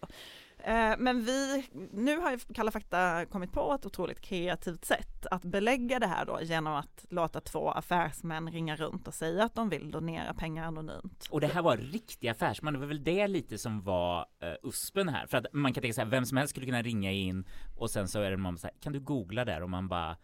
Eh, 0.59 0.94
Men 0.99 1.25
vi, 1.25 1.66
nu 1.92 2.18
har 2.18 2.31
ju 2.31 2.38
Kalla 2.38 2.71
fakta 2.71 3.27
kommit 3.27 3.53
på 3.53 3.75
ett 3.75 3.87
otroligt 3.87 4.21
kreativt 4.21 4.85
sätt 4.85 5.27
att 5.31 5.42
belägga 5.42 5.99
det 5.99 6.07
här 6.07 6.25
då 6.25 6.40
genom 6.42 6.75
att 6.75 7.05
låta 7.11 7.40
två 7.40 7.71
affärsmän 7.71 8.51
ringa 8.53 8.77
runt 8.77 9.09
och 9.09 9.14
säga 9.14 9.44
att 9.44 9.55
de 9.55 9.68
vill 9.68 9.90
donera 9.90 10.35
pengar 10.35 10.64
anonymt. 10.64 11.27
Och 11.31 11.40
det 11.40 11.47
här 11.47 11.62
var 11.62 11.77
riktiga 11.77 12.31
affärsmän, 12.33 12.73
det 12.73 12.79
var 12.79 12.87
väl 12.87 13.05
det 13.05 13.29
lite 13.29 13.59
som 13.59 13.83
var 13.83 14.21
uh, 14.21 14.68
uspen 14.68 15.09
här. 15.09 15.27
För 15.27 15.38
att 15.38 15.47
man 15.53 15.73
kan 15.73 15.81
tänka 15.83 15.94
så 15.94 16.01
här, 16.01 16.09
vem 16.09 16.27
som 16.27 16.37
helst 16.37 16.51
skulle 16.51 16.66
kunna 16.66 16.83
ringa 16.83 17.12
in 17.12 17.49
och 17.77 17.90
sen 17.90 18.09
så 18.09 18.21
är 18.21 18.31
det 18.31 18.37
någon 18.37 18.59
så 18.59 18.66
här, 18.66 18.75
kan 18.81 18.92
du 18.92 19.01
googla 19.01 19.44
där? 19.44 19.62
Och 19.62 19.71
man 19.71 19.88
bara, 19.88 20.16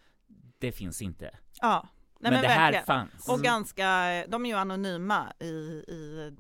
det 0.58 0.72
finns 0.72 1.02
inte. 1.02 1.30
Ja, 1.60 1.88
nej, 2.20 2.32
men, 2.32 2.42
det 2.42 2.48
här 2.48 2.72
verkligen. 2.72 2.86
fanns. 2.86 3.28
Och 3.28 3.40
ganska, 3.40 3.84
de 4.28 4.46
är 4.46 4.50
ju 4.50 4.56
anonyma 4.56 5.32
i, 5.40 5.44
i, 5.88 6.32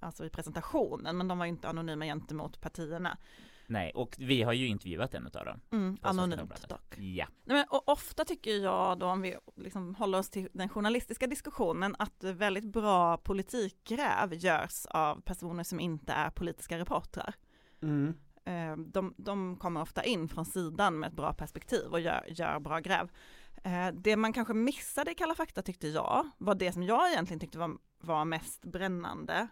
alltså 0.00 0.24
i 0.24 0.30
presentationen, 0.30 1.16
men 1.16 1.28
de 1.28 1.38
var 1.38 1.44
ju 1.46 1.50
inte 1.50 1.68
anonyma 1.68 2.04
gentemot 2.04 2.60
partierna. 2.60 3.18
Nej, 3.66 3.92
och 3.94 4.16
vi 4.18 4.42
har 4.42 4.52
ju 4.52 4.66
intervjuat 4.66 5.14
en 5.14 5.26
utav 5.26 5.44
dem. 5.44 5.60
Mm, 5.72 5.98
anonymt 6.02 6.68
dock. 6.68 6.98
Ja. 6.98 7.26
Nej, 7.44 7.56
men, 7.56 7.64
och 7.70 7.88
ofta 7.88 8.24
tycker 8.24 8.50
jag 8.50 8.98
då, 8.98 9.06
om 9.06 9.22
vi 9.22 9.36
liksom 9.56 9.94
håller 9.94 10.18
oss 10.18 10.30
till 10.30 10.48
den 10.52 10.68
journalistiska 10.68 11.26
diskussionen, 11.26 11.96
att 11.98 12.24
väldigt 12.24 12.64
bra 12.64 13.16
politikgräv 13.16 14.34
görs 14.34 14.86
av 14.86 15.20
personer 15.20 15.64
som 15.64 15.80
inte 15.80 16.12
är 16.12 16.30
politiska 16.30 16.78
reportrar. 16.78 17.34
Mm. 17.82 18.14
Eh, 18.44 18.76
De, 18.86 19.14
de 19.16 19.56
kommer 19.56 19.82
ofta 19.82 20.04
in 20.04 20.28
från 20.28 20.44
sidan 20.44 20.98
med 20.98 21.08
ett 21.08 21.16
bra 21.16 21.32
perspektiv 21.32 21.86
och 21.90 22.00
gör, 22.00 22.24
gör 22.28 22.60
bra 22.60 22.78
gräv. 22.78 23.10
Eh, 23.64 23.88
Det 23.94 24.16
man 24.16 24.32
kanske 24.32 24.54
missade 24.54 25.10
i 25.10 25.14
Kalla 25.14 25.34
fakta 25.34 25.62
tyckte 25.62 25.88
jag, 25.88 26.30
var 26.38 26.54
det 26.54 26.72
som 26.72 26.82
jag 26.82 27.10
egentligen 27.12 27.40
tyckte 27.40 27.58
var, 27.58 27.70
var 28.00 28.24
mest 28.24 28.64
brännande. 28.64 29.48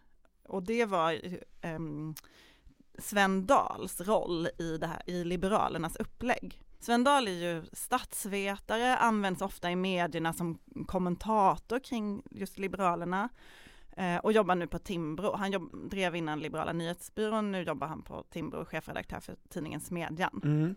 Och 0.48 0.62
det 0.62 0.84
var 0.84 1.20
ehm, 1.60 2.14
Sven 2.98 3.46
Dahls 3.46 4.00
roll 4.00 4.48
i, 4.58 4.76
det 4.78 4.86
här, 4.86 5.02
i 5.06 5.24
Liberalernas 5.24 5.96
upplägg. 5.96 6.62
Sven 6.80 7.04
Dahl 7.04 7.28
är 7.28 7.32
ju 7.32 7.64
statsvetare, 7.72 8.96
används 8.96 9.42
ofta 9.42 9.70
i 9.70 9.76
medierna 9.76 10.32
som 10.32 10.58
kommentator 10.86 11.78
kring 11.78 12.22
just 12.30 12.58
Liberalerna. 12.58 13.28
Eh, 13.96 14.16
och 14.16 14.32
jobbar 14.32 14.54
nu 14.54 14.66
på 14.66 14.78
Timbro. 14.78 15.36
Han 15.36 15.50
jobb, 15.50 15.90
drev 15.90 16.16
innan 16.16 16.40
Liberala 16.40 16.72
nyhetsbyrån, 16.72 17.52
nu 17.52 17.62
jobbar 17.62 17.86
han 17.86 18.02
på 18.02 18.22
Timbro, 18.22 18.64
chefredaktör 18.64 19.20
för 19.20 19.36
tidningen 19.48 19.80
Smedjan. 19.80 20.40
Mm. 20.44 20.74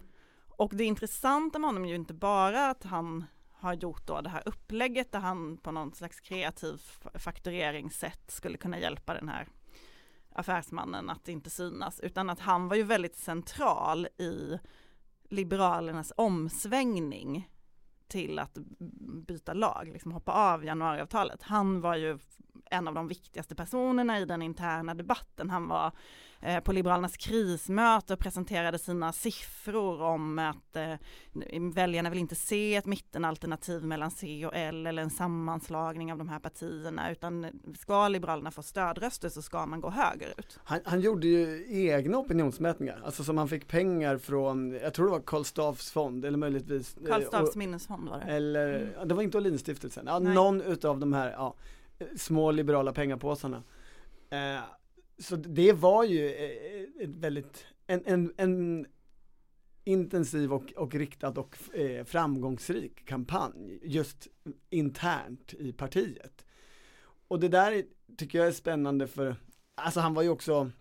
Och 0.47 0.71
det 0.75 0.83
intressanta 0.83 1.59
med 1.59 1.67
honom 1.67 1.85
är 1.85 1.89
ju 1.89 1.95
inte 1.95 2.13
bara 2.13 2.69
att 2.69 2.83
han 2.83 3.25
har 3.51 3.73
gjort 3.73 4.07
då 4.07 4.21
det 4.21 4.29
här 4.29 4.43
upplägget 4.45 5.11
där 5.11 5.19
han 5.19 5.57
på 5.57 5.71
någon 5.71 5.93
slags 5.93 6.19
kreativ 6.19 6.81
faktureringssätt 7.13 8.31
skulle 8.31 8.57
kunna 8.57 8.79
hjälpa 8.79 9.13
den 9.13 9.29
här 9.29 9.47
affärsmannen 10.33 11.09
att 11.09 11.27
inte 11.27 11.49
synas, 11.49 11.99
utan 11.99 12.29
att 12.29 12.39
han 12.39 12.67
var 12.67 12.75
ju 12.75 12.83
väldigt 12.83 13.17
central 13.17 14.05
i 14.05 14.59
Liberalernas 15.29 16.13
omsvängning 16.17 17.49
till 18.07 18.39
att 18.39 18.57
byta 19.27 19.53
lag, 19.53 19.89
liksom 19.93 20.11
hoppa 20.11 20.31
av 20.31 20.65
januariavtalet. 20.65 21.43
Han 21.43 21.81
var 21.81 21.95
ju 21.95 22.19
en 22.71 22.87
av 22.87 22.93
de 22.93 23.07
viktigaste 23.07 23.55
personerna 23.55 24.19
i 24.19 24.25
den 24.25 24.41
interna 24.41 24.93
debatten. 24.93 25.49
Han 25.49 25.67
var 25.67 25.91
eh, 26.41 26.59
på 26.59 26.71
Liberalernas 26.71 27.17
krismöte 27.17 28.13
och 28.13 28.19
presenterade 28.19 28.79
sina 28.79 29.13
siffror 29.13 30.01
om 30.01 30.39
att 30.39 30.75
eh, 30.75 30.93
väljarna 31.73 32.09
vill 32.09 32.19
inte 32.19 32.35
se 32.35 32.75
ett 32.75 32.85
mittenalternativ 32.85 33.83
mellan 33.83 34.11
C 34.11 34.45
och 34.45 34.55
L 34.55 34.87
eller 34.87 35.01
en 35.03 35.09
sammanslagning 35.09 36.11
av 36.11 36.17
de 36.17 36.29
här 36.29 36.39
partierna 36.39 37.11
utan 37.11 37.45
ska 37.79 38.07
Liberalerna 38.07 38.51
få 38.51 38.63
stödröster 38.63 39.29
så 39.29 39.41
ska 39.41 39.65
man 39.65 39.81
gå 39.81 39.89
högerut. 39.89 40.59
Han, 40.63 40.79
han 40.85 41.01
gjorde 41.01 41.27
ju 41.27 41.65
egna 41.87 42.17
opinionsmätningar, 42.17 43.01
alltså 43.05 43.23
som 43.23 43.37
han 43.37 43.47
fick 43.47 43.67
pengar 43.67 44.17
från, 44.17 44.71
jag 44.71 44.93
tror 44.93 45.05
det 45.05 45.11
var 45.11 45.19
Karl 45.19 45.43
Staffs 45.43 45.91
fond 45.91 46.25
eller 46.25 46.37
möjligtvis 46.37 46.95
Karl 47.07 47.21
eh, 47.21 47.27
Staffs 47.27 47.49
och- 47.49 47.55
minnesfond 47.57 48.09
var 48.09 48.17
det. 48.19 48.25
Eller, 48.25 48.71
Mm. 48.93 49.07
det 49.07 49.13
var 49.15 49.23
inte 49.23 49.37
Åhlénsstiftelsen, 49.37 50.03
ja, 50.07 50.19
Nej. 50.19 50.33
någon 50.33 50.61
utav 50.61 50.99
de 50.99 51.13
här 51.13 51.31
ja, 51.31 51.53
små 52.15 52.51
liberala 52.51 52.93
pengapåsarna. 52.93 53.63
Eh, 54.29 54.59
så 55.17 55.35
det 55.35 55.73
var 55.73 56.03
ju 56.03 56.27
eh, 56.29 56.41
eh, 56.41 57.03
ett 57.03 57.15
väldigt, 57.15 57.65
en, 57.87 58.01
en, 58.05 58.33
en 58.37 58.85
intensiv 59.83 60.53
och, 60.53 60.73
och 60.73 60.95
riktad 60.95 61.29
och 61.39 61.75
eh, 61.75 62.03
framgångsrik 62.05 63.05
kampanj 63.05 63.79
just 63.83 64.27
internt 64.69 65.53
i 65.53 65.73
partiet. 65.73 66.45
Och 67.27 67.39
det 67.39 67.47
där 67.47 67.71
är- 67.71 67.85
tycker 68.17 68.39
jag 68.39 68.47
är 68.47 68.51
spännande 68.51 69.07
för, 69.07 69.35
alltså 69.75 69.99
han 69.99 70.13
var 70.13 70.21
ju 70.21 70.29
också 70.29 70.71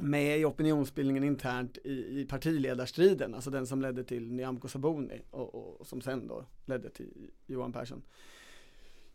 med 0.00 0.38
i 0.40 0.44
opinionsbildningen 0.44 1.24
internt 1.24 1.78
i, 1.84 2.20
i 2.20 2.26
partiledarstriden, 2.28 3.34
alltså 3.34 3.50
den 3.50 3.66
som 3.66 3.82
ledde 3.82 4.04
till 4.04 4.32
Nyamko 4.32 4.68
Sabuni 4.68 5.22
och, 5.30 5.54
och, 5.54 5.80
och 5.80 5.86
som 5.86 6.00
sen 6.00 6.26
då 6.26 6.46
ledde 6.66 6.90
till 6.90 7.30
Johan 7.46 7.72
Persson. 7.72 8.02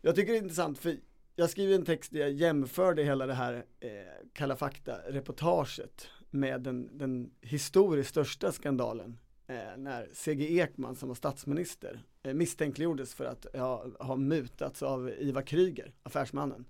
Jag 0.00 0.14
tycker 0.14 0.32
det 0.32 0.38
är 0.38 0.42
intressant 0.42 0.78
för 0.78 0.96
jag 1.38 1.50
skriver 1.50 1.74
en 1.74 1.84
text 1.84 2.12
där 2.12 2.20
jag 2.20 2.30
jämförde 2.30 3.02
hela 3.02 3.26
det 3.26 3.34
här 3.34 3.64
eh, 3.80 3.90
Kalla 4.32 4.56
fakta-reportaget 4.56 6.08
med 6.30 6.60
den, 6.60 6.98
den 6.98 7.30
historiskt 7.40 8.10
största 8.10 8.52
skandalen 8.52 9.18
eh, 9.46 9.76
när 9.76 10.08
C.G. 10.12 10.58
Ekman 10.58 10.96
som 10.96 11.08
var 11.08 11.14
statsminister 11.14 12.02
eh, 12.22 12.34
misstänkliggjordes 12.34 13.14
för 13.14 13.24
att 13.24 13.46
ha, 13.54 13.86
ha 13.98 14.16
mutats 14.16 14.82
av 14.82 15.10
Ivar 15.10 15.42
Kryger, 15.42 15.94
affärsmannen. 16.02 16.64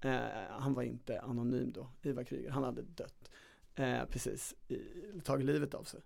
Eh, 0.00 0.20
han 0.50 0.74
var 0.74 0.82
inte 0.82 1.20
anonym 1.20 1.72
då, 1.72 1.88
Ivar 2.02 2.24
Kryger, 2.24 2.50
han 2.50 2.64
hade 2.64 2.82
dött 2.82 3.30
eh, 3.74 4.04
precis, 4.04 4.54
i, 4.68 4.78
tagit 5.24 5.46
livet 5.46 5.74
av 5.74 5.84
sig. 5.84 6.00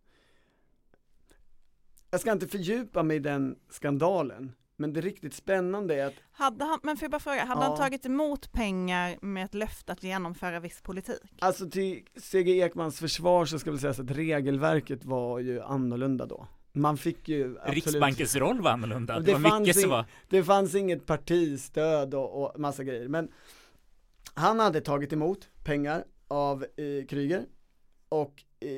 Jag 2.10 2.20
ska 2.20 2.32
inte 2.32 2.48
fördjupa 2.48 3.02
mig 3.02 3.16
i 3.16 3.20
den 3.20 3.58
skandalen, 3.68 4.52
men 4.84 4.92
det 4.92 5.00
riktigt 5.00 5.34
spännande 5.34 5.94
är 5.94 6.06
att 6.06 6.14
Hade 6.32 6.64
han, 6.64 6.78
men 6.82 6.96
får 6.96 7.04
jag 7.04 7.10
bara 7.10 7.18
fråga, 7.20 7.44
hade 7.44 7.60
Ja. 7.60 7.68
han 7.68 7.76
tagit 7.76 8.06
emot 8.06 8.52
pengar 8.52 9.16
med 9.20 9.44
ett 9.44 9.54
löfte 9.54 9.92
att 9.92 10.02
genomföra 10.02 10.60
viss 10.60 10.80
politik? 10.82 11.20
Alltså 11.38 11.70
till 11.70 12.02
C.G. 12.16 12.58
Ekmans 12.60 12.98
försvar 12.98 13.44
så 13.44 13.58
ska 13.58 13.70
väl 13.70 13.80
sägas 13.80 13.98
att 14.00 14.10
regelverket 14.10 15.04
var 15.04 15.38
ju 15.38 15.62
annorlunda 15.62 16.26
då. 16.26 16.46
Man 16.72 16.96
fick 16.96 17.28
ju 17.28 17.58
absolut, 17.58 17.74
Riksbankens 17.86 18.36
roll 18.36 18.60
var 18.60 18.70
annorlunda, 18.70 19.18
det, 19.20 19.26
Det 19.26 19.32
var 19.32 19.50
fanns 19.50 19.60
mycket 19.66 19.80
som 19.80 19.90
var 19.90 20.04
det 20.28 20.44
fanns 20.44 20.74
inget 20.74 21.06
partistöd 21.06 22.14
och, 22.14 22.42
och 22.44 22.60
massa 22.60 22.84
grejer. 22.84 23.08
Men 23.08 23.28
han 24.34 24.60
hade 24.60 24.80
tagit 24.80 25.12
emot 25.12 25.48
pengar 25.64 26.04
av 26.28 26.62
eh, 26.62 27.06
Kryger 27.08 27.44
och 28.08 28.42
eh, 28.60 28.68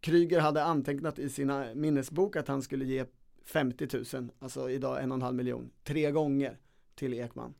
Kryger 0.00 0.40
hade 0.40 0.64
antecknat 0.64 1.18
i 1.18 1.30
sina 1.30 1.66
minnesbok 1.74 2.36
att 2.36 2.48
han 2.48 2.62
skulle 2.62 2.84
ge 2.84 3.04
50 3.52 4.16
000, 4.16 4.28
alltså 4.38 4.70
idag 4.70 5.02
en 5.02 5.12
och 5.12 5.16
en 5.16 5.22
halv 5.22 5.36
miljon, 5.36 5.70
tre 5.84 6.10
gånger 6.10 6.58
till 6.94 7.14
Ekman. 7.14 7.54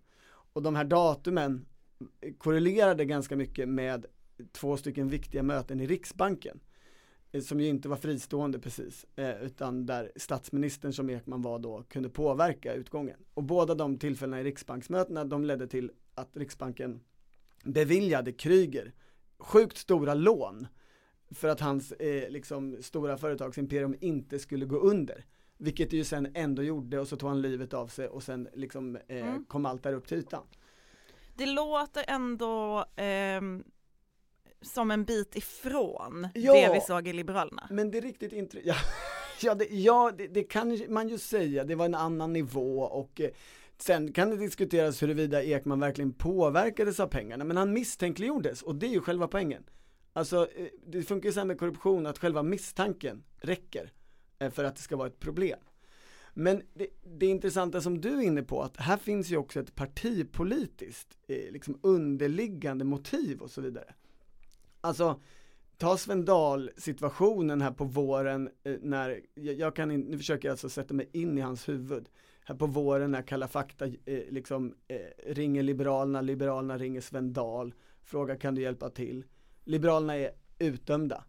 Och 0.53 0.62
de 0.62 0.74
här 0.74 0.84
datumen 0.84 1.66
korrelerade 2.38 3.05
ganska 3.05 3.36
mycket 3.36 3.68
med 3.68 4.07
två 4.53 4.76
stycken 4.76 5.09
viktiga 5.09 5.43
möten 5.43 5.80
i 5.80 5.86
Riksbanken 5.86 6.61
eh, 7.32 7.40
som 7.40 7.61
ju 7.61 7.66
inte 7.66 7.88
var 7.88 7.97
fristående 7.97 8.59
precis, 8.59 9.07
eh, 9.16 9.43
utan 9.43 9.86
där 9.86 10.12
statsministern 10.16 10.93
som 10.93 11.11
Ekman 11.11 11.43
var 11.43 11.59
då 11.59 11.82
kunde 11.82 12.09
påverka 12.09 12.74
utgången. 12.74 13.16
Och 13.34 13.43
båda 13.43 13.74
de 13.74 13.99
tillfällena 13.99 14.40
i 14.40 14.45
Riksbanksmötena, 14.45 15.24
de 15.24 15.45
ledde 15.45 15.66
till 15.66 15.90
att 16.14 16.36
Riksbanken 16.36 17.01
beviljade 17.64 18.32
Kryger 18.32 18.93
sjukt 19.38 19.76
stora 19.76 20.14
lån 20.14 20.66
för 21.30 21.49
att 21.49 21.61
hans 21.61 21.93
eh, 21.93 22.30
liksom 22.30 22.82
stora 22.82 23.16
företagsimperium 23.18 23.97
inte 24.01 24.38
skulle 24.38 24.64
gå 24.64 24.76
under. 24.76 25.24
Vilket 25.62 25.90
det 25.90 25.96
ju 25.96 26.04
sen 26.04 26.28
ändå 26.34 26.62
gjorde 26.62 27.00
och 27.00 27.08
så 27.08 27.16
tog 27.16 27.28
han 27.28 27.42
livet 27.42 27.74
av 27.74 27.86
sig 27.88 28.08
och 28.08 28.22
sen 28.22 28.48
liksom 28.54 28.96
eh, 29.08 29.28
Mm. 29.28 29.44
kom 29.44 29.66
allt 29.66 29.82
där 29.82 29.92
upp 29.92 30.06
till 30.08 30.18
ytan. 30.18 30.44
Det 31.36 31.46
låter 31.46 32.04
ändå 32.08 32.84
ehm, 32.96 33.64
som 34.60 34.90
en 34.90 35.04
bit 35.04 35.36
ifrån 35.36 36.28
Ja. 36.34 36.52
det 36.52 36.74
vi 36.74 36.80
såg 36.80 37.08
i 37.08 37.12
Liberalerna. 37.12 37.66
Men 37.70 37.90
det 37.90 37.98
är 37.98 38.02
riktigt 38.02 38.32
intressant, 38.32 38.66
ja, 39.42 39.48
ja, 39.50 39.54
det, 39.54 39.64
ja 39.70 40.12
det, 40.18 40.26
det 40.26 40.42
kan 40.42 40.78
man 40.88 41.08
ju 41.08 41.18
säga, 41.18 41.64
det 41.64 41.74
var 41.74 41.84
en 41.84 41.94
annan 41.94 42.32
nivå 42.32 42.78
och 42.82 43.20
eh, 43.20 43.30
sen 43.78 44.12
kan 44.12 44.30
det 44.30 44.36
diskuteras 44.36 45.02
huruvida 45.02 45.42
Ekman 45.44 45.80
verkligen 45.80 46.12
påverkades 46.12 47.00
av 47.00 47.06
pengarna, 47.06 47.44
men 47.44 47.56
han 47.56 47.72
misstänkliggjordes 47.72 48.62
och 48.62 48.74
det 48.74 48.86
är 48.86 48.90
ju 48.90 49.00
själva 49.00 49.28
poängen. 49.28 49.64
Alltså 50.12 50.48
eh, 50.56 50.66
det 50.86 51.02
funkar 51.02 51.28
ju 51.28 51.32
så 51.32 51.40
här 51.40 51.46
med 51.46 51.58
korruption 51.58 52.06
att 52.06 52.18
själva 52.18 52.42
misstanken 52.42 53.24
räcker 53.36 53.84
eh, 53.84 53.90
Eh, 54.43 54.51
för 54.51 54.64
att 54.64 54.76
det 54.76 54.82
ska 54.82 54.97
vara 54.97 55.09
ett 55.09 55.20
problem. 55.20 55.59
Men 56.34 56.62
det, 56.74 56.86
det 57.18 57.26
intressanta 57.26 57.80
som 57.80 58.01
du 58.01 58.09
är 58.09 58.20
inne 58.22 58.43
på, 58.43 58.62
att 58.62 58.76
här 58.76 58.97
finns 58.97 59.30
ju 59.30 59.36
också 59.36 59.61
ett 59.61 59.74
partipolitiskt 59.74 61.18
eh, 61.26 61.53
liksom 61.53 61.78
underliggande 61.82 62.84
motiv 62.84 63.40
och 63.40 63.51
så 63.51 63.61
vidare. 63.61 63.95
Alltså, 64.80 65.20
ta 65.76 65.97
Sven 65.97 66.28
situationen 66.76 67.61
här 67.61 67.70
på 67.70 67.84
våren 67.84 68.51
eh, 68.64 68.74
när, 68.82 69.20
jag, 69.34 69.55
jag 69.55 69.76
kan 69.76 69.90
in, 69.90 70.01
nu 70.01 70.18
försöker 70.18 70.49
jag 70.49 70.53
alltså 70.53 70.68
sätta 70.68 70.95
mig 70.95 71.09
in 71.12 71.38
i 71.38 71.40
hans 71.40 71.68
huvud. 71.68 72.09
Här 72.45 72.55
på 72.55 72.66
våren 72.66 73.11
när 73.11 73.22
Kalla 73.22 73.49
fakta 73.49 73.86
eh, 73.86 74.22
liksom 74.30 74.74
eh, 74.88 74.97
ringer 75.26 75.62
Liberalerna, 75.62 76.20
Liberalerna 76.20 76.78
ringer 76.78 77.01
Sven 77.01 77.32
Dahl, 77.32 77.74
frågar 78.03 78.36
kan 78.36 78.55
du 78.55 78.62
hjälpa 78.62 78.90
till? 78.90 79.24
Liberalerna 79.64 80.16
är 80.16 80.30
utdömda. 80.59 81.24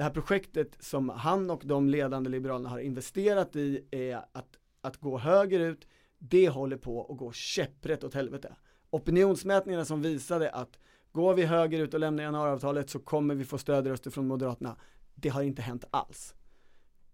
Det 0.00 0.04
här 0.04 0.10
projektet 0.10 0.76
som 0.78 1.08
han 1.08 1.50
och 1.50 1.62
de 1.64 1.88
ledande 1.88 2.30
liberalerna 2.30 2.68
har 2.68 2.78
investerat 2.78 3.56
i 3.56 3.84
är 3.90 4.16
att, 4.32 4.58
att 4.80 4.96
gå 4.96 5.18
högerut, 5.18 5.88
det 6.18 6.48
håller 6.48 6.76
på 6.76 7.12
att 7.12 7.18
gå 7.18 7.32
käpprätt 7.32 8.04
åt 8.04 8.14
helvete. 8.14 8.56
Opinionsmätningarna 8.90 9.84
som 9.84 10.02
visade 10.02 10.50
att 10.50 10.78
går 11.12 11.34
vi 11.34 11.44
högerut 11.44 11.94
och 11.94 12.00
lämnar 12.00 12.24
januariavtalet 12.24 12.90
så 12.90 12.98
kommer 12.98 13.34
vi 13.34 13.44
få 13.44 13.58
stödröster 13.58 14.10
från 14.10 14.26
Moderaterna. 14.26 14.76
Det 15.14 15.28
har 15.28 15.42
inte 15.42 15.62
hänt 15.62 15.84
alls. 15.90 16.34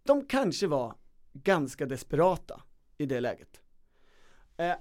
De 0.02 0.26
kanske 0.26 0.66
var 0.66 0.94
ganska 1.32 1.86
desperata 1.86 2.62
i 2.98 3.06
det 3.06 3.20
läget. 3.20 3.60
Eh, 4.56 4.74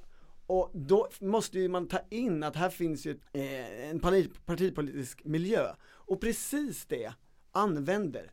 och 0.47 0.72
då 0.74 1.10
måste 1.20 1.60
ju 1.60 1.70
man 1.70 1.88
ta 1.88 1.99
in 2.10 2.43
att 2.43 2.56
här 2.56 2.70
finns 2.70 3.06
ju 3.06 3.20
eh, 3.34 3.89
en 3.89 3.99
partipolitisk 4.45 5.24
miljö. 5.24 5.68
Och 5.86 6.22
precis 6.22 6.86
det 6.86 7.14
använder, 7.56 8.32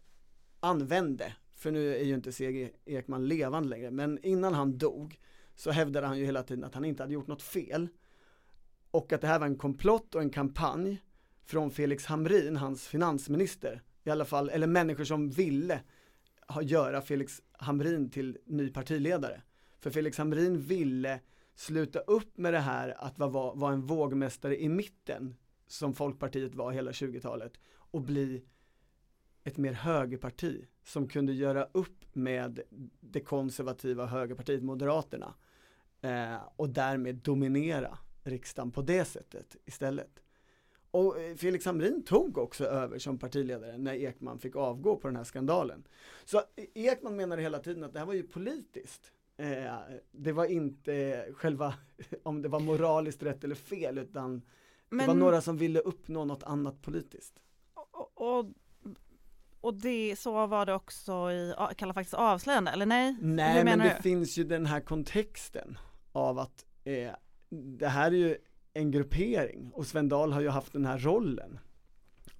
använde, 0.60 1.34
för 1.54 1.70
nu 1.70 1.96
är 1.96 2.04
ju 2.04 2.14
inte 2.14 2.32
C.G. 2.32 2.70
Ekman 2.84 3.28
levande 3.28 3.68
längre, 3.68 3.90
men 3.90 4.18
innan 4.22 4.54
han 4.54 4.78
dog 4.78 5.20
så 5.54 5.70
hävdade 5.70 6.06
han 6.06 6.18
ju 6.18 6.24
hela 6.24 6.42
tiden 6.42 6.64
att 6.64 6.74
han 6.74 6.84
inte 6.84 7.02
hade 7.02 7.14
gjort 7.14 7.26
något 7.26 7.42
fel. 7.42 7.88
Och 8.90 9.12
att 9.12 9.20
det 9.20 9.26
här 9.26 9.38
var 9.38 9.46
en 9.46 9.58
komplott 9.58 10.14
och 10.14 10.22
en 10.22 10.30
kampanj 10.30 11.02
från 11.44 11.70
Felix 11.70 12.06
Hamrin, 12.06 12.56
hans 12.56 12.86
finansminister, 12.86 13.82
i 14.04 14.10
alla 14.10 14.24
fall, 14.24 14.50
eller 14.50 14.66
människor 14.66 15.04
som 15.04 15.30
ville 15.30 15.80
ha, 16.48 16.62
göra 16.62 17.00
Felix 17.00 17.42
Hamrin 17.52 18.10
till 18.10 18.38
ny 18.46 18.70
partiledare. 18.70 19.42
För 19.80 19.90
Felix 19.90 20.18
Hamrin 20.18 20.60
ville 20.60 21.20
sluta 21.54 21.98
upp 21.98 22.38
med 22.38 22.54
det 22.54 22.58
här 22.58 22.94
att 23.04 23.18
vara, 23.18 23.54
vara 23.54 23.72
en 23.72 23.86
vågmästare 23.86 24.62
i 24.62 24.68
mitten, 24.68 25.36
som 25.66 25.94
Folkpartiet 25.94 26.54
var 26.54 26.72
hela 26.72 26.90
20-talet, 26.90 27.52
och 27.68 28.02
bli 28.02 28.44
ett 29.44 29.56
mer 29.56 29.72
högerparti 29.72 30.66
som 30.84 31.08
kunde 31.08 31.32
göra 31.32 31.68
upp 31.72 32.04
med 32.12 32.60
det 33.00 33.20
konservativa 33.20 34.06
högerpartiet 34.06 34.62
Moderaterna 34.62 35.34
eh, 36.00 36.36
och 36.56 36.68
därmed 36.68 37.14
dominera 37.14 37.98
riksdagen 38.22 38.70
på 38.70 38.82
det 38.82 39.04
sättet 39.04 39.56
istället. 39.64 40.22
Och 40.90 41.20
eh, 41.20 41.36
Felix 41.36 41.64
Hamrin 41.64 42.02
tog 42.04 42.38
också 42.38 42.64
över 42.64 42.98
som 42.98 43.18
partiledare 43.18 43.78
när 43.78 43.94
Ekman 43.94 44.38
fick 44.38 44.56
avgå 44.56 44.96
på 44.96 45.08
den 45.08 45.16
här 45.16 45.24
skandalen. 45.24 45.84
Så 46.24 46.38
eh, 46.38 46.64
Ekman 46.74 47.16
menade 47.16 47.42
hela 47.42 47.58
tiden 47.58 47.84
att 47.84 47.92
det 47.92 47.98
här 47.98 48.06
var 48.06 48.14
ju 48.14 48.22
politiskt. 48.22 49.12
Eh, 49.36 49.74
det 50.12 50.32
var 50.32 50.44
inte 50.44 51.26
själva 51.34 51.74
om 52.22 52.42
det 52.42 52.48
var 52.48 52.60
moraliskt 52.60 53.22
rätt 53.22 53.44
eller 53.44 53.54
fel 53.54 53.98
utan 53.98 54.42
Men, 54.88 54.98
det 54.98 55.06
var 55.06 55.14
några 55.14 55.40
som 55.40 55.56
ville 55.56 55.80
uppnå 55.80 56.24
något 56.24 56.42
annat 56.42 56.82
politiskt. 56.82 57.34
och, 57.74 58.38
och, 58.38 58.46
och 59.62 59.74
det, 59.74 60.16
så 60.18 60.46
var 60.46 60.66
det 60.66 60.74
också 60.74 61.30
i 61.30 61.54
Kalla 61.76 61.94
faktiskt 61.94 62.14
avslöjande, 62.14 62.70
eller 62.70 62.86
nej? 62.86 63.16
Nej 63.20 63.64
men 63.64 63.78
det 63.78 63.94
du? 63.96 64.02
finns 64.02 64.38
ju 64.38 64.44
den 64.44 64.66
här 64.66 64.80
kontexten 64.80 65.78
av 66.12 66.38
att 66.38 66.64
eh, 66.84 67.10
det 67.78 67.88
här 67.88 68.06
är 68.06 68.16
ju 68.16 68.36
en 68.74 68.90
gruppering 68.90 69.70
och 69.74 69.86
Sven 69.86 70.08
Dahl 70.08 70.32
har 70.32 70.40
ju 70.40 70.48
haft 70.48 70.72
den 70.72 70.86
här 70.86 70.98
rollen 70.98 71.58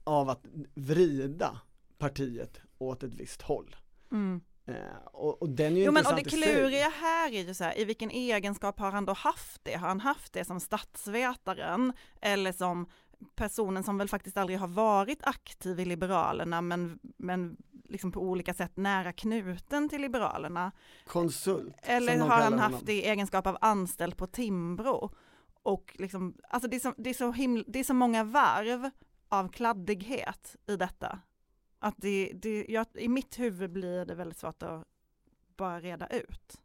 av 0.05 0.31
att 0.31 0.47
vrida 0.75 1.61
partiet 1.99 2.61
åt 2.79 3.03
ett 3.03 3.15
visst 3.15 3.43
håll. 3.43 3.77
Mm. 4.13 4.41
Eh, 4.67 4.75
och, 5.13 5.43
och 5.43 5.49
den 5.49 5.73
är 5.73 5.77
ju 5.77 5.85
Jo 5.85 5.93
men 5.93 6.07
och 6.07 6.17
det 6.17 6.25
kluriga 6.25 6.89
här 6.89 7.33
är 7.33 7.43
ju 7.43 7.55
så 7.55 7.65
här, 7.65 7.79
i 7.79 7.85
vilken 7.85 8.11
egenskap 8.11 8.79
har 8.79 8.91
han 8.91 9.05
då 9.05 9.13
haft 9.13 9.65
det? 9.65 9.75
Har 9.75 9.89
han 9.89 10.01
haft 10.01 10.33
det 10.33 10.45
som 10.45 10.61
statsvetaren 10.61 11.93
eller 12.21 12.53
som 12.53 12.87
personen 13.35 13.85
som 13.85 13.99
väl 13.99 14.09
faktiskt 14.09 14.37
aldrig 14.37 14.59
har 14.59 14.69
varit 14.69 15.23
aktiv 15.23 15.81
i 15.81 15.85
Liberalerna 15.85 16.61
men, 16.61 16.99
men 17.17 17.57
liksom 17.89 18.13
på 18.13 18.21
olika 18.21 18.55
sätt 18.55 18.77
nära 18.77 19.13
knuten 19.13 19.89
till 19.89 20.01
Liberalerna? 20.01 20.73
Konsult. 21.07 21.75
Eller 21.83 22.19
har 22.19 22.29
han 22.29 22.59
haft 22.59 22.73
honom. 22.73 22.81
det 22.87 22.93
i 22.93 23.05
egenskap 23.05 23.47
av 23.47 23.59
anställd 23.61 24.17
på 24.17 24.27
Timbro? 24.27 25.11
Och 25.63 25.97
liksom, 25.99 26.35
alltså 26.49 26.69
det 26.69 26.77
är 26.77 26.81
så, 26.81 26.95
det 26.97 27.11
är 27.11 27.15
så, 27.15 27.33
himl, 27.33 27.65
det 27.67 27.79
är 27.79 27.85
så 27.85 27.95
många 27.95 28.25
varv 28.25 28.91
av 29.29 29.49
kladdighet 29.49 30.57
i 30.67 30.77
detta. 30.77 31.19
Att 31.79 31.95
det, 31.99 32.33
det, 32.35 32.67
jag, 32.69 32.87
i 32.95 33.09
mitt 33.09 33.39
huvud 33.39 33.73
blir 33.73 34.05
det 34.05 34.15
väldigt 34.15 34.39
svårt 34.39 34.63
att 34.63 34.85
bara 35.57 35.81
reda 35.81 36.07
ut. 36.07 36.61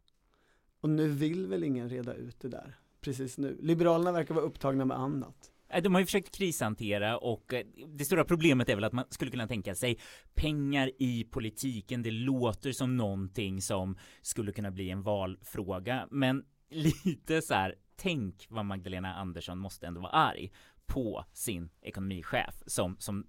Och 0.80 0.90
nu 0.90 1.08
vill 1.08 1.46
väl 1.46 1.64
ingen 1.64 1.88
reda 1.88 2.14
ut 2.14 2.40
det 2.40 2.48
där 2.48 2.78
precis 3.00 3.38
nu. 3.38 3.58
Liberalerna 3.60 4.12
verkar 4.12 4.34
vara 4.34 4.44
upptagna 4.44 4.84
med 4.84 4.98
annat. 4.98 5.52
Eh, 5.68 5.82
de 5.82 5.94
har 5.94 6.00
ju 6.00 6.06
försökt 6.06 6.36
krishantera 6.36 7.18
och 7.18 7.54
eh, 7.54 7.66
det 7.88 8.04
stora 8.04 8.24
problemet 8.24 8.68
är 8.68 8.74
väl 8.74 8.84
att 8.84 8.92
man 8.92 9.04
skulle 9.10 9.30
kunna 9.30 9.46
tänka 9.46 9.74
sig 9.74 9.98
pengar 10.34 10.90
i 10.98 11.24
politiken. 11.24 12.02
Det 12.02 12.10
låter 12.10 12.72
som 12.72 12.96
någonting 12.96 13.62
som 13.62 13.96
skulle 14.22 14.52
kunna 14.52 14.70
bli 14.70 14.90
en 14.90 15.02
valfråga, 15.02 16.08
men 16.10 16.44
lite 16.70 17.42
så 17.42 17.54
här. 17.54 17.74
Tänk 18.00 18.46
vad 18.48 18.64
Magdalena 18.64 19.14
Andersson 19.14 19.58
måste 19.58 19.86
ändå 19.86 20.00
vara 20.00 20.12
arg 20.12 20.52
på 20.86 21.24
sin 21.32 21.70
ekonomichef 21.82 22.62
som 22.66 22.96
som 22.98 23.26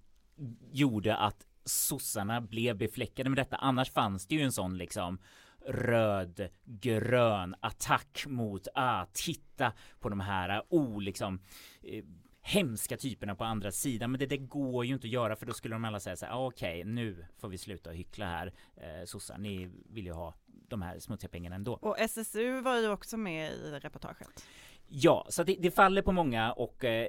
gjorde 0.72 1.16
att 1.16 1.46
sossarna 1.64 2.40
blev 2.40 2.76
befläckade 2.76 3.30
med 3.30 3.38
detta. 3.38 3.56
Annars 3.56 3.90
fanns 3.90 4.26
det 4.26 4.34
ju 4.34 4.42
en 4.42 4.52
sån 4.52 4.78
liksom 4.78 5.18
röd 5.66 6.48
grön 6.64 7.54
attack 7.60 8.24
mot 8.26 8.68
ah, 8.74 9.06
titta 9.12 9.72
på 10.00 10.08
de 10.08 10.20
här 10.20 10.62
oh, 10.68 11.02
liksom 11.02 11.40
eh, 11.82 12.04
hemska 12.42 12.96
typerna 12.96 13.34
på 13.34 13.44
andra 13.44 13.72
sidan. 13.72 14.10
Men 14.10 14.20
det, 14.20 14.26
det 14.26 14.36
går 14.36 14.84
ju 14.84 14.94
inte 14.94 15.06
att 15.06 15.12
göra 15.12 15.36
för 15.36 15.46
då 15.46 15.52
skulle 15.52 15.74
de 15.74 15.84
alla 15.84 16.00
säga 16.00 16.16
så 16.16 16.26
här, 16.26 16.32
ah, 16.32 16.46
okej, 16.46 16.84
nu 16.84 17.26
får 17.38 17.48
vi 17.48 17.58
sluta 17.58 17.90
hyckla 17.90 18.26
här. 18.26 18.52
Eh, 18.76 19.04
sossar, 19.04 19.38
ni 19.38 19.70
vill 19.90 20.06
ju 20.06 20.12
ha 20.12 20.34
de 20.46 20.82
här 20.82 20.98
smutsiga 20.98 21.30
pengarna 21.30 21.56
ändå. 21.56 21.72
Och 21.72 21.98
SSU 21.98 22.60
var 22.60 22.76
ju 22.76 22.88
också 22.88 23.16
med 23.16 23.52
i 23.52 23.70
reportaget. 23.70 24.46
Ja, 24.88 25.26
så 25.28 25.42
det, 25.42 25.56
det 25.60 25.70
faller 25.70 26.02
på 26.02 26.12
många 26.12 26.52
och 26.52 26.84
eh, 26.84 27.08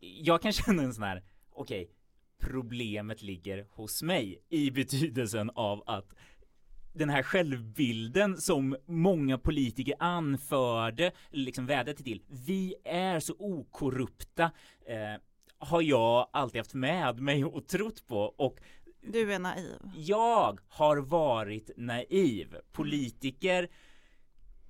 jag 0.00 0.42
kan 0.42 0.52
känna 0.52 0.82
en 0.82 0.94
sån 0.94 1.04
här, 1.04 1.22
okej, 1.50 1.90
problemet 2.38 3.22
ligger 3.22 3.66
hos 3.70 4.02
mig 4.02 4.42
i 4.48 4.70
betydelsen 4.70 5.50
av 5.54 5.82
att 5.86 6.14
den 7.00 7.10
här 7.10 7.22
självbilden 7.22 8.36
som 8.40 8.76
många 8.86 9.38
politiker 9.38 9.94
anförde, 9.98 11.12
liksom 11.30 11.66
vädjade 11.66 12.02
till, 12.02 12.22
vi 12.28 12.74
är 12.84 13.20
så 13.20 13.34
okorrupta, 13.38 14.50
eh, 14.86 15.20
har 15.58 15.82
jag 15.82 16.28
alltid 16.32 16.58
haft 16.58 16.74
med 16.74 17.20
mig 17.20 17.44
och 17.44 17.68
trott 17.68 18.06
på 18.06 18.18
och 18.20 18.60
Du 19.00 19.32
är 19.32 19.38
naiv. 19.38 19.78
jag 19.96 20.60
har 20.68 20.96
varit 20.96 21.70
naiv. 21.76 22.56
Politiker 22.72 23.68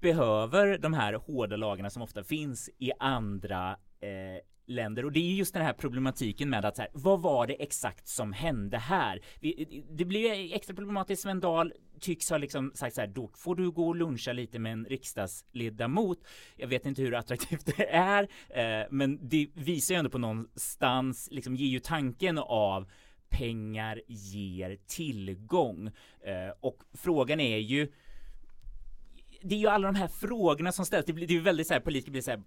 behöver 0.01 0.79
de 0.79 0.95
här 0.95 1.15
hårda 1.15 1.57
lagarna 1.57 1.91
som 1.91 2.03
ofta 2.03 2.25
finns 2.25 2.71
i 2.79 2.93
andra 2.99 3.71
eh, 4.01 4.41
länder 4.71 5.05
och 5.05 5.13
det 5.13 5.21
är 5.21 5.35
just 5.35 5.55
den 5.55 5.63
här 5.63 5.73
problematiken 5.73 6.51
med 6.51 6.65
att 6.65 6.77
så 6.77 6.83
här, 6.83 6.91
vad 6.95 7.23
var 7.23 7.47
det 7.47 7.63
exakt 7.63 8.09
som 8.09 8.33
hände 8.33 8.79
här? 8.79 9.21
Vi, 9.41 9.85
det 9.91 10.05
blir 10.05 10.35
ju 10.35 10.55
extra 10.55 10.77
problematiskt. 10.77 11.23
Sven 11.23 11.41
Dahl 11.41 11.73
tycks 12.01 12.31
ha 12.31 12.39
liksom 12.39 12.73
sagt 12.75 12.95
så 12.95 13.01
här, 13.01 13.09
då 13.09 13.31
får 13.35 13.57
du 13.57 13.71
gå 13.71 13.89
och 13.89 13.97
luncha 13.97 14.33
lite 14.33 14.59
med 14.59 14.73
en 14.73 14.85
riksdagsledamot. 14.85 16.19
Jag 16.57 16.69
vet 16.69 16.87
inte 16.87 17.03
hur 17.03 17.15
attraktivt 17.15 17.77
det 17.77 17.91
är, 17.91 18.29
eh, 18.49 18.87
men 18.91 19.29
det 19.29 19.49
visar 19.55 19.95
ju 19.95 19.99
ändå 19.99 20.11
på 20.11 20.19
någonstans, 20.19 21.29
liksom 21.31 21.57
ger 21.57 21.69
ju 21.69 21.79
tanken 21.79 22.39
av 22.39 22.91
pengar 23.29 24.01
ger 24.07 24.79
tillgång. 24.87 25.87
Eh, 26.21 26.55
och 26.61 26.83
frågan 26.93 27.41
är 27.41 27.59
ju 27.59 27.93
det 29.43 29.55
är 29.55 29.59
ju 29.59 29.67
alla 29.67 29.93
de 29.93 29.99
här 29.99 30.09
frågorna 30.09 30.73
som 30.73 30.87
ställs. 30.87 31.07
Det 31.07 31.13
blir 31.13 31.27
det 31.27 31.33
är 31.33 31.37
ju 31.37 31.41
väldigt 31.41 31.67
så 31.67 31.75
här 31.75 31.81
politiker 31.81 32.13
blir 32.13 32.23
så 32.23 32.31
här 32.31 32.43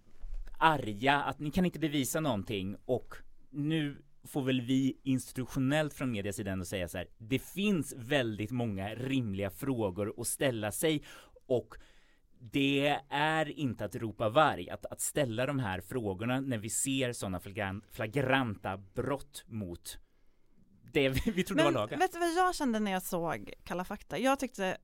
arga 0.64 1.22
att 1.22 1.40
ni 1.40 1.52
kan 1.52 1.66
inte 1.66 1.80
bevisa 1.80 2.20
någonting 2.20 2.76
och 2.86 3.16
nu 3.50 4.04
får 4.24 4.42
väl 4.42 4.62
vi 4.62 5.00
institutionellt 5.04 5.94
från 5.94 6.12
medias 6.12 6.36
sida 6.36 6.52
ändå 6.52 6.66
säga 6.66 6.88
så 6.88 6.98
här. 6.98 7.08
Det 7.18 7.40
finns 7.40 7.94
väldigt 7.98 8.52
många 8.52 8.96
rimliga 8.96 9.50
frågor 9.50 10.14
att 10.18 10.28
ställa 10.28 10.72
sig 10.72 11.04
och 11.48 11.76
det 12.40 13.00
är 13.10 13.60
inte 13.60 13.86
att 13.86 13.96
ropa 13.96 14.30
varg 14.30 14.70
att, 14.70 14.86
att 14.86 15.02
ställa 15.02 15.46
de 15.46 15.60
här 15.60 15.82
frågorna 15.82 16.42
när 16.42 16.58
vi 16.58 16.70
ser 16.70 17.14
sådana 17.14 17.40
flagrant, 17.40 17.84
flagranta 17.92 18.78
brott 18.78 19.44
mot 19.48 19.98
det 20.94 21.10
vi, 21.10 21.32
vi 21.32 21.44
trodde 21.44 21.64
Men 21.64 21.74
var 21.74 21.82
lagen. 21.82 22.00
vet 22.00 22.14
du 22.14 22.20
vad 22.20 22.34
jag 22.34 22.56
kände 22.56 22.80
när 22.80 22.92
jag 22.92 23.04
såg 23.04 23.54
Kalla 23.64 23.86
fakta? 23.86 24.18
Jag 24.18 24.40
tyckte, 24.40 24.78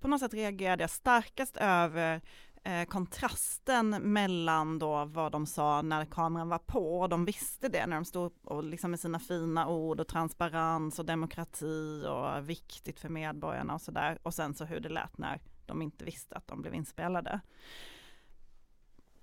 på 0.00 0.08
något 0.08 0.20
sätt 0.20 0.34
reagerade 0.34 0.82
jag 0.82 0.90
starkast 0.90 1.56
över 1.56 2.20
eh, 2.62 2.84
kontrasten 2.84 3.90
mellan 3.90 4.78
då 4.78 5.04
vad 5.04 5.32
de 5.32 5.46
sa 5.46 5.82
när 5.82 6.04
kameran 6.04 6.48
var 6.48 6.58
på 6.58 7.00
och 7.00 7.08
de 7.08 7.24
visste 7.24 7.68
det 7.68 7.86
när 7.86 7.96
de 7.96 8.04
stod 8.04 8.32
och 8.44 8.64
liksom 8.64 8.90
med 8.90 9.00
sina 9.00 9.18
fina 9.18 9.68
ord 9.68 10.00
och 10.00 10.08
transparens 10.08 10.98
och 10.98 11.06
demokrati 11.06 12.04
och 12.08 12.48
viktigt 12.48 13.00
för 13.00 13.08
medborgarna 13.08 13.74
och 13.74 13.82
sådär 13.82 14.18
och 14.22 14.34
sen 14.34 14.54
så 14.54 14.64
hur 14.64 14.80
det 14.80 14.88
lät 14.88 15.18
när 15.18 15.40
de 15.66 15.82
inte 15.82 16.04
visste 16.04 16.36
att 16.36 16.46
de 16.46 16.62
blev 16.62 16.74
inspelade. 16.74 17.40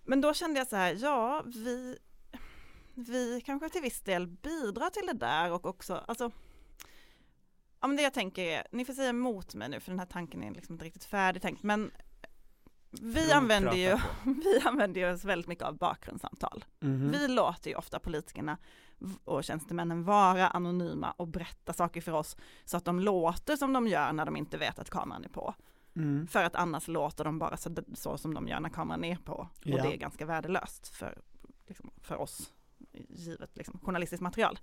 Men 0.04 0.22
då 0.22 0.34
kände 0.34 0.60
jag 0.60 0.68
så 0.68 0.76
här, 0.76 0.98
ja 1.02 1.44
vi, 1.46 1.98
vi 2.94 3.42
kanske 3.46 3.70
till 3.70 3.82
viss 3.82 4.02
del 4.02 4.28
bidrar 4.28 4.90
till 4.90 5.08
det 5.08 5.26
där 5.26 5.52
och 5.52 5.66
också, 5.66 6.04
alltså 6.08 6.32
Ja 7.80 7.88
men 7.88 7.98
det 7.98 8.04
jag 8.04 8.14
tänker 8.14 8.44
är, 8.44 8.68
ni 8.72 8.86
får 8.86 8.94
säga 8.94 9.10
emot 9.10 9.56
mig 9.56 9.70
nu 9.70 9.80
för 9.80 9.92
den 9.92 10.00
här 10.00 10.06
tanken 10.06 10.44
är 10.44 10.52
liksom 10.52 10.76
inte 10.76 10.86
riktigt 10.86 11.04
färdigtänkt 11.04 11.64
men 11.64 11.92
vi 13.02 13.32
använder 13.32 13.74
ju, 13.74 13.98
vi 14.24 14.60
använder 14.66 15.02
ju 15.02 15.14
oss 15.14 15.26
väldigt 15.26 15.48
mycket 15.48 15.66
av 15.66 15.78
bakgrundssamtal. 15.78 16.66
Mhm. 16.80 17.12
Vi 17.12 17.28
låter 17.28 17.70
ju 17.70 17.76
ofta 17.76 18.00
politikerna 18.00 18.58
och 19.24 19.44
tjänstemännen 19.44 20.04
vara 20.04 20.48
anonyma 20.48 21.12
och 21.12 21.28
berätta 21.28 21.74
saker 21.74 22.02
för 22.02 22.12
oss 22.12 22.38
så 22.66 22.78
att 22.78 22.86
de 22.86 23.00
låter 23.00 23.56
som 23.56 23.74
de 23.74 23.88
gör 23.88 24.14
när 24.14 24.26
de 24.26 24.36
inte 24.36 24.58
vet 24.58 24.80
att 24.80 24.90
kameran 24.90 25.24
är 25.24 25.30
på. 25.30 25.56
Mm. 25.96 26.28
För 26.28 26.44
att 26.44 26.56
annars 26.56 26.88
låter 26.88 27.24
de 27.24 27.40
bara 27.40 27.58
så, 27.58 27.76
så 27.94 28.18
som 28.18 28.34
de 28.34 28.48
gör 28.48 28.60
när 28.60 28.70
kameran 28.70 29.04
är 29.04 29.16
på. 29.16 29.34
Och 29.34 29.50
Ja. 29.64 29.84
det 29.84 29.94
är 29.94 29.98
ganska 29.98 30.26
värdelöst 30.26 30.88
för, 30.88 31.22
liksom, 31.68 31.92
för 32.02 32.16
oss, 32.16 32.54
givet 33.10 33.58
liksom, 33.58 33.80
journalistiskt 33.84 34.22
material. 34.22 34.60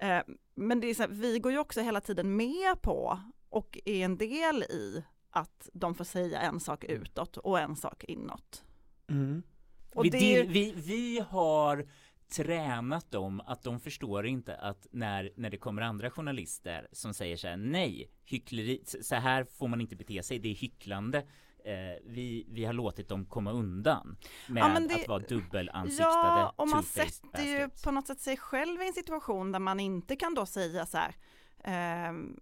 Eh, 0.00 0.20
men 0.54 0.80
det 0.80 0.86
är 0.86 0.94
så 0.94 1.02
här, 1.02 1.10
vi 1.10 1.38
går 1.38 1.52
ju 1.52 1.58
också 1.58 1.80
hela 1.80 2.00
tiden 2.00 2.36
med 2.36 2.82
på 2.82 3.20
och 3.48 3.78
är 3.84 4.04
en 4.04 4.16
del 4.16 4.62
i 4.62 5.04
att 5.30 5.68
de 5.72 5.94
får 5.94 6.04
säga 6.04 6.40
en 6.40 6.60
sak 6.60 6.84
utåt 6.84 7.36
och 7.36 7.58
en 7.58 7.76
sak 7.76 8.04
inåt. 8.04 8.64
Mm. 9.10 9.42
Vi, 10.02 10.10
det 10.10 10.42
vi, 10.42 10.72
vi 10.76 11.24
har 11.30 11.88
tränat 12.36 13.10
dem 13.10 13.40
att 13.40 13.62
de 13.62 13.80
förstår 13.80 14.26
inte 14.26 14.56
att 14.56 14.86
när, 14.90 15.32
när 15.36 15.50
det 15.50 15.56
kommer 15.56 15.82
andra 15.82 16.10
journalister 16.10 16.88
som 16.92 17.14
säger 17.14 17.36
så 17.36 17.48
här 17.48 17.56
nej, 17.56 18.10
hyckleri, 18.24 18.82
så 19.02 19.14
här 19.14 19.44
får 19.44 19.68
man 19.68 19.80
inte 19.80 19.96
bete 19.96 20.22
sig, 20.22 20.38
det 20.38 20.48
är 20.48 20.54
hycklande. 20.54 21.18
Eh, 21.64 22.02
vi, 22.04 22.46
vi 22.48 22.64
har 22.64 22.72
låtit 22.72 23.08
dem 23.08 23.24
komma 23.24 23.52
undan 23.52 24.16
med 24.48 24.62
Ja, 24.62 24.80
det- 24.80 24.94
att 24.94 25.08
vara 25.08 25.18
dubbelansiktade 25.18 26.40
Ja, 26.40 26.54
och 26.56 26.68
man 26.68 26.82
sätter 26.82 27.42
ju 27.44 27.68
på 27.84 27.90
något 27.90 28.06
sätt 28.06 28.20
sig 28.20 28.36
själv 28.36 28.82
i 28.82 28.86
en 28.86 28.92
situation 28.92 29.52
där 29.52 29.58
man 29.58 29.80
inte 29.80 30.16
kan 30.16 30.34
då 30.34 30.46
säga 30.46 30.86
så 30.86 30.96
här, 30.98 31.14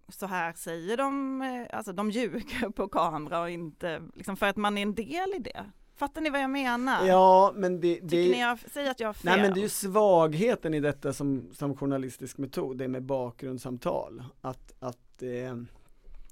så 0.09 0.25
här 0.25 0.53
säger 0.53 0.97
de, 0.97 1.41
eh, 1.41 1.77
alltså 1.77 1.93
de 1.93 2.11
ljuger 2.11 2.69
på 2.69 2.87
kamera 2.87 3.41
och 3.41 3.49
inte, 3.49 4.01
liksom 4.15 4.37
för 4.37 4.45
att 4.45 4.57
man 4.57 4.77
är 4.77 4.81
en 4.81 4.95
del 4.95 5.33
i 5.35 5.39
det. 5.39 5.65
Fattar 5.95 6.21
ni 6.21 6.29
vad 6.29 6.41
jag 6.41 6.49
menar? 6.49 7.05
Ja, 7.07 7.53
men 7.55 7.79
det, 7.81 7.99
det 7.99 8.09
Tycker 8.09 8.31
ni 8.31 8.39
jag, 8.41 8.59
säg 8.73 8.89
att 8.89 8.99
jag 8.99 9.07
har 9.07 9.13
fel. 9.13 9.31
Nej 9.31 9.41
men 9.41 9.53
det 9.53 9.59
är 9.59 9.61
ju 9.61 9.69
svagheten 9.69 10.73
i 10.73 10.79
detta 10.79 11.13
som, 11.13 11.49
som 11.53 11.77
journalistisk 11.77 12.37
metod, 12.37 12.77
det 12.77 12.87
med 12.87 13.03
bakgrundssamtal. 13.03 14.23
Att, 14.41 14.73
att 14.79 15.21
eh, 15.21 15.55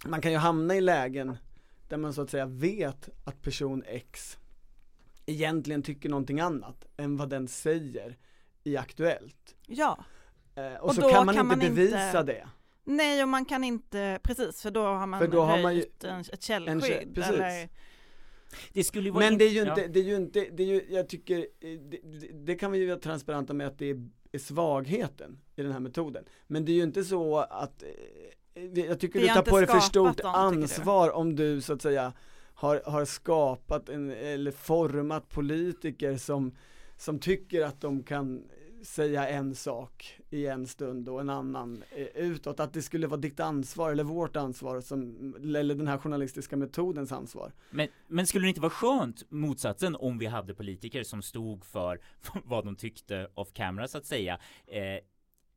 man 0.06 0.22
kan 0.22 0.32
ju 0.32 0.38
hamna 0.38 0.76
i 0.76 0.82
lägen 0.82 1.38
där 1.90 1.98
man 1.98 2.14
så 2.14 2.22
att 2.22 2.30
säga 2.30 2.46
vet 2.46 3.10
att 3.24 3.42
person 3.42 3.84
X 3.88 4.38
egentligen 5.26 5.84
tycker 5.84 6.10
någonting 6.10 6.40
annat 6.40 6.86
än 6.98 7.18
vad 7.18 7.30
den 7.30 7.48
säger 7.48 8.18
i 8.64 8.78
Aktuellt. 8.78 9.56
Ja. 9.68 9.98
Eh, 10.56 10.74
och, 10.74 10.90
Och 10.90 10.96
så 10.96 11.02
kan 11.02 11.26
man 11.26 11.36
kan 11.36 11.46
inte 11.46 11.58
man 11.58 11.66
inte- 11.66 11.76
bevisa 11.76 12.24
det. 12.24 12.48
Nej 12.86 13.24
och 13.24 13.30
man 13.30 13.46
kan 13.46 13.64
inte, 13.64 14.20
precis 14.24 14.62
för 14.62 14.72
då 14.72 14.82
har 14.82 15.08
man 15.08 15.20
För 15.20 15.28
då 15.28 15.42
har 15.42 15.62
man 15.62 15.76
ju- 15.76 15.86
en, 16.04 16.20
ett 16.20 16.30
en 16.34 16.40
källskydd 16.40 16.82
käll- 16.84 17.14
precis. 17.14 17.34
eller 17.34 17.70
Det 18.74 18.84
skulle 18.84 19.06
ju 19.06 19.12
vara 19.12 19.26
Men 19.26 19.38
det 19.38 19.46
är 19.46 19.50
ju 19.50 19.60
ja. 19.64 19.70
inte, 19.70 19.88
det 19.88 20.00
är 20.00 20.04
ju 20.04 20.16
inte, 20.16 20.48
det 20.54 20.64
är 20.64 20.68
ju, 20.68 20.86
jag 20.90 21.10
tycker, 21.10 21.38
eh, 21.40 21.46
det, 21.62 22.00
det, 22.04 22.28
det 22.46 22.56
kan 22.56 22.72
vi 22.72 22.78
ju 22.78 22.88
vara 22.88 23.00
transparenta 23.00 23.54
med 23.54 23.68
att 23.68 23.80
det 23.80 23.90
är, 23.90 24.10
är 24.32 24.40
svagheten 24.40 25.40
i 25.56 25.62
den 25.64 25.72
här 25.72 25.80
metoden. 25.80 26.26
Men 26.48 26.66
det 26.66 26.72
är 26.72 26.76
ju 26.76 26.84
inte 26.84 27.04
så 27.04 27.38
att, 27.38 27.84
eh, 27.84 28.80
jag 28.86 29.00
tycker 29.00 29.20
du 29.20 29.28
tar 29.28 29.42
på 29.42 29.58
dig 29.60 29.68
för 29.68 29.80
stort 29.80 30.18
dem, 30.18 30.32
ansvar 30.36 31.10
om 31.12 31.36
du 31.36 31.62
så 31.62 31.74
att 31.74 31.82
säga 31.82 32.14
har, 32.54 32.82
har 32.86 33.06
skapat 33.06 33.90
en, 33.90 34.12
eller 34.12 34.52
format 34.52 35.30
politiker 35.30 36.18
som, 36.18 36.56
som 36.98 37.20
tycker 37.20 37.62
att 37.66 37.82
de 37.82 38.04
kan 38.04 38.44
säga 38.86 39.28
en 39.28 39.56
sak 39.56 40.20
i 40.30 40.46
en 40.46 40.68
stund 40.68 41.10
och 41.10 41.22
en 41.22 41.30
annan 41.30 41.84
eh, 41.92 42.06
utåt, 42.06 42.60
att 42.60 42.74
det 42.74 42.82
skulle 42.82 43.08
vara 43.08 43.20
ditt 43.20 43.40
ansvar 43.40 43.92
eller 43.92 44.04
vårt 44.04 44.36
ansvar 44.36 44.82
som, 44.82 45.36
eller 45.44 45.76
den 45.76 45.88
här 45.88 45.98
journalistiska 45.98 46.58
metodens 46.58 47.12
ansvar. 47.12 47.52
Men, 47.70 47.88
men 48.08 48.28
skulle 48.28 48.46
det 48.46 48.50
inte 48.50 48.62
vara 48.62 48.70
skönt, 48.70 49.32
motsatsen, 49.32 49.96
om 49.96 50.18
vi 50.18 50.26
hade 50.26 50.54
politiker 50.54 51.04
som 51.04 51.22
stod 51.22 51.66
för 51.66 52.00
vad 52.44 52.66
de 52.66 52.76
tyckte 52.76 53.28
off 53.34 53.54
camera 53.54 53.88
så 53.88 53.98
att 53.98 54.06
säga? 54.06 54.40
Eh, 54.68 55.00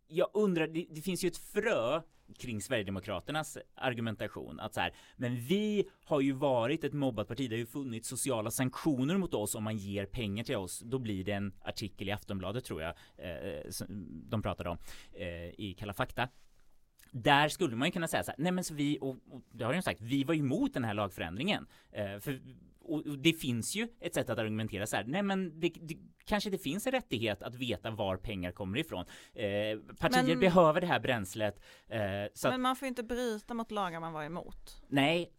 jag 0.08 0.28
undrar, 0.34 0.66
det, 0.66 0.86
det 0.90 1.00
finns 1.00 1.24
ju 1.24 1.28
ett 1.28 1.38
frö 1.38 2.02
kring 2.38 2.60
Sverigedemokraternas 2.60 3.58
argumentation 3.74 4.60
att 4.60 4.74
så 4.74 4.80
här, 4.80 4.94
men 5.16 5.36
vi 5.36 5.88
har 6.04 6.20
ju 6.20 6.32
varit 6.32 6.84
ett 6.84 6.92
mobbat 6.92 7.28
parti, 7.28 7.50
det 7.50 7.56
har 7.56 7.60
ju 7.60 7.66
funnits 7.66 8.08
sociala 8.08 8.50
sanktioner 8.50 9.16
mot 9.16 9.34
oss 9.34 9.54
om 9.54 9.64
man 9.64 9.76
ger 9.76 10.06
pengar 10.06 10.44
till 10.44 10.56
oss, 10.56 10.80
då 10.84 10.98
blir 10.98 11.24
det 11.24 11.32
en 11.32 11.52
artikel 11.62 12.08
i 12.08 12.12
Aftonbladet 12.12 12.64
tror 12.64 12.82
jag 12.82 12.94
eh, 13.18 13.70
som 13.70 13.86
de 14.28 14.42
pratade 14.42 14.70
om 14.70 14.78
eh, 15.12 15.26
i 15.60 15.76
Kalla 15.78 15.92
fakta 15.92 16.28
där 17.10 17.48
skulle 17.48 17.76
man 17.76 17.88
ju 17.88 17.92
kunna 17.92 18.08
säga 18.08 18.22
så 18.22 18.30
här, 18.30 18.38
nej 18.38 18.52
men 18.52 18.64
så 18.64 18.74
vi, 18.74 18.98
och, 19.00 19.16
och 19.30 19.42
det 19.50 19.64
har 19.64 19.72
jag 19.72 19.78
ju 19.78 19.82
sagt, 19.82 20.00
vi 20.00 20.24
var 20.24 20.34
ju 20.34 20.40
emot 20.40 20.74
den 20.74 20.84
här 20.84 20.94
lagförändringen. 20.94 21.66
Eh, 21.92 22.18
för, 22.18 22.40
och, 22.88 23.18
det 23.18 23.32
finns 23.32 23.76
ju 23.76 23.88
ett 24.00 24.14
sätt 24.14 24.30
att 24.30 24.38
argumentera 24.38 24.86
så 24.86 24.96
här, 24.96 25.04
nej 25.04 25.22
men 25.22 25.60
det, 25.60 25.68
det 25.80 25.96
kanske 26.24 26.50
det 26.50 26.58
finns 26.58 26.86
en 26.86 26.92
rättighet 26.92 27.42
att 27.42 27.54
veta 27.54 27.90
var 27.90 28.16
pengar 28.16 28.52
kommer 28.52 28.78
ifrån. 28.78 29.04
Eh, 29.34 29.78
partier 29.98 30.22
Men- 30.22 30.40
behöver 30.40 30.80
det 30.80 30.86
här 30.86 31.00
bränslet. 31.00 31.60
Eh, 31.88 32.00
så 32.34 32.48
att, 32.48 32.54
Men 32.54 32.60
man 32.60 32.76
får 32.76 32.88
inte 32.88 33.02
bryta 33.02 33.54
mot 33.54 33.70
lagar 33.70 34.00
man 34.00 34.12
var 34.12 34.24
emot. 34.24 34.82
nej, 34.88 35.32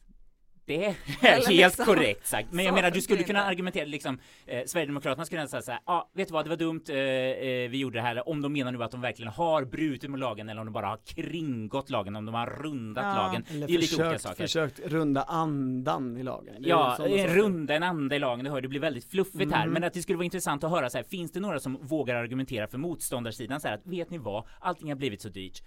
det 0.69 0.85
är 0.85 0.95
Eller 1.21 1.35
helt 1.35 1.49
liksom. 1.49 1.85
korrekt 1.85 2.27
sagt. 2.27 2.51
Men 2.51 2.65
jag 2.65 2.73
menar, 2.73 2.91
du 2.91 3.01
skulle 3.01 3.23
kunna 3.23 3.43
argumentera 3.43 3.85
liksom, 3.85 4.19
eh, 4.45 4.61
Sverigedemokraterna 4.65 5.25
skulle 5.25 5.39
kunna 5.39 5.47
säga 5.47 5.61
så 5.61 5.71
här, 5.71 5.79
ja, 5.85 5.93
ah, 5.93 6.09
vet 6.13 6.27
du 6.27 6.33
vad, 6.33 6.45
det 6.45 6.49
var 6.49 6.57
dumt, 6.57 6.81
eh, 6.89 6.95
eh, 6.95 7.69
vi 7.69 7.77
gjorde 7.77 7.97
det 7.97 8.01
här, 8.01 8.29
om 8.29 8.41
de 8.41 8.53
menar 8.53 8.71
nu 8.71 8.83
att 8.83 8.91
de 8.91 9.01
verkligen 9.01 9.31
har 9.31 9.65
brutit 9.65 10.09
mot 10.09 10.19
lagen 10.19 10.49
eller 10.49 10.61
om 10.61 10.65
de 10.67 10.71
bara 10.73 10.87
har 10.87 10.99
kringgått 11.05 11.89
lagen, 11.89 12.15
om 12.15 12.25
de 12.25 12.35
har 12.35 12.45
rundat 12.47 13.03
Ja. 13.03 13.13
lagen. 13.15 13.43
Eller 13.51 13.67
det 13.67 13.73
är 13.73 13.77
lite 13.77 13.95
olika 13.95 14.09
försökt, 14.09 14.21
saker. 14.21 14.43
försökt 14.43 14.79
runda 14.79 15.23
andan 15.23 16.17
i 16.17 16.23
lagen. 16.23 16.55
Ja, 16.59 16.97
en 17.07 17.27
runda, 17.27 17.73
en 17.75 17.83
anda 17.83 18.15
i 18.15 18.19
lagen, 18.19 18.45
det 18.45 18.51
hör 18.51 18.61
det 18.61 18.67
blir 18.67 18.79
väldigt 18.79 19.05
fluffigt 19.11 19.51
här. 19.51 19.65
Mhm. 19.65 19.73
Men 19.73 19.83
att 19.83 19.93
det 19.93 20.01
skulle 20.01 20.17
vara 20.17 20.25
intressant 20.25 20.63
att 20.63 20.71
höra 20.71 20.89
så 20.89 20.97
här, 20.97 21.03
finns 21.03 21.31
det 21.31 21.39
några 21.39 21.59
som 21.59 21.77
vågar 21.81 22.15
argumentera 22.15 22.67
för 22.67 22.77
motståndarsidan 22.77 23.59
så 23.59 23.67
här 23.67 23.75
att 23.75 23.87
vet 23.87 24.09
ni 24.09 24.17
vad, 24.17 24.43
allting 24.59 24.89
har 24.89 24.95
blivit 24.95 25.21
så 25.21 25.29
dyrt. 25.29 25.61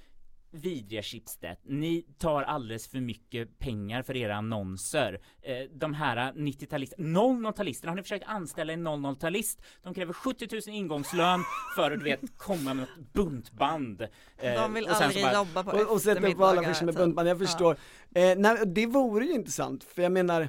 Vidriga 0.55 1.03
Schibsted, 1.03 1.57
ni 1.63 2.03
tar 2.19 2.43
alldeles 2.43 2.89
för 2.89 3.01
mycket 3.01 3.59
pengar 3.59 4.03
för 4.03 4.17
era 4.17 4.37
annonser. 4.37 5.21
Eh, 5.43 5.57
de 5.75 5.95
här 5.95 6.33
90-talisterna, 6.33 6.97
00-talisterna, 6.97 7.89
har 7.89 7.97
ni 7.97 8.03
försökt 8.03 8.25
anställa 8.29 8.73
en 8.73 8.87
00-talist? 8.89 9.63
De 9.83 9.95
kräver 9.95 10.13
70 10.13 10.49
000 10.53 10.77
ingångslön 10.77 11.41
för 11.77 11.91
att 11.91 11.99
du 11.99 12.05
vet 12.05 12.21
komma 12.39 12.75
med 12.75 12.83
ett 12.83 13.13
buntband. 13.13 14.03
Eh, 14.03 14.53
De 14.55 14.75
vill 14.75 14.85
och 14.85 14.91
sen 14.91 14.99
så 14.99 15.05
aldrig 15.05 15.25
bara- 15.25 15.35
jobba 15.35 15.63
på 15.65 15.71
och, 15.71 15.93
och 15.93 16.01
sätta 16.01 16.29
upp 16.29 16.41
alla 16.41 16.61
affischer 16.61 16.85
med 16.85 16.95
buntband, 16.95 17.29
jag 17.29 17.35
Ja. 17.35 17.47
förstår. 17.47 17.77
Eh, 18.15 18.37
nej, 18.39 18.57
det 18.67 18.87
vore 18.87 19.25
ju 19.25 19.33
intressant, 19.33 19.85
för 19.85 20.03
jag 20.03 20.13
menar 20.13 20.49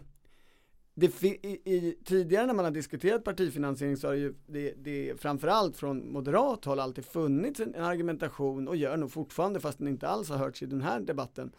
det 0.96 1.24
i, 1.24 1.62
i, 1.76 1.98
tidigare 2.06 2.46
när 2.46 2.54
man 2.54 2.66
har 2.66 2.72
diskuterat 2.72 3.24
partifinansiering 3.24 3.98
så 3.98 4.08
har 4.08 4.14
det 4.14 4.20
ju 4.20 4.34
det, 4.48 4.74
det 4.78 5.22
framförallt 5.22 5.78
från 5.78 6.12
moderat 6.14 6.66
håll 6.66 6.80
alltid 6.80 7.06
funnits 7.06 7.60
en, 7.60 7.76
en 7.76 7.84
argumentation 7.84 8.68
och 8.68 8.76
gör 8.76 8.98
nog 8.98 9.12
fortfarande 9.12 9.60
fast 9.60 9.78
den 9.78 9.88
inte 9.88 10.08
alls 10.08 10.30
har 10.30 10.38
hörts 10.38 10.64
i 10.64 10.66
den 10.66 10.82
här 10.82 11.00
debatten 11.00 11.52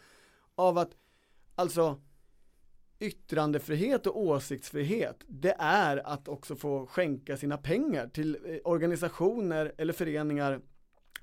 av 0.55 0.77
att 0.77 0.91
alltså 1.55 1.99
yttrandefrihet 2.99 4.07
och 4.07 4.19
åsiktsfrihet 4.19 5.23
det 5.27 5.55
är 5.59 6.07
att 6.07 6.27
också 6.27 6.55
få 6.55 6.85
skänka 6.85 7.37
sina 7.37 7.57
pengar 7.57 8.07
till 8.07 8.37
eh, 8.45 8.57
organisationer 8.63 9.73
eller 9.77 9.93
föreningar 9.93 10.61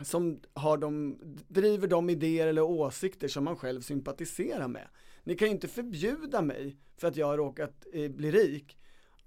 som 0.01 0.41
har 0.55 0.77
de, 0.77 1.19
driver 1.49 1.89
de 1.89 2.11
idéer 2.11 2.47
eller 2.47 2.63
åsikter 2.63 3.29
som 3.29 3.45
man 3.45 3.57
själv 3.57 3.81
sympatiserar 3.81 4.69
med. 4.69 4.89
Ni 5.25 5.37
kan 5.37 5.49
ju 5.49 5.55
inte 5.55 5.69
förbjuda 5.69 6.43
mig 6.43 6.77
för 6.97 7.09
att 7.09 7.17
jag 7.17 7.27
har 7.27 7.37
råkat 7.37 7.87
eh, 7.93 8.11
bli 8.11 8.31
rik 8.31 8.79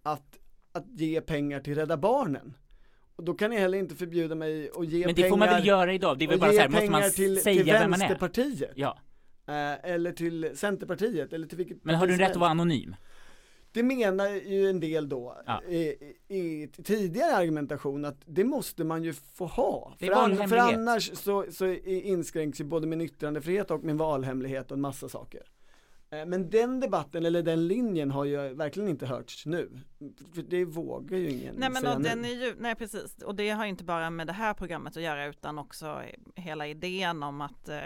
att, 0.03 0.39
att 0.71 0.85
ge 0.99 1.21
pengar 1.21 1.59
till 1.59 1.75
Rädda 1.75 1.97
Barnen. 1.97 2.53
Och 3.15 3.23
då 3.23 3.33
kan 3.33 3.49
ni 3.49 3.57
heller 3.57 3.77
inte 3.77 3.95
förbjuda 3.95 4.35
mig 4.35 4.69
att 4.75 4.87
ge 4.87 5.05
Men 5.05 5.15
det 5.15 5.21
pengar 5.21 5.29
får 5.29 5.37
man 5.37 5.47
väl 5.47 5.67
göra 5.67 5.93
idag, 5.93 6.17
det 6.17 6.25
är 6.25 6.29
väl 6.29 6.39
bara 6.39 6.51
så 6.51 6.59
här, 6.59 6.69
måste 6.69 6.89
man 6.89 7.01
pengar 7.01 7.09
till, 7.09 7.41
säga 7.41 7.63
till 7.63 7.73
vem 7.73 7.91
man 7.91 8.01
är? 8.01 8.07
Vänsterpartiet. 8.07 8.71
Ja, 8.75 8.99
Eh, 9.47 9.91
eller 9.91 10.11
till 10.11 10.51
Centerpartiet 10.53 11.33
eller 11.33 11.47
till 11.47 11.57
vilket 11.57 11.83
men 11.83 11.95
har 11.95 12.07
du 12.07 12.17
rätt 12.17 12.31
att 12.31 12.37
vara 12.37 12.49
anonym? 12.49 12.95
Det 13.71 13.83
menar 13.83 14.29
ju 14.29 14.69
en 14.69 14.79
del 14.79 15.09
då 15.09 15.41
Ja. 15.45 15.63
i, 15.63 15.95
i 16.27 16.67
tidigare 16.83 17.35
argumentation 17.35 18.05
att 18.05 18.21
det 18.25 18.43
måste 18.43 18.83
man 18.83 19.03
ju 19.03 19.13
få 19.13 19.45
ha. 19.45 19.93
För, 19.99 20.11
an, 20.11 20.49
för 20.49 20.57
annars 20.57 21.11
så, 21.17 21.45
så 21.51 21.65
inskränks 21.85 22.61
ju 22.61 22.63
både 22.63 22.87
min 22.87 23.01
yttrandefrihet 23.01 23.71
och 23.71 23.83
min 23.83 23.97
valhemlighet 23.97 24.71
och 24.71 24.77
en 24.77 24.81
massa 24.81 25.09
saker. 25.09 25.41
Eh, 26.19 26.25
Men 26.25 26.49
den 26.49 26.79
debatten 26.79 27.25
eller 27.25 27.43
den 27.43 27.67
linjen 27.67 28.11
har 28.11 28.25
ju 28.25 28.53
verkligen 28.53 28.89
inte 28.89 29.05
hörts 29.05 29.45
nu. 29.45 29.79
För 30.33 30.41
det 30.41 30.65
vågar 30.65 31.17
ju 31.17 31.29
ingen 31.29 31.55
Nej 31.55 31.69
men 31.69 31.81
säga 31.81 31.99
den 31.99 32.25
är 32.25 32.29
ju, 32.29 32.55
nej 32.59 32.75
precis, 32.75 33.15
och 33.23 33.35
det 33.35 33.49
har 33.49 33.63
ju 33.63 33.69
inte 33.69 33.83
bara 33.83 34.09
med 34.09 34.27
det 34.27 34.33
här 34.33 34.53
programmet 34.53 34.97
att 34.97 35.03
göra 35.03 35.25
utan 35.25 35.57
också 35.57 36.01
hela 36.35 36.67
idén 36.67 37.23
om 37.23 37.41
att 37.41 37.69
eh, 37.69 37.79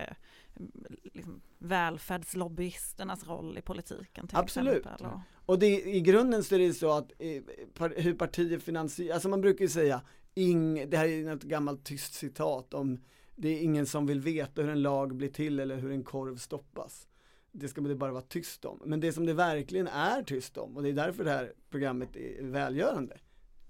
liksom, 1.04 1.42
välfärdslobbyisternas 1.58 3.28
roll 3.28 3.58
i 3.58 3.62
politiken 3.62 4.28
Absolut. 4.34 4.78
exempel. 4.78 5.06
Och, 5.06 5.20
Och 5.46 5.60
det, 5.60 5.82
i 5.82 6.02
grunden 6.02 6.44
så 6.44 6.56
är 6.56 6.60
det 6.60 6.74
så 6.74 6.92
att 6.92 7.12
eh, 7.20 7.44
par, 7.78 7.94
hur 7.98 8.14
partier 8.14 8.60
finansierar, 8.60 9.14
alltså 9.14 9.30
man 9.30 9.42
brukar 9.42 9.62
ju 9.62 9.70
säga, 9.70 10.02
ing, 10.36 10.90
det 10.90 10.98
här 10.98 11.08
är 11.08 11.24
något 11.24 11.44
gammalt 11.44 11.84
tyst 11.86 12.14
citat 12.14 12.74
om 12.74 13.00
det 13.36 13.50
är 13.50 13.62
ingen 13.62 13.86
som 13.86 14.06
vill 14.06 14.22
veta 14.22 14.62
hur 14.62 14.70
en 14.70 14.82
lag 14.82 15.16
blir 15.16 15.30
till 15.30 15.60
eller 15.60 15.76
hur 15.76 15.92
en 15.92 16.04
korv 16.04 16.38
stoppas. 16.38 17.08
Det 17.52 17.68
ska 17.68 17.82
det 17.82 17.96
bara 17.96 18.12
vara 18.12 18.22
tyst 18.22 18.66
om. 18.66 18.82
Men 18.86 19.00
det 19.00 19.14
som 19.14 19.26
det 19.26 19.34
verkligen 19.34 19.88
är 19.88 20.24
tyst 20.24 20.58
om, 20.58 20.78
och 20.78 20.84
det 20.84 20.90
är 20.90 20.94
därför 20.94 21.24
det 21.24 21.32
här 21.32 21.54
programmet 21.70 22.16
är 22.16 22.44
välgörande, 22.44 23.18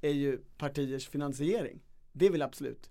är 0.01 0.13
ju 0.13 0.37
partiers 0.57 1.09
finansiering. 1.09 1.79
Det 2.11 2.29
vill 2.29 2.41
absolut 2.41 2.89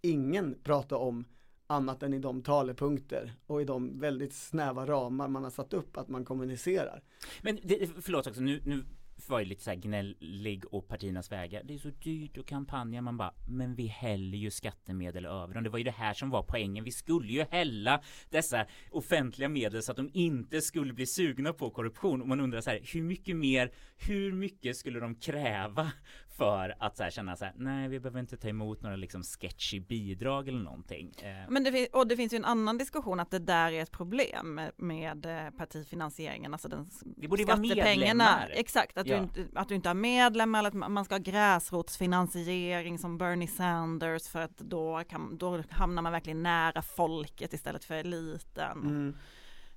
ingen 0.00 0.56
prata 0.62 0.96
om 0.96 1.24
annat 1.66 2.02
än 2.02 2.14
i 2.14 2.18
de 2.18 2.42
talepunkter 2.42 3.32
och 3.46 3.62
i 3.62 3.64
de 3.64 4.00
väldigt 4.00 4.34
snäva 4.34 4.86
ramar 4.86 5.28
man 5.28 5.44
har 5.44 5.50
satt 5.50 5.72
upp 5.72 5.96
att 5.96 6.08
man 6.08 6.24
kommunicerar. 6.24 7.02
Men 7.42 7.58
det, 7.62 7.90
förlåt 8.00 8.26
också, 8.26 8.40
nu, 8.40 8.60
nu 8.66 8.84
var 9.32 9.38
ju 9.38 9.44
lite 9.44 9.62
såhär 9.62 9.76
gnällig 9.76 10.64
och 10.74 10.88
partiernas 10.88 11.32
vägar. 11.32 11.62
Det 11.64 11.74
är 11.74 11.78
så 11.78 11.90
dyrt 11.90 12.38
att 12.38 12.46
kampanja. 12.46 13.02
Man 13.02 13.16
bara, 13.16 13.34
men 13.48 13.74
vi 13.74 13.86
häller 13.86 14.38
ju 14.38 14.50
skattemedel 14.50 15.26
över 15.26 15.54
dem. 15.54 15.64
Det 15.64 15.70
var 15.70 15.78
ju 15.78 15.84
det 15.84 15.90
här 15.90 16.14
som 16.14 16.30
var 16.30 16.42
poängen. 16.42 16.84
Vi 16.84 16.92
skulle 16.92 17.32
ju 17.32 17.44
hälla 17.50 18.02
dessa 18.30 18.66
offentliga 18.90 19.48
medel 19.48 19.82
så 19.82 19.90
att 19.90 19.96
de 19.96 20.10
inte 20.12 20.60
skulle 20.60 20.92
bli 20.92 21.06
sugna 21.06 21.52
på 21.52 21.70
korruption. 21.70 22.22
Och 22.22 22.28
man 22.28 22.40
undrar 22.40 22.60
så 22.60 22.70
här, 22.70 22.80
hur 22.92 23.02
mycket 23.02 23.36
mer, 23.36 23.72
hur 23.96 24.32
mycket 24.32 24.76
skulle 24.76 25.00
de 25.00 25.14
kräva 25.14 25.92
för 26.36 26.74
att 26.78 26.96
så 26.96 27.02
här 27.02 27.10
känna 27.10 27.36
så 27.36 27.44
här, 27.44 27.54
nej 27.56 27.88
vi 27.88 28.00
behöver 28.00 28.20
inte 28.20 28.36
ta 28.36 28.48
emot 28.48 28.82
några 28.82 28.96
liksom 28.96 29.22
sketchy 29.22 29.80
bidrag 29.80 30.48
eller 30.48 30.62
någonting. 30.62 31.12
Eh, 31.22 31.50
men 31.50 31.64
det, 31.64 31.86
och 31.92 32.06
det 32.06 32.16
finns 32.16 32.32
ju 32.32 32.36
en 32.36 32.44
annan 32.44 32.78
diskussion 32.78 33.20
att 33.20 33.30
det 33.30 33.38
där 33.38 33.72
är 33.72 33.82
ett 33.82 33.90
problem 33.90 34.60
med, 34.76 35.26
eh, 35.26 35.50
partifinansieringen, 35.50 36.52
alltså 36.52 36.68
den 36.68 36.90
Det 37.04 37.28
borde 37.28 37.44
vara 37.44 37.56
skattepengarna. 37.56 37.94
medlemmar. 37.96 38.50
Exakt, 38.54 38.98
att, 38.98 39.06
Ja. 39.06 39.16
du 39.16 39.22
inte, 39.22 39.46
att 39.54 39.68
du 39.68 39.74
inte 39.74 39.88
har 39.88 39.94
medlemmar 39.94 40.58
eller 40.58 40.68
att 40.84 40.90
man 40.90 41.04
ska 41.04 41.14
ha 41.14 41.20
gräsrotsfinansiering 41.22 42.98
som 42.98 43.18
Bernie 43.18 43.48
Sanders 43.48 44.28
för 44.28 44.40
att 44.40 44.58
då, 44.58 45.02
kan, 45.08 45.38
då 45.38 45.62
hamnar 45.70 46.02
man 46.02 46.12
verkligen 46.12 46.42
nära 46.42 46.82
folket 46.82 47.52
istället 47.52 47.84
för 47.84 47.94
eliten. 47.94 48.78
Mm. 48.80 49.14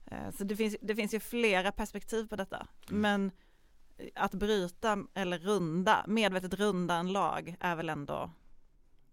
Eh, 0.06 0.32
Så 0.38 0.44
det 0.44 0.56
finns, 0.56 0.78
det 0.82 0.96
finns 0.96 1.14
ju 1.14 1.20
flera 1.20 1.72
perspektiv 1.72 2.28
på 2.28 2.36
detta. 2.36 2.68
Men 2.90 3.32
att 4.16 4.34
bryta 4.34 5.06
eller 5.14 5.40
runda, 5.40 6.06
medvetet 6.08 6.54
runda 6.54 6.96
en 6.96 7.14
lag 7.14 7.56
är 7.60 7.76
väl 7.76 7.90
ändå, 7.90 8.32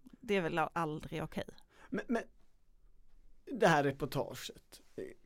det 0.01 0.35
är 0.35 0.41
väl 0.41 0.59
aldrig 0.73 1.23
okej. 1.23 1.47
Men, 1.89 2.05
men 2.07 2.23
det 3.45 3.67
här 3.67 3.83
reportaget, 3.83 4.81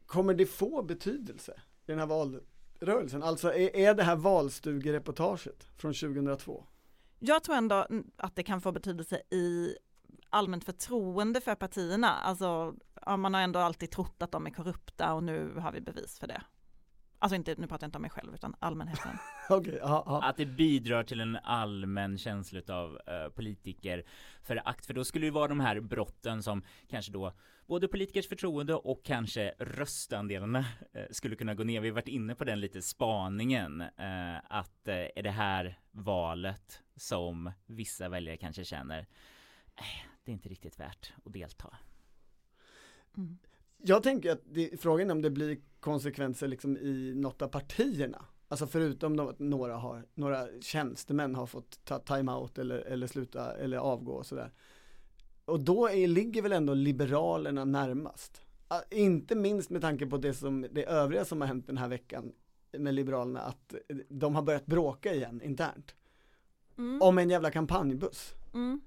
kommer 0.06 0.34
det 0.34 0.46
få 0.46 0.84
betydelse 0.84 1.62
i 1.86 1.92
den 1.92 2.00
här 2.00 2.06
valrörelsen? 2.06 3.24
Alltså 3.24 3.54
är, 3.54 3.76
är 3.76 3.94
det 3.94 4.04
här 4.04 4.16
valstugereportaget 4.16 5.68
från 5.78 5.94
2002? 5.94 6.66
Jag 7.20 7.44
tror 7.44 7.56
ändå 7.56 7.88
att 8.18 8.36
det 8.36 8.44
kan 8.44 8.62
få 8.62 8.72
betydelse 8.72 9.22
i 9.30 9.76
allmänt 10.30 10.64
förtroende 10.64 11.42
för 11.42 11.56
partierna. 11.56 12.14
Alltså, 12.14 12.76
man 13.18 13.34
har 13.34 13.42
ändå 13.42 13.60
alltid 13.60 13.92
trott 13.92 14.22
att 14.22 14.32
de 14.32 14.48
är 14.48 14.52
korrupta 14.52 15.14
och 15.14 15.24
nu 15.24 15.54
har 15.56 15.72
vi 15.72 15.82
bevis 15.82 16.20
för 16.20 16.28
det. 16.28 16.42
Alltså 17.20 17.36
inte, 17.36 17.56
nu 17.58 17.68
pratar 17.68 17.84
jag 17.84 17.88
inte 17.88 17.98
om 17.98 18.02
mig 18.02 18.12
själv 18.12 18.34
utan 18.34 18.56
allmänheten. 18.60 19.18
okay, 19.50 19.80
aha, 19.80 20.04
aha. 20.08 20.22
Att 20.22 20.38
det 20.38 20.46
bidrar 20.46 21.04
till 21.04 21.20
en 21.20 21.36
allmän 21.36 22.18
känsla 22.18 22.62
av 22.68 22.92
uh, 22.92 23.30
politiker 23.36 24.06
förakt. 24.44 24.86
För 24.86 24.94
då 24.94 25.06
skulle 25.06 25.28
det 25.28 25.32
vara 25.32 25.48
de 25.48 25.60
här 25.60 25.80
brotten 25.80 26.44
som 26.44 26.64
kanske 26.88 27.12
då 27.12 27.34
både 27.68 27.88
politikers 27.88 28.28
förtroende 28.28 28.74
och 28.74 29.06
kanske 29.06 29.54
röstandelarna 29.60 30.60
uh, 30.60 31.04
skulle 31.12 31.36
kunna 31.36 31.56
gå 31.56 31.64
ner. 31.64 31.82
Vi 31.82 31.88
har 31.88 31.96
varit 31.96 32.08
inne 32.08 32.36
på 32.36 32.44
den 32.44 32.60
lite 32.60 32.82
spaningen 32.82 33.82
uh, 33.82 34.38
att 34.44 34.88
är 34.88 35.24
det 35.24 35.32
här 35.32 35.80
valet 35.92 36.82
som 36.96 37.52
vissa 37.66 38.10
väljare 38.10 38.38
kanske 38.38 38.66
känner 38.66 39.08
det 40.28 40.32
är 40.32 40.34
inte 40.34 40.50
riktigt 40.50 40.80
värt 40.80 41.14
att 41.26 41.34
delta. 41.34 41.78
Mm. 43.18 43.38
Jag 43.78 44.04
tänker 44.04 44.32
att 44.32 44.42
det, 44.46 44.82
frågan 44.82 45.10
är 45.10 45.12
om 45.12 45.22
det 45.22 45.30
blir 45.30 45.58
konsekvenser 45.80 46.48
liksom 46.48 46.78
i 46.78 47.14
något 47.16 47.42
av 47.42 47.48
partierna. 47.48 48.26
Alltså 48.48 48.68
förutom 48.68 49.20
att 49.20 49.40
några, 49.40 49.76
har, 49.76 50.06
några 50.14 50.48
tjänstemän 50.62 51.36
har 51.36 51.46
fått 51.46 51.86
ta 51.86 52.00
time-out 52.00 52.58
eller, 52.58 52.78
eller 52.78 53.08
sluta 53.08 53.56
eller 53.56 53.78
avgå 53.78 54.12
och 54.12 54.26
sådär. 54.26 54.52
Och 55.46 55.60
då 55.60 55.90
är, 55.90 56.08
ligger 56.08 56.42
väl 56.42 56.52
ändå 56.52 56.74
Liberalerna 56.74 57.66
närmast. 57.66 58.42
Inte 58.92 59.36
minst 59.36 59.70
med 59.70 59.82
tanke 59.82 60.06
på 60.06 60.18
det, 60.18 60.34
som, 60.34 60.68
det 60.72 60.84
övriga 60.84 61.26
som 61.26 61.42
har 61.42 61.48
hänt 61.48 61.68
den 61.68 61.78
här 61.78 61.88
veckan 61.88 62.34
med 62.72 62.94
Liberalerna, 62.94 63.40
att 63.40 63.76
de 64.10 64.36
har 64.36 64.42
börjat 64.42 64.66
bråka 64.66 65.14
igen 65.14 65.42
internt. 65.42 65.96
Mm. 66.78 67.02
Om 67.02 67.18
en 67.18 67.30
jävla 67.30 67.52
kampanjbuss. 67.52 68.34
Mm. 68.54 68.82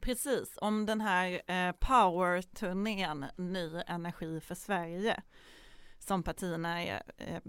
Precis, 0.00 0.58
om 0.60 0.86
den 0.86 1.00
här 1.00 1.42
eh, 1.46 1.72
power-turnén 1.72 3.26
Ny 3.36 3.82
energi 3.86 4.40
för 4.40 4.54
Sverige 4.54 5.22
som 5.98 6.22
partierna 6.22 6.82
är 6.82 7.02
eh, 7.16 7.40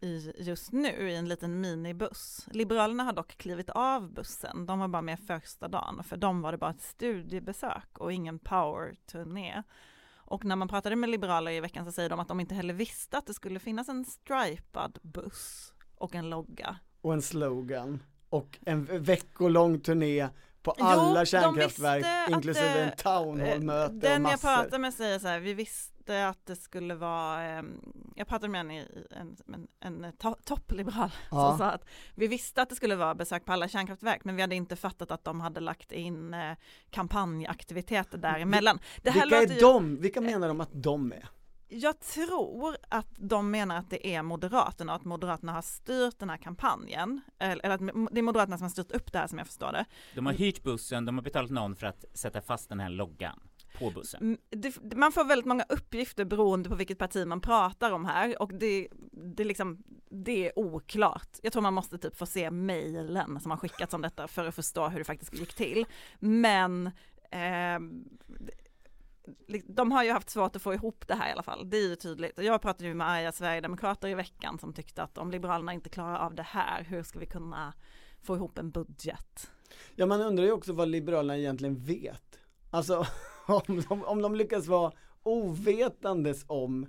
i 0.00 0.32
just 0.38 0.72
nu 0.72 1.10
i 1.10 1.16
en 1.16 1.28
liten 1.28 1.60
minibuss. 1.60 2.46
Liberalerna 2.50 3.02
har 3.04 3.12
dock 3.12 3.36
klivit 3.36 3.70
av 3.70 4.12
bussen, 4.12 4.66
de 4.66 4.78
var 4.78 4.88
bara 4.88 5.02
med 5.02 5.20
första 5.20 5.68
dagen 5.68 6.04
för 6.04 6.16
dem 6.16 6.42
var 6.42 6.52
det 6.52 6.58
bara 6.58 6.70
ett 6.70 6.82
studiebesök 6.82 7.98
och 7.98 8.12
ingen 8.12 8.38
power-turné. 8.38 9.62
Och 10.16 10.44
när 10.44 10.56
man 10.56 10.68
pratade 10.68 10.96
med 10.96 11.10
liberaler 11.10 11.52
i 11.52 11.60
veckan 11.60 11.84
så 11.84 11.92
säger 11.92 12.08
de 12.08 12.20
att 12.20 12.28
de 12.28 12.40
inte 12.40 12.54
heller 12.54 12.74
visste 12.74 13.18
att 13.18 13.26
det 13.26 13.34
skulle 13.34 13.58
finnas 13.58 13.88
en 13.88 14.04
stripad 14.04 14.98
buss 15.02 15.74
och 15.94 16.14
en 16.14 16.30
logga. 16.30 16.76
Och 17.00 17.12
en 17.12 17.22
slogan 17.22 18.02
och 18.28 18.58
en 18.66 19.02
veckolång 19.02 19.80
turné 19.80 20.28
på 20.74 20.84
alla 20.84 21.20
jo, 21.20 21.26
kärnkraftverk 21.26 22.06
inklusive 22.30 22.82
en 22.82 22.96
town 22.96 23.40
hall-möte 23.40 23.94
Den 23.94 24.26
och 24.26 24.32
jag 24.32 24.40
pratade 24.40 24.78
med 24.78 24.94
säger 24.94 25.18
så 25.18 25.28
här, 25.28 25.40
vi 25.40 25.54
visste 25.54 26.28
att 26.28 26.46
det 26.46 26.56
skulle 26.56 26.94
vara, 26.94 27.42
ehm, 27.42 27.80
jag 28.16 28.28
pratade 28.28 28.48
med 28.48 28.60
en, 28.60 28.70
en, 28.70 29.36
en, 29.80 30.04
en 30.04 30.12
to 30.12 30.34
toppliberal 30.44 31.10
ja. 31.30 31.48
som 31.48 31.58
sa 31.58 31.64
att 31.64 31.84
vi 32.14 32.26
visste 32.26 32.62
att 32.62 32.68
det 32.68 32.74
skulle 32.74 32.96
vara 32.96 33.14
besök 33.14 33.44
på 33.44 33.52
alla 33.52 33.68
kärnkraftverk 33.68 34.24
men 34.24 34.36
vi 34.36 34.42
hade 34.42 34.54
inte 34.54 34.76
fattat 34.76 35.10
att 35.10 35.24
de 35.24 35.40
hade 35.40 35.60
lagt 35.60 35.92
in 35.92 36.34
eh, 36.34 36.56
kampanjaktiviteter 36.90 38.18
däremellan. 38.18 38.78
Det 39.02 39.10
vilka 39.10 39.36
är 39.36 39.46
ju, 39.46 39.60
de? 39.60 40.00
Vilka 40.00 40.20
menar 40.20 40.48
de 40.48 40.60
att 40.60 40.70
de 40.72 41.12
är? 41.12 41.28
Jag 41.68 42.00
tror 42.00 42.76
att 42.88 43.08
de 43.16 43.50
menar 43.50 43.76
att 43.76 43.90
det 43.90 44.14
är 44.14 44.22
Moderaterna 44.22 44.92
och 44.92 45.00
att 45.00 45.04
Moderaterna 45.04 45.52
har 45.52 45.62
styrt 45.62 46.18
den 46.18 46.30
här 46.30 46.36
kampanjen. 46.36 47.20
Eller 47.38 47.70
att 47.70 47.80
det 48.10 48.18
är 48.18 48.22
Moderaterna 48.22 48.58
som 48.58 48.64
har 48.64 48.70
styrt 48.70 48.92
upp 48.92 49.12
det 49.12 49.18
här 49.18 49.26
som 49.26 49.38
jag 49.38 49.46
förstår 49.46 49.72
det. 49.72 49.84
De 50.14 50.26
har 50.26 50.32
hyrt 50.32 50.62
bussen, 50.62 51.04
de 51.04 51.18
har 51.18 51.22
betalat 51.22 51.50
någon 51.50 51.76
för 51.76 51.86
att 51.86 52.04
sätta 52.14 52.40
fast 52.40 52.68
den 52.68 52.80
här 52.80 52.90
loggan 52.90 53.40
på 53.78 53.90
bussen. 53.90 54.20
Mm, 54.20 54.38
det, 54.50 54.96
man 54.96 55.12
får 55.12 55.24
väldigt 55.24 55.46
många 55.46 55.64
uppgifter 55.68 56.24
beroende 56.24 56.68
på 56.68 56.74
vilket 56.74 56.98
parti 56.98 57.26
man 57.26 57.40
pratar 57.40 57.90
om 57.90 58.04
här 58.04 58.42
och 58.42 58.54
det, 58.54 58.88
det, 59.12 59.44
liksom, 59.44 59.82
det 60.10 60.46
är 60.46 60.58
oklart. 60.58 61.28
Jag 61.42 61.52
tror 61.52 61.62
man 61.62 61.74
måste 61.74 61.98
typ 61.98 62.16
få 62.16 62.26
se 62.26 62.50
mejlen 62.50 63.40
som 63.40 63.50
har 63.50 63.58
skickats 63.58 63.94
om 63.94 64.02
detta 64.02 64.28
för 64.28 64.44
att 64.44 64.54
förstå 64.54 64.88
hur 64.88 64.98
det 64.98 65.04
faktiskt 65.04 65.34
gick 65.34 65.54
till. 65.54 65.86
Men 66.18 66.86
eh, 67.30 67.78
de 69.66 69.92
har 69.92 70.04
ju 70.04 70.12
haft 70.12 70.30
svårt 70.30 70.56
att 70.56 70.62
få 70.62 70.74
ihop 70.74 71.04
det 71.08 71.14
här 71.14 71.28
i 71.28 71.32
alla 71.32 71.42
fall, 71.42 71.70
det 71.70 71.76
är 71.76 71.88
ju 71.88 71.96
tydligt. 71.96 72.38
Och 72.38 72.44
jag 72.44 72.62
pratade 72.62 72.88
ju 72.88 72.94
med 72.94 73.08
arga 73.08 73.32
sverigedemokrater 73.32 74.08
i 74.08 74.14
veckan 74.14 74.58
som 74.58 74.72
tyckte 74.72 75.02
att 75.02 75.18
om 75.18 75.30
Liberalerna 75.30 75.72
inte 75.72 75.90
klarar 75.90 76.18
av 76.18 76.34
det 76.34 76.42
här, 76.42 76.84
hur 76.84 77.02
ska 77.02 77.18
vi 77.18 77.26
kunna 77.26 77.74
få 78.22 78.36
ihop 78.36 78.58
en 78.58 78.70
budget? 78.70 79.50
Ja, 79.94 80.06
man 80.06 80.20
undrar 80.20 80.44
ju 80.44 80.52
också 80.52 80.72
vad 80.72 80.88
Liberalerna 80.88 81.38
egentligen 81.38 81.84
vet. 81.84 82.38
Alltså 82.70 83.06
om 83.46 83.82
de, 83.88 84.04
om 84.04 84.22
de 84.22 84.34
lyckas 84.34 84.66
vara 84.66 84.92
ovetandes 85.22 86.44
om 86.46 86.86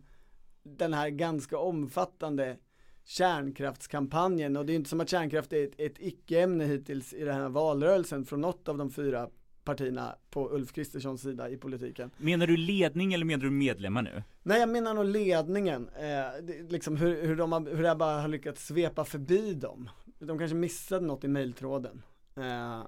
den 0.64 0.94
här 0.94 1.10
ganska 1.10 1.58
omfattande 1.58 2.58
kärnkraftskampanjen 3.04 4.58
och 4.58 4.66
det 4.66 4.74
är 4.74 4.76
inte 4.76 4.90
som 4.90 5.02
att 5.02 5.10
kärnkraft 5.10 5.54
är 5.54 5.64
ett, 5.64 5.74
ett 5.78 5.96
icke-ämne 6.00 6.66
hittills 6.66 7.14
i 7.14 7.24
den 7.24 7.36
här 7.36 7.50
valrörelsen 7.50 8.26
från 8.26 8.42
något 8.42 8.68
av 8.68 8.78
de 8.78 8.92
fyra 8.92 9.30
partierna 9.70 10.16
på 10.30 10.50
Ulf 10.50 10.72
Kristerssons 10.74 11.22
sida 11.22 11.50
i 11.50 11.58
politiken. 11.58 12.12
Menar 12.18 12.48
du 12.48 12.58
ledning 12.58 13.14
eller 13.14 13.26
menar 13.26 13.44
du 13.44 13.50
medlemmar 13.50 14.02
nu? 14.02 14.24
Nej 14.44 14.60
jag 14.60 14.70
menar 14.70 14.94
nog 14.94 15.06
ledningen, 15.06 15.90
eh, 15.90 16.46
liksom 16.70 16.98
hur, 16.98 17.28
hur, 17.28 17.36
de 17.36 17.52
har, 17.52 17.76
hur 17.76 17.84
det 17.84 17.96
bara 17.96 18.22
har 18.22 18.28
lyckats 18.28 18.68
svepa 18.68 19.06
förbi 19.06 19.54
dem. 19.54 19.90
De 20.20 20.40
kanske 20.40 20.56
missade 20.56 21.06
något 21.06 21.24
i 21.24 21.28
mejltråden. 21.28 22.02
Eh, 22.36 22.44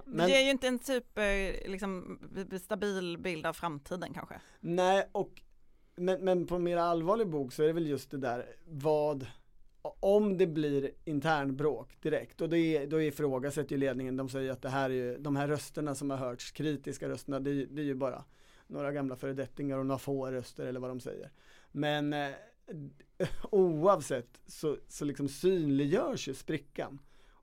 men... 0.05 0.17
Det 0.17 0.29
ger 0.29 0.41
ju 0.41 0.49
inte 0.49 0.67
en 0.67 0.79
super 0.79 1.69
liksom, 1.69 2.19
stabil 2.61 3.17
bild 3.17 3.45
av 3.45 3.53
framtiden 3.53 4.13
kanske. 4.13 4.35
Nej 4.59 5.09
och 5.11 5.41
men, 5.95 6.21
men 6.21 6.47
på 6.47 6.59
mer 6.59 6.77
allvarlig 6.77 7.27
bok 7.27 7.53
så 7.53 7.63
är 7.63 7.67
det 7.67 7.73
väl 7.73 7.87
just 7.87 8.11
det 8.11 8.17
där 8.17 8.45
vad 8.65 9.27
om 9.81 10.37
det 10.37 10.47
blir 10.47 10.91
internbråk 11.05 12.01
direkt 12.01 12.41
och 12.41 12.49
det, 12.49 12.85
då 12.85 13.01
ifrågasätter 13.01 13.71
ju 13.71 13.77
ledningen, 13.77 14.17
de 14.17 14.29
säger 14.29 14.51
att 14.51 14.61
det 14.61 14.69
här 14.69 14.89
är 14.89 14.93
ju, 14.93 15.17
de 15.17 15.35
här 15.35 15.47
rösterna 15.47 15.95
som 15.95 16.09
har 16.09 16.17
hörts, 16.17 16.51
kritiska 16.51 17.09
rösterna, 17.09 17.39
det, 17.39 17.65
det 17.65 17.81
är 17.81 17.85
ju 17.85 17.95
bara 17.95 18.23
några 18.67 18.91
gamla 18.91 19.15
föredettingar 19.15 19.77
och 19.77 19.85
några 19.85 19.99
få 19.99 20.31
röster 20.31 20.65
eller 20.65 20.79
vad 20.79 20.89
de 20.89 20.99
säger. 20.99 21.31
Men 21.71 22.13
eh, 22.13 22.29
oavsett 23.51 24.41
så, 24.45 24.77
så 24.87 25.05
liksom 25.05 25.27
synliggörs 25.27 26.27
ju 26.27 26.33
sprickan. 26.33 26.99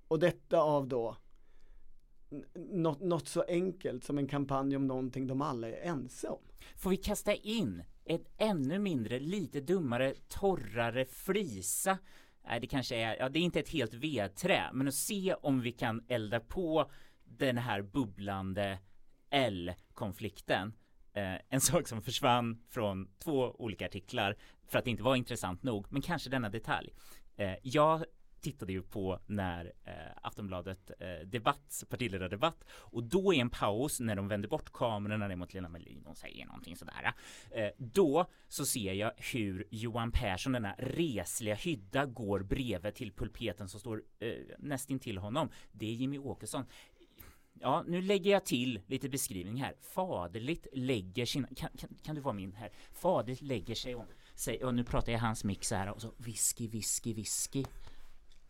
Och 0.08 0.18
detta 0.18 0.60
av 0.60 0.88
då 0.88 1.16
något, 2.54 3.00
något 3.00 3.28
så 3.28 3.42
enkelt 3.42 4.04
som 4.04 4.18
en 4.18 4.28
kampanj 4.28 4.76
om 4.76 4.86
någonting 4.86 5.26
de 5.26 5.42
alla 5.42 5.68
är 5.68 5.90
ense 5.90 6.28
om. 6.28 6.42
Får 6.76 6.90
vi 6.90 6.96
kasta 6.96 7.34
in 7.34 7.82
ett 8.04 8.28
ännu 8.36 8.78
mindre, 8.78 9.20
lite 9.20 9.60
dummare, 9.60 10.14
torrare 10.28 11.04
flisa 11.04 11.98
Nej, 12.44 12.60
det 12.60 12.66
kanske 12.66 12.96
är, 12.96 13.16
ja 13.16 13.28
det 13.28 13.38
är 13.38 13.42
inte 13.42 13.60
ett 13.60 13.68
helt 13.68 13.94
vedträ, 13.94 14.70
men 14.72 14.88
att 14.88 14.94
se 14.94 15.34
om 15.34 15.60
vi 15.60 15.72
kan 15.72 16.04
elda 16.08 16.40
på 16.40 16.90
den 17.24 17.58
här 17.58 17.82
bubblande 17.82 18.78
L-konflikten. 19.30 20.72
Eh, 21.12 21.34
en 21.48 21.60
sak 21.60 21.88
som 21.88 22.02
försvann 22.02 22.62
från 22.70 23.08
två 23.18 23.56
olika 23.58 23.86
artiklar 23.86 24.36
för 24.66 24.78
att 24.78 24.84
det 24.84 24.90
inte 24.90 25.02
var 25.02 25.16
intressant 25.16 25.62
nog, 25.62 25.86
men 25.90 26.02
kanske 26.02 26.30
denna 26.30 26.48
detalj. 26.48 26.92
Eh, 27.36 27.54
jag 27.62 28.04
tittade 28.40 28.72
ju 28.72 28.82
på 28.82 29.20
när 29.26 29.72
eh, 29.84 29.92
Aftonbladet 30.22 30.90
eh, 31.00 31.26
debatt, 31.26 31.84
partiledardebatt 31.88 32.64
och 32.70 33.04
då 33.04 33.34
i 33.34 33.40
en 33.40 33.50
paus 33.50 34.00
när 34.00 34.16
de 34.16 34.28
vänder 34.28 34.48
bort 34.48 34.72
kamerorna 34.72 35.28
ner 35.28 35.36
mot 35.36 35.54
Lena 35.54 35.68
Melin 35.68 36.06
och 36.06 36.16
säger 36.16 36.46
någonting 36.46 36.76
sådär. 36.76 37.12
Eh, 37.50 37.70
då 37.76 38.26
så 38.48 38.66
ser 38.66 38.92
jag 38.92 39.12
hur 39.16 39.66
Johan 39.70 40.12
Persson, 40.12 40.52
denna 40.52 40.74
resliga 40.78 41.54
hydda, 41.54 42.06
går 42.06 42.40
bredvid 42.40 42.94
till 42.94 43.12
pulpeten 43.12 43.68
som 43.68 43.80
står 43.80 44.02
eh, 44.18 44.32
nästintill 44.58 45.18
honom. 45.18 45.50
Det 45.72 45.86
är 45.86 45.92
Jimmy 45.92 46.18
Åkesson. 46.18 46.64
Ja, 47.60 47.84
nu 47.86 48.02
lägger 48.02 48.30
jag 48.30 48.44
till 48.44 48.80
lite 48.86 49.08
beskrivning 49.08 49.56
här. 49.56 49.74
Faderligt 49.80 50.66
lägger 50.72 51.26
sina, 51.26 51.48
kan, 51.56 51.70
kan, 51.78 51.88
kan 52.02 52.14
du 52.14 52.20
vara 52.20 52.34
min 52.34 52.52
här? 52.52 52.70
Faderligt 52.92 53.42
lägger 53.42 53.74
sig 53.74 53.94
om, 53.94 54.06
sig, 54.34 54.64
och 54.64 54.74
nu 54.74 54.84
pratar 54.84 55.12
jag 55.12 55.18
hans 55.18 55.44
mix 55.44 55.70
här 55.70 55.90
och 55.90 56.02
så 56.02 56.12
whisky, 56.16 56.68
whisky, 56.68 57.14
whisky 57.14 57.64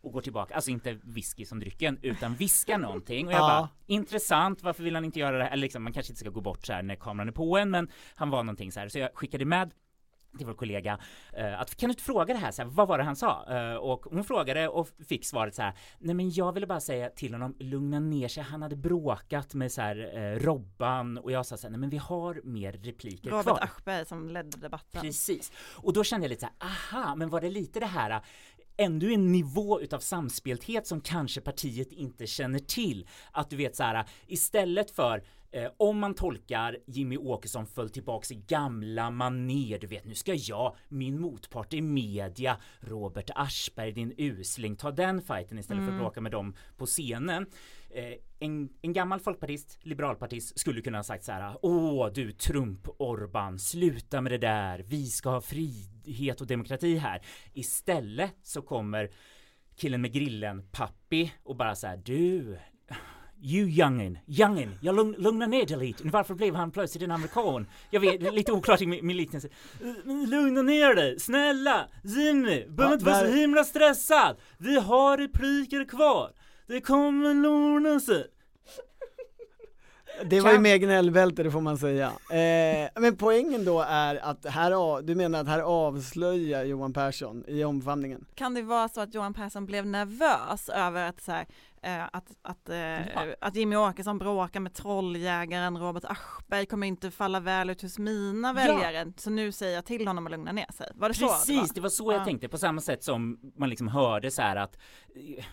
och 0.01 0.11
går 0.11 0.21
tillbaka, 0.21 0.55
alltså 0.55 0.71
inte 0.71 0.97
whisky 1.03 1.45
som 1.45 1.59
drycken 1.59 1.99
utan 2.01 2.35
viska 2.35 2.77
någonting 2.77 3.27
och 3.27 3.33
jag 3.33 3.39
bara 3.39 3.69
intressant, 3.87 4.63
varför 4.63 4.83
vill 4.83 4.95
han 4.95 5.05
inte 5.05 5.19
göra 5.19 5.37
det 5.37 5.43
här? 5.43 5.51
Eller 5.51 5.61
liksom, 5.61 5.83
man 5.83 5.93
kanske 5.93 6.11
inte 6.11 6.19
ska 6.19 6.29
gå 6.29 6.41
bort 6.41 6.65
så 6.65 6.73
här 6.73 6.81
när 6.81 6.95
kameran 6.95 7.27
är 7.27 7.31
på 7.31 7.57
en 7.57 7.69
men 7.69 7.89
han 8.15 8.29
var 8.29 8.43
någonting 8.43 8.71
så 8.71 8.79
här 8.79 8.89
så 8.89 8.99
jag 8.99 9.09
skickade 9.13 9.45
med 9.45 9.71
till 10.37 10.45
vår 10.45 10.53
kollega 10.53 10.99
eh, 11.33 11.59
att 11.61 11.75
kan 11.75 11.87
du 11.87 11.91
inte 11.91 12.03
fråga 12.03 12.33
det 12.33 12.39
här, 12.39 12.51
så 12.51 12.61
här, 12.61 12.69
vad 12.69 12.87
var 12.87 12.97
det 12.97 13.03
han 13.03 13.15
sa? 13.15 13.45
Eh, 13.49 13.75
och 13.75 14.05
hon 14.05 14.23
frågade 14.23 14.67
och 14.67 14.89
fick 15.07 15.25
svaret 15.25 15.55
så 15.55 15.61
här, 15.61 15.73
nej 15.99 16.15
men 16.15 16.29
jag 16.29 16.53
ville 16.53 16.67
bara 16.67 16.79
säga 16.79 17.09
till 17.09 17.33
honom, 17.33 17.55
lugna 17.59 17.99
ner 17.99 18.27
sig, 18.27 18.43
han 18.43 18.61
hade 18.61 18.75
bråkat 18.75 19.53
med 19.53 19.71
så 19.71 19.81
här 19.81 20.17
eh, 20.17 20.39
Robban 20.39 21.17
och 21.17 21.31
jag 21.31 21.45
sa 21.45 21.57
så 21.57 21.67
här, 21.67 21.71
nej 21.71 21.79
men 21.79 21.89
vi 21.89 21.97
har 21.97 22.41
mer 22.43 22.71
repliker 22.71 23.29
Robert 23.29 23.43
kvar. 23.43 23.59
Aschberg 23.63 24.05
som 24.05 24.29
ledde 24.29 24.57
debatten. 24.57 25.01
Precis, 25.01 25.51
och 25.75 25.93
då 25.93 26.03
kände 26.03 26.25
jag 26.25 26.29
lite 26.29 26.41
så 26.41 26.49
här, 26.59 26.69
aha, 26.69 27.15
men 27.15 27.29
var 27.29 27.41
det 27.41 27.49
lite 27.49 27.79
det 27.79 27.85
här 27.85 28.21
ändå 28.79 29.07
en 29.07 29.31
nivå 29.31 29.81
utav 29.81 29.99
samspelthet 29.99 30.87
som 30.87 31.01
kanske 31.01 31.41
partiet 31.41 31.91
inte 31.91 32.27
känner 32.27 32.59
till. 32.59 33.07
Att 33.31 33.49
du 33.49 33.55
vet 33.55 33.75
så 33.75 33.83
här, 33.83 34.05
istället 34.27 34.91
för 34.91 35.23
Eh, 35.51 35.71
om 35.77 35.99
man 35.99 36.13
tolkar 36.13 36.77
Jimmy 36.85 37.17
Åkesson 37.17 37.67
föll 37.67 37.89
tillbaks 37.89 38.31
i 38.31 38.35
gamla 38.35 39.11
maner, 39.11 39.79
du 39.79 39.87
vet 39.87 40.05
nu 40.05 40.15
ska 40.15 40.33
jag, 40.33 40.75
min 40.89 41.21
motpart 41.21 41.73
i 41.73 41.81
media, 41.81 42.57
Robert 42.79 43.29
Aschberg, 43.35 43.91
din 43.91 44.13
usling, 44.17 44.75
ta 44.75 44.91
den 44.91 45.21
fighten 45.21 45.59
istället 45.59 45.81
mm. 45.81 45.85
för 45.85 45.91
att 45.91 45.99
mm. 45.99 45.99
bråka 45.99 46.21
med 46.21 46.31
dem 46.31 46.55
på 46.77 46.85
scenen. 46.85 47.45
Eh, 47.89 48.13
en, 48.39 48.69
en, 48.81 48.93
gammal 48.93 49.19
folkpartist, 49.19 49.77
liberalpartist, 49.81 50.59
skulle 50.59 50.81
kunna 50.81 50.97
ha 50.97 51.03
sagt 51.03 51.23
så 51.23 51.31
här, 51.31 51.57
åh 51.61 52.07
du 52.13 52.31
Trump-Orban, 52.31 53.59
sluta 53.59 54.21
med 54.21 54.31
det 54.31 54.37
där, 54.37 54.79
vi 54.87 55.05
ska 55.07 55.29
ha 55.29 55.41
frihet 56.09 56.41
och 56.41 56.47
demokrati 56.47 56.97
här. 56.97 57.21
Istället 57.53 58.35
så 58.43 58.61
kommer 58.61 59.09
killen 59.75 60.01
med 60.01 60.13
grillen, 60.13 60.63
Pappi, 60.71 61.33
och 61.43 61.55
bara 61.55 61.75
så 61.75 61.87
här, 61.87 61.97
du, 62.05 62.57
You 63.41 63.69
youngin, 63.69 64.19
youngin, 64.27 64.77
jag 64.81 64.95
lugn, 64.95 65.15
lugna 65.17 65.47
ner 65.47 65.65
dig 65.65 65.77
lite. 65.77 66.03
Varför 66.07 66.35
blev 66.35 66.55
han 66.55 66.71
plötsligt 66.71 67.03
en 67.03 67.11
amerikan? 67.11 67.67
Jag 67.89 67.99
vet, 67.99 68.19
det 68.19 68.27
är 68.27 68.31
lite 68.31 68.51
oklart 68.51 68.81
i 68.81 68.87
min, 68.87 69.07
min 69.07 69.17
liknelse. 69.17 69.49
Lugna 70.05 70.61
ner 70.61 70.95
dig, 70.95 71.19
snälla! 71.19 71.87
Jimmy, 72.03 72.65
behöver 72.67 72.93
inte 72.93 73.05
vara 73.05 73.19
så 73.19 73.25
himla 73.25 73.63
stressad! 73.63 74.37
Vi 74.57 74.79
har 74.79 75.17
repliker 75.17 75.85
kvar! 75.85 76.31
Det 76.67 76.81
kommer 76.81 77.47
ordna 77.47 77.99
sig! 77.99 78.27
Det 80.25 80.41
var 80.41 80.51
ju 80.51 80.59
mer 80.59 80.77
gnällbälte, 80.77 81.43
det 81.43 81.51
får 81.51 81.61
man 81.61 81.77
säga. 81.77 82.07
Eh, 82.07 83.01
men 83.01 83.15
poängen 83.17 83.65
då 83.65 83.81
är 83.81 84.15
att 84.15 84.45
här, 84.45 85.01
du 85.01 85.15
menar 85.15 85.41
att 85.41 85.47
här 85.47 85.59
avslöjar 85.59 86.63
Johan 86.63 86.93
Persson 86.93 87.43
i 87.47 87.63
omfamningen? 87.63 88.25
Kan 88.35 88.53
det 88.53 88.61
vara 88.61 88.89
så 88.89 89.01
att 89.01 89.13
Johan 89.13 89.33
Persson 89.33 89.65
blev 89.65 89.85
nervös 89.85 90.69
över 90.69 91.09
att 91.09 91.21
så 91.21 91.31
här, 91.31 91.45
Eh, 91.81 92.03
att, 92.13 92.37
att, 92.41 92.69
eh, 92.69 93.33
att 93.41 93.55
Jimmy 93.55 93.75
Åkesson 93.75 94.17
bråkar 94.17 94.59
med 94.59 94.73
trolljägaren 94.73 95.77
Robert 95.77 96.03
Aschberg 96.05 96.65
kommer 96.65 96.87
inte 96.87 97.11
falla 97.11 97.39
väl 97.39 97.69
ut 97.69 97.81
hos 97.81 97.99
mina 97.99 98.53
väljare, 98.53 98.97
ja. 98.97 99.13
så 99.17 99.29
nu 99.29 99.51
säger 99.51 99.75
jag 99.75 99.85
till 99.85 100.07
honom 100.07 100.25
att 100.25 100.31
lugna 100.31 100.51
ner 100.51 100.71
sig. 100.73 100.91
Var 100.95 101.09
det 101.09 101.13
Precis, 101.13 101.27
så? 101.27 101.53
Precis, 101.53 101.73
det, 101.73 101.81
var 101.81 101.89
så 101.89 102.11
jag 102.11 102.25
tänkte, 102.25 102.49
på 102.49 102.57
samma 102.57 102.81
sätt 102.81 103.03
som 103.03 103.39
man 103.55 103.69
liksom 103.69 103.87
hörde 103.87 104.31
så 104.31 104.41
här 104.41 104.55
att 104.55 104.77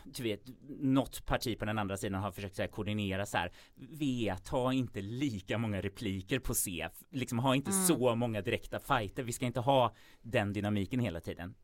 du 0.05 0.23
vet, 0.23 0.43
något 0.81 1.27
parti 1.27 1.59
på 1.59 1.65
den 1.65 1.79
andra 1.79 1.97
sidan 1.97 2.23
har 2.23 2.33
försökt 2.33 2.57
så 2.57 2.63
här, 2.63 2.69
koordinera 2.69 3.27
så 3.27 3.37
här, 3.37 3.53
vet, 3.99 4.49
ha 4.49 4.73
inte 4.73 5.01
lika 5.01 5.59
många 5.59 5.81
repliker 5.81 6.39
på 6.39 6.55
C, 6.55 6.89
liksom 7.11 7.39
ha 7.39 7.55
inte 7.55 7.71
mm. 7.71 7.85
så 7.85 8.15
många 8.15 8.43
direkta 8.43 8.81
fighter, 8.81 9.23
vi 9.23 9.33
ska 9.33 9.47
inte 9.47 9.61
ha 9.61 9.95
den 10.23 10.53
dynamiken 10.53 11.01
hela 11.01 11.21
tiden. 11.21 11.55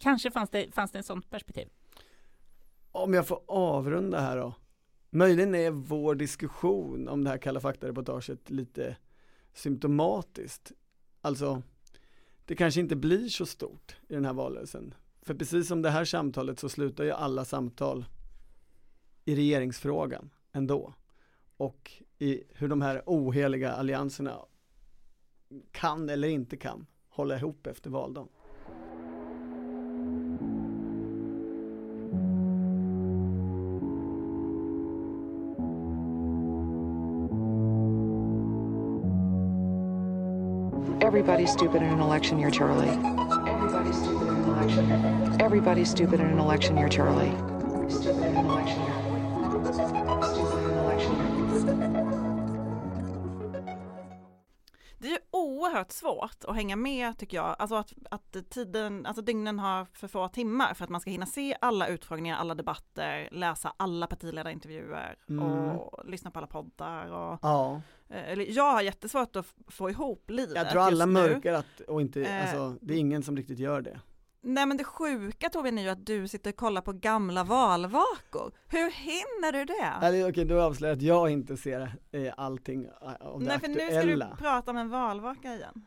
Kanske 0.00 0.30
fanns 0.30 0.50
det, 0.50 0.74
fanns 0.74 0.92
det 0.92 0.98
en 0.98 1.04
sånt 1.04 1.30
perspektiv 1.30 1.68
om 2.92 3.14
jag 3.14 3.26
får 3.26 3.40
avrunda 3.46 4.20
här 4.20 4.36
då. 4.36 4.54
Möjligen 5.10 5.54
är 5.54 5.70
vår 5.70 6.14
diskussion 6.14 7.08
om 7.08 7.24
det 7.24 7.30
här 7.30 7.38
Kalla 7.38 7.60
fakta-reportaget 7.60 8.50
lite 8.50 8.96
symptomatiskt. 9.52 10.72
Alltså, 11.20 11.62
det 12.44 12.54
kanske 12.54 12.80
inte 12.80 12.96
blir 12.96 13.28
så 13.28 13.46
stort 13.46 13.96
i 14.08 14.14
den 14.14 14.24
här 14.24 14.32
valrörelsen. 14.32 14.94
För 15.22 15.34
precis 15.34 15.68
som 15.68 15.82
det 15.82 15.90
här 15.90 16.04
samtalet 16.04 16.58
så 16.58 16.68
slutar 16.68 17.04
ju 17.04 17.10
alla 17.10 17.44
samtal 17.44 18.04
i 19.24 19.36
regeringsfrågan 19.36 20.30
ändå. 20.52 20.94
Och 21.56 21.92
i 22.18 22.42
hur 22.54 22.68
de 22.68 22.82
här 22.82 23.02
oheliga 23.06 23.72
allianserna 23.72 24.38
kan 25.70 26.08
eller 26.08 26.28
inte 26.28 26.56
kan 26.56 26.86
hålla 27.08 27.36
ihop 27.36 27.66
efter 27.66 27.90
valdagen. 27.90 28.28
Everybody's 41.12 41.52
stupid 41.52 41.82
in 41.82 41.90
an 41.90 42.00
election 42.00 42.38
year, 42.38 42.50
Charlie. 42.50 42.88
Everybody's 42.88 43.98
stupid 43.98 44.28
in 44.28 44.34
an 44.34 44.44
election. 44.44 45.42
Everybody's 45.42 45.90
stupid 45.90 46.20
in 46.20 46.26
an 46.26 46.38
election 46.38 46.74
year, 46.74 46.88
Charlie. 46.88 47.30
Stupid 47.90 48.22
in 48.22 48.34
an 48.34 48.46
election 48.46 48.81
oerhört 55.82 55.92
svårt 55.92 56.44
att 56.44 56.56
hänga 56.56 56.76
med 56.76 57.18
tycker 57.18 57.36
jag, 57.36 57.56
alltså 57.58 57.74
att, 57.76 57.92
att 58.10 58.50
tiden, 58.50 59.06
alltså 59.06 59.22
dygnen 59.22 59.58
har 59.58 59.86
för 59.92 60.08
få 60.08 60.28
timmar 60.28 60.74
för 60.74 60.84
att 60.84 60.90
man 60.90 61.00
ska 61.00 61.10
hinna 61.10 61.26
se 61.26 61.56
alla 61.60 61.88
utfrågningar, 61.88 62.36
alla 62.36 62.54
debatter, 62.54 63.28
läsa 63.32 63.72
alla 63.76 64.06
partiledarintervjuer 64.06 65.16
mm. 65.28 65.44
och 65.44 66.08
lyssna 66.08 66.30
på 66.30 66.38
alla 66.38 66.46
poddar 66.46 67.06
och 67.06 67.38
ja. 67.42 67.80
Eh, 68.08 68.32
eller 68.32 68.46
jag 68.48 68.72
har 68.72 68.82
jättesvårt 68.82 69.36
att 69.36 69.46
få 69.68 69.90
ihop 69.90 70.30
livet 70.30 70.56
Jag 70.56 70.70
tror 70.70 70.82
alla 70.82 71.06
mörkar 71.06 71.52
att, 71.52 71.80
och 71.88 72.00
inte, 72.00 72.22
eh, 72.22 72.42
alltså 72.42 72.78
det 72.80 72.94
är 72.94 72.98
ingen 72.98 73.22
som 73.22 73.36
riktigt 73.36 73.58
gör 73.58 73.80
det 73.80 74.00
Nej 74.44 74.66
men 74.66 74.76
det 74.76 74.84
sjuka 74.84 75.48
Torbjörn 75.48 75.78
är 75.78 75.82
ju 75.82 75.88
att 75.88 76.06
du 76.06 76.28
sitter 76.28 76.50
och 76.50 76.56
kollar 76.56 76.82
på 76.82 76.92
gamla 76.92 77.44
valvakor. 77.44 78.52
Hur 78.68 78.90
hinner 78.90 79.52
du 79.52 79.64
det? 79.64 80.06
Eller, 80.06 80.30
okej, 80.30 80.44
då 80.44 80.60
avslöjar 80.60 80.92
jag 80.92 80.98
att 80.98 81.02
jag 81.02 81.30
inte 81.30 81.56
ser 81.56 81.96
eh, 82.12 82.32
allting 82.36 82.84
eh, 82.84 83.26
av 83.26 83.40
det 83.40 83.46
Nej 83.46 83.60
för 83.60 83.68
nu 83.68 83.90
ska 83.90 84.02
du 84.02 84.36
prata 84.38 84.70
om 84.70 84.76
en 84.76 84.90
valvaka 84.90 85.54
igen. 85.54 85.84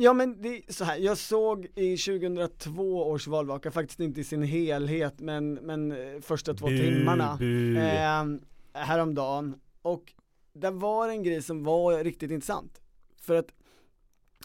Ja 0.00 0.12
men 0.12 0.42
det 0.42 0.48
är 0.48 0.72
så 0.72 0.84
här, 0.84 0.96
jag 0.96 1.18
såg 1.18 1.66
i 1.74 1.96
2002 1.96 3.10
års 3.10 3.26
valvaka, 3.26 3.70
faktiskt 3.70 4.00
inte 4.00 4.20
i 4.20 4.24
sin 4.24 4.42
helhet 4.42 5.20
men, 5.20 5.54
men 5.54 5.94
första 6.22 6.54
två 6.54 6.66
bu, 6.66 6.78
timmarna 6.78 7.36
bu. 7.38 7.76
Eh, 7.78 8.24
häromdagen 8.72 9.54
och 9.82 10.12
det 10.52 10.70
var 10.70 11.08
en 11.08 11.22
grej 11.22 11.42
som 11.42 11.64
var 11.64 12.04
riktigt 12.04 12.30
intressant. 12.30 12.80
För 13.20 13.34
att 13.34 13.48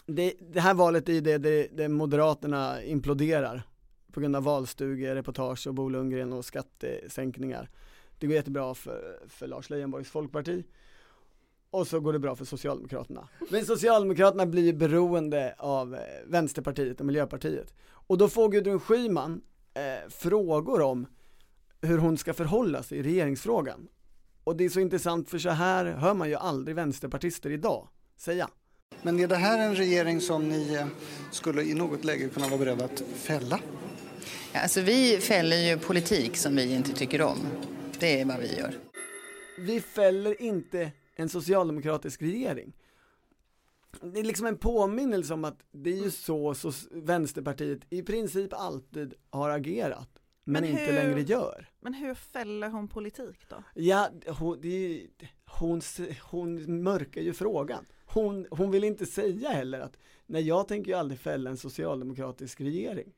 det, 0.08 0.34
det 0.52 0.60
här 0.60 0.74
valet 0.74 1.08
är 1.08 1.20
det, 1.20 1.38
det, 1.38 1.68
det 1.72 1.88
Moderaterna 1.88 2.82
imploderar 2.82 3.62
på 4.12 4.20
grund 4.20 4.36
av 4.36 4.42
valstugor, 4.42 5.14
reportage 5.14 5.66
och 5.66 5.74
Bo 5.74 5.88
Lundgren 5.88 6.32
och 6.32 6.44
skattesänkningar. 6.44 7.70
Det 8.18 8.26
går 8.26 8.36
jättebra 8.36 8.74
för, 8.74 9.20
för 9.28 9.46
Lars 9.46 9.70
Leijonborgs 9.70 10.10
Folkparti 10.10 10.64
och 11.70 11.86
så 11.86 12.00
går 12.00 12.12
det 12.12 12.18
bra 12.18 12.36
för 12.36 12.44
Socialdemokraterna. 12.44 13.28
Men 13.50 13.64
Socialdemokraterna 13.64 14.46
blir 14.46 14.72
beroende 14.72 15.54
av 15.58 15.94
eh, 15.94 16.00
Vänsterpartiet 16.26 17.00
och 17.00 17.06
Miljöpartiet. 17.06 17.74
Och 17.90 18.18
då 18.18 18.28
får 18.28 18.48
Gudrun 18.48 18.80
Schyman 18.80 19.40
eh, 19.74 20.08
frågor 20.08 20.80
om 20.80 21.06
hur 21.80 21.98
hon 21.98 22.18
ska 22.18 22.34
förhålla 22.34 22.82
sig 22.82 22.98
i 22.98 23.02
regeringsfrågan. 23.02 23.88
Och 24.44 24.56
det 24.56 24.64
är 24.64 24.68
så 24.68 24.80
intressant 24.80 25.30
för 25.30 25.38
så 25.38 25.50
här 25.50 25.84
hör 25.84 26.14
man 26.14 26.28
ju 26.28 26.34
aldrig 26.34 26.76
vänsterpartister 26.76 27.50
idag 27.50 27.88
säga. 28.16 28.48
Men 29.02 29.20
är 29.20 29.28
det 29.28 29.36
här 29.36 29.68
en 29.68 29.74
regering 29.74 30.20
som 30.20 30.48
ni 30.48 30.74
eh, 30.74 30.86
skulle 31.30 31.62
i 31.62 31.74
något 31.74 32.04
läge 32.04 32.28
kunna 32.28 32.48
vara 32.48 32.58
beredda 32.58 32.84
att 32.84 33.00
fälla? 33.00 33.60
Ja, 34.52 34.60
alltså 34.60 34.80
vi 34.80 35.18
fäller 35.18 35.56
ju 35.56 35.78
politik 35.78 36.36
som 36.36 36.56
vi 36.56 36.74
inte 36.74 36.92
tycker 36.92 37.22
om. 37.22 37.38
Det 38.00 38.20
är 38.20 38.24
vad 38.24 38.38
vi 38.38 38.56
gör. 38.56 38.74
Vi 39.58 39.80
fäller 39.80 40.42
inte 40.42 40.92
en 41.16 41.28
socialdemokratisk 41.28 42.22
regering. 42.22 42.72
Det 44.00 44.20
är 44.20 44.24
liksom 44.24 44.46
en 44.46 44.58
påminnelse 44.58 45.34
om 45.34 45.44
att 45.44 45.58
det 45.72 45.90
är 45.90 46.04
ju 46.04 46.10
så, 46.10 46.54
så 46.54 46.72
Vänsterpartiet 46.90 47.80
i 47.90 48.02
princip 48.02 48.52
alltid 48.52 49.14
har 49.30 49.50
agerat 49.50 50.08
men, 50.44 50.62
men 50.62 50.70
inte 50.70 50.92
längre 50.92 51.20
gör. 51.20 51.68
Men 51.80 51.94
hur 51.94 52.14
fäller 52.14 52.68
hon 52.68 52.88
politik 52.88 53.48
då? 53.48 53.62
Ja, 53.74 54.08
hon, 54.26 54.60
det, 54.60 55.06
hon, 55.46 55.80
hon 56.22 56.82
mörkar 56.82 57.20
ju 57.20 57.32
frågan. 57.32 57.86
Hon, 58.18 58.46
hon 58.50 58.70
vill 58.70 58.84
inte 58.84 59.06
säga 59.06 59.48
heller 59.48 59.80
att, 59.80 59.96
nej 60.26 60.42
jag 60.42 60.68
tänker 60.68 60.90
ju 60.90 60.98
aldrig 60.98 61.20
fälla 61.20 61.50
en 61.50 61.56
socialdemokratisk 61.56 62.60
regering. 62.60 63.12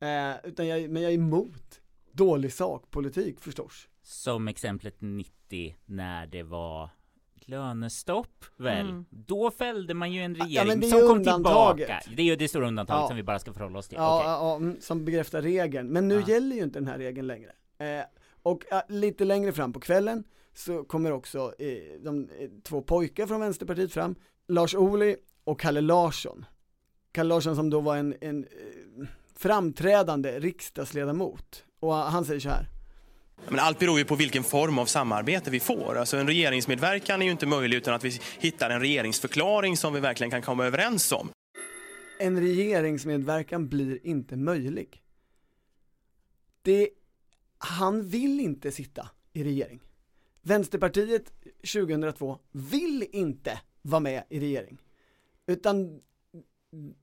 Eh, 0.00 0.34
utan 0.44 0.66
jag, 0.66 0.90
men 0.90 1.02
jag 1.02 1.12
är 1.12 1.16
emot 1.16 1.80
dålig 2.12 2.52
sakpolitik 2.52 3.40
förstås. 3.40 3.88
Som 4.02 4.48
exemplet 4.48 4.96
90 5.00 5.76
när 5.86 6.26
det 6.26 6.42
var 6.42 6.90
lönestopp 7.34 8.44
väl? 8.56 8.88
Mm. 8.88 9.04
Då 9.10 9.50
fällde 9.50 9.94
man 9.94 10.12
ju 10.12 10.22
en 10.22 10.34
regering 10.34 10.82
ja, 10.82 10.88
som 10.88 11.08
kom 11.08 11.24
tillbaka. 11.24 12.00
Det 12.16 12.22
är 12.22 12.26
ju 12.26 12.36
det 12.36 12.48
stora 12.48 12.68
undantaget 12.68 13.02
ja. 13.02 13.08
som 13.08 13.16
vi 13.16 13.22
bara 13.22 13.38
ska 13.38 13.52
förhålla 13.52 13.78
oss 13.78 13.88
till. 13.88 13.98
Ja, 13.98 14.18
okay. 14.18 14.30
ja 14.30 14.56
mm, 14.56 14.80
som 14.80 15.04
bekräftar 15.04 15.42
regeln. 15.42 15.88
Men 15.88 16.08
nu 16.08 16.22
gäller 16.26 16.56
ju 16.56 16.62
inte 16.62 16.78
den 16.78 16.88
här 16.88 16.98
regeln 16.98 17.26
längre. 17.26 17.52
Eh, 17.78 18.04
och 18.42 18.64
lite 18.88 19.24
längre 19.24 19.52
fram 19.52 19.72
på 19.72 19.80
kvällen 19.80 20.24
så 20.58 20.84
kommer 20.84 21.12
också 21.12 21.54
eh, 21.58 22.00
de 22.00 22.28
eh, 22.38 22.48
två 22.62 22.82
pojkar 22.82 23.26
från 23.26 23.40
Vänsterpartiet 23.40 23.92
fram, 23.92 24.14
Lars 24.48 24.74
Ohly 24.74 25.16
och 25.44 25.60
Kalle 25.60 25.80
Larsson. 25.80 26.44
Kalle 27.12 27.28
Larsson 27.28 27.56
som 27.56 27.70
då 27.70 27.80
var 27.80 27.96
en, 27.96 28.14
en 28.20 28.44
eh, 28.44 29.06
framträdande 29.36 30.40
riksdagsledamot 30.40 31.64
och 31.80 31.94
han 31.94 32.24
säger 32.24 32.40
så 32.40 32.48
här. 32.48 32.66
Men 33.48 33.58
allt 33.58 33.78
beror 33.78 33.98
ju 33.98 34.04
på 34.04 34.14
vilken 34.14 34.44
form 34.44 34.78
av 34.78 34.86
samarbete 34.86 35.50
vi 35.50 35.60
får. 35.60 35.96
Alltså 35.98 36.16
en 36.16 36.26
regeringsmedverkan 36.26 37.22
är 37.22 37.26
ju 37.26 37.32
inte 37.32 37.46
möjlig 37.46 37.76
utan 37.76 37.94
att 37.94 38.04
vi 38.04 38.20
hittar 38.38 38.70
en 38.70 38.80
regeringsförklaring 38.80 39.76
som 39.76 39.94
vi 39.94 40.00
verkligen 40.00 40.30
kan 40.30 40.42
komma 40.42 40.66
överens 40.66 41.12
om. 41.12 41.28
En 42.20 42.40
regeringsmedverkan 42.40 43.68
blir 43.68 44.06
inte 44.06 44.36
möjlig. 44.36 45.02
Det, 46.62 46.88
han 47.58 48.08
vill 48.08 48.40
inte 48.40 48.72
sitta 48.72 49.08
i 49.32 49.44
regering. 49.44 49.80
Vänsterpartiet 50.42 51.32
2002 51.74 52.38
vill 52.52 53.06
inte 53.12 53.60
vara 53.82 54.00
med 54.00 54.24
i 54.28 54.40
regering. 54.40 54.78
Utan 55.46 56.00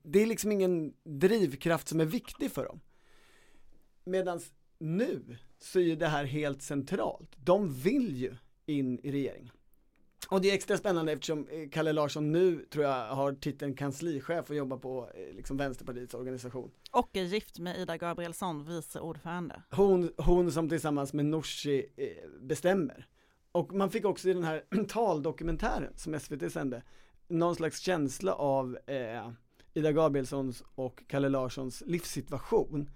det 0.02 0.22
är 0.22 0.26
liksom 0.26 0.52
ingen 0.52 0.94
drivkraft 1.04 1.88
som 1.88 2.00
är 2.00 2.04
viktig 2.04 2.50
för 2.50 2.64
dem. 2.64 2.80
Medan 4.04 4.40
nu 4.78 5.36
så 5.58 5.80
är 5.80 5.96
det 5.96 6.06
här 6.06 6.24
helt 6.24 6.62
centralt. 6.62 7.30
De 7.36 7.72
vill 7.72 8.16
ju 8.16 8.34
in 8.66 8.98
i 9.02 9.12
regering. 9.12 9.50
Och 10.28 10.40
det 10.40 10.50
är 10.50 10.54
extra 10.54 10.76
spännande 10.76 11.12
eftersom 11.12 11.48
eh, 11.48 11.68
Kalle 11.68 11.92
Larsson 11.92 12.32
nu 12.32 12.66
tror 12.70 12.84
jag 12.84 13.14
har 13.14 13.32
titeln 13.32 13.74
kanslichef 13.74 14.50
och 14.50 14.56
jobbar 14.56 14.76
på 14.76 15.10
eh, 15.14 15.36
liksom 15.36 15.56
Vänsterpartiets 15.56 16.14
organisation. 16.14 16.70
Och 16.90 17.16
är 17.16 17.22
gift 17.22 17.58
med 17.58 17.78
Ida 17.78 17.96
Gabrielsson, 17.96 18.64
vice 18.64 19.00
ordförande. 19.00 19.62
Hon, 19.70 20.12
hon 20.16 20.52
som 20.52 20.68
tillsammans 20.68 21.12
med 21.12 21.24
Nooshi 21.24 21.86
eh, 21.96 22.30
bestämmer. 22.40 23.06
Och 23.56 23.74
man 23.74 23.90
fick 23.90 24.04
också 24.04 24.28
i 24.28 24.32
den 24.32 24.44
här 24.44 24.64
taldokumentären 24.88 25.92
som 25.96 26.20
SVT 26.20 26.52
sände 26.52 26.82
någon 27.28 27.56
slags 27.56 27.80
känsla 27.80 28.34
av 28.34 28.78
eh, 28.86 29.30
Ida 29.74 29.92
Gabrielssons 29.92 30.62
och 30.74 31.02
Kalle 31.06 31.28
Larssons 31.28 31.82
livssituation. 31.86 32.90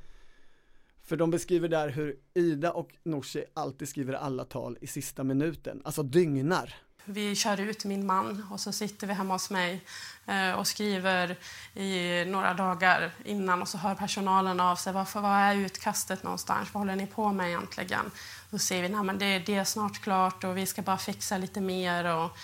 För 1.02 1.16
de 1.16 1.30
beskriver 1.30 1.68
där 1.68 1.88
hur 1.88 2.18
Ida 2.34 2.72
och 2.72 2.94
Nooshi 3.02 3.44
alltid 3.54 3.88
skriver 3.88 4.12
alla 4.12 4.44
tal 4.44 4.78
i 4.80 4.86
sista 4.86 5.24
minuten, 5.24 5.82
alltså 5.84 6.02
dygnar. 6.02 6.74
Vi 7.04 7.34
kör 7.34 7.60
ut 7.60 7.84
min 7.84 8.06
man 8.06 8.46
och 8.50 8.60
så 8.60 8.72
sitter 8.72 9.06
vi 9.06 9.12
hemma 9.12 9.34
hos 9.34 9.50
mig 9.50 9.84
eh, 10.26 10.52
och 10.52 10.66
skriver 10.66 11.36
i 11.74 12.24
några 12.24 12.54
dagar 12.54 13.10
innan 13.24 13.62
och 13.62 13.68
så 13.68 13.78
hör 13.78 13.94
personalen 13.94 14.60
av 14.60 14.76
sig. 14.76 14.92
Varför, 14.92 15.20
var 15.20 15.38
är 15.38 15.54
utkastet 15.54 16.22
någonstans? 16.22 16.74
Vad 16.74 16.80
håller 16.80 16.96
ni 16.96 17.06
på 17.06 17.32
med 17.32 17.48
egentligen? 17.48 18.10
Då 18.50 18.58
säger 18.58 18.88
vi 18.88 18.94
att 18.94 19.18
det, 19.18 19.38
det 19.38 19.54
är 19.54 19.64
snart 19.64 20.00
klart 20.00 20.44
och 20.44 20.56
vi 20.56 20.66
ska 20.66 20.82
bara 20.82 20.98
fixa 20.98 21.38
lite 21.38 21.60
mer. 21.60 22.04
Och, 22.04 22.36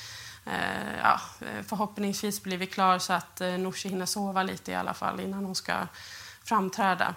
eh, 0.47 0.99
ja, 1.03 1.21
förhoppningsvis 1.67 2.43
blir 2.43 2.57
vi 2.57 2.67
klar 2.67 2.99
så 2.99 3.13
att 3.13 3.41
eh, 3.41 3.59
Nooshi 3.59 3.89
hinner 3.89 4.07
sova 4.07 4.43
lite 4.43 4.73
i 4.73 4.75
alla 4.75 4.95
fall 4.95 5.21
innan 5.21 5.45
hon 5.45 5.55
ska 5.55 5.75
framträda. 6.45 7.15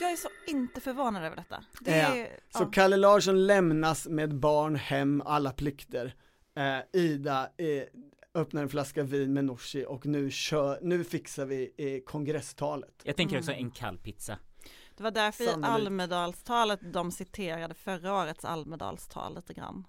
Jag 0.00 0.12
är 0.12 0.16
så 0.16 0.28
inte 0.46 0.80
förvånad 0.80 1.24
över 1.24 1.36
detta. 1.36 1.64
Det 1.80 1.92
är, 1.92 2.16
ja. 2.52 2.58
Så 2.58 2.66
Kalle 2.66 2.96
Larsson 2.96 3.46
lämnas 3.46 4.06
med 4.06 4.34
barn, 4.34 4.76
hem, 4.76 5.22
alla 5.26 5.52
plikter. 5.52 6.14
Eh, 6.54 7.00
Ida 7.00 7.50
eh, 7.56 7.82
öppnar 8.34 8.62
en 8.62 8.68
flaska 8.68 9.02
vin 9.02 9.32
med 9.32 9.44
Nooshi 9.44 9.84
och 9.88 10.06
nu, 10.06 10.30
kör, 10.30 10.78
nu 10.82 11.04
fixar 11.04 11.46
vi 11.46 11.72
eh, 11.76 12.04
kongresstalet. 12.04 13.02
Jag 13.04 13.16
tänker 13.16 13.38
också 13.38 13.52
mm. 13.52 13.64
en 13.64 13.70
kall 13.70 13.98
pizza. 13.98 14.38
Det 14.96 15.02
var 15.02 15.10
därför 15.10 15.44
Sannolikt. 15.44 15.68
i 15.68 15.70
Almedalstalet 15.70 16.80
de 16.92 17.12
citerade 17.12 17.74
förra 17.74 18.14
årets 18.14 18.44
Almedalstal 18.44 19.34
lite 19.34 19.54
grann. 19.54 19.84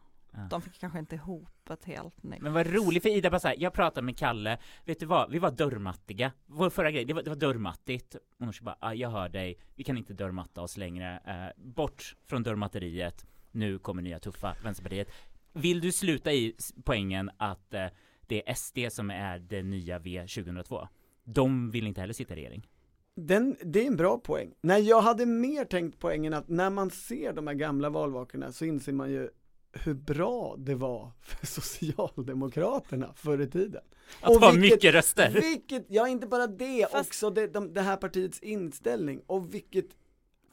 De 0.49 0.61
fick 0.61 0.79
kanske 0.79 0.99
inte 0.99 1.15
ihop 1.15 1.69
ett 1.69 1.85
helt 1.85 2.23
nytt. 2.23 2.41
Men 2.41 2.53
vad 2.53 2.67
roligt 2.67 3.03
för 3.03 3.09
Ida 3.09 3.29
bara 3.29 3.39
såhär, 3.39 3.55
jag 3.59 3.73
pratade 3.73 4.05
med 4.05 4.17
Kalle, 4.17 4.57
vet 4.85 4.99
du 4.99 5.05
vad, 5.05 5.31
vi 5.31 5.39
var 5.39 5.51
dörrmattiga. 5.51 6.31
Vår 6.45 6.69
förra 6.69 6.91
grej, 6.91 7.05
det 7.05 7.13
var, 7.13 7.23
det 7.23 7.29
var 7.29 7.37
dörrmattigt. 7.37 8.15
Och 8.15 8.45
hon 8.45 8.53
bara, 8.61 8.77
ah, 8.79 8.93
jag 8.93 9.09
hör 9.09 9.29
dig, 9.29 9.59
vi 9.75 9.83
kan 9.83 9.97
inte 9.97 10.13
dörrmatta 10.13 10.61
oss 10.61 10.77
längre. 10.77 11.19
Eh, 11.25 11.63
bort 11.63 12.15
från 12.27 12.43
dörrmatteriet, 12.43 13.25
nu 13.51 13.79
kommer 13.79 14.01
nya 14.01 14.19
tuffa 14.19 14.55
Vänsterpartiet. 14.63 15.11
Vill 15.53 15.81
du 15.81 15.91
sluta 15.91 16.33
i 16.33 16.55
poängen 16.83 17.31
att 17.37 17.73
eh, 17.73 17.85
det 18.27 18.49
är 18.49 18.53
SD 18.53 18.95
som 18.95 19.09
är 19.09 19.39
det 19.39 19.63
nya 19.63 19.99
V 19.99 20.19
2002? 20.19 20.87
De 21.23 21.71
vill 21.71 21.87
inte 21.87 22.01
heller 22.01 22.13
sitta 22.13 22.33
i 22.33 22.37
regering. 22.37 22.67
Den, 23.15 23.55
det 23.61 23.83
är 23.83 23.87
en 23.87 23.95
bra 23.95 24.17
poäng. 24.17 24.53
Nej, 24.61 24.81
jag 24.81 25.01
hade 25.01 25.25
mer 25.25 25.65
tänkt 25.65 25.99
poängen 25.99 26.33
att 26.33 26.49
när 26.49 26.69
man 26.69 26.89
ser 26.91 27.33
de 27.33 27.47
här 27.47 27.53
gamla 27.53 27.89
valvakorna 27.89 28.51
så 28.51 28.65
inser 28.65 28.93
man 28.93 29.11
ju 29.11 29.29
hur 29.73 29.93
bra 29.93 30.55
det 30.57 30.75
var 30.75 31.11
för 31.21 31.47
Socialdemokraterna 31.47 33.13
förr 33.15 33.41
i 33.41 33.47
tiden. 33.47 33.81
Att 34.21 34.41
ha 34.41 34.53
mycket 34.53 34.93
röster. 34.93 35.31
Vilket, 35.41 35.85
ja 35.89 36.07
inte 36.07 36.27
bara 36.27 36.47
det, 36.47 36.91
Fast... 36.91 37.07
också 37.07 37.29
det, 37.29 37.47
de, 37.47 37.73
det 37.73 37.81
här 37.81 37.97
partiets 37.97 38.39
inställning 38.39 39.21
och 39.27 39.53
vilket 39.53 39.85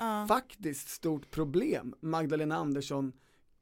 uh. 0.03 0.27
faktiskt 0.27 0.89
stort 0.89 1.31
problem 1.31 1.95
Magdalena 2.01 2.57
Andersson 2.57 3.13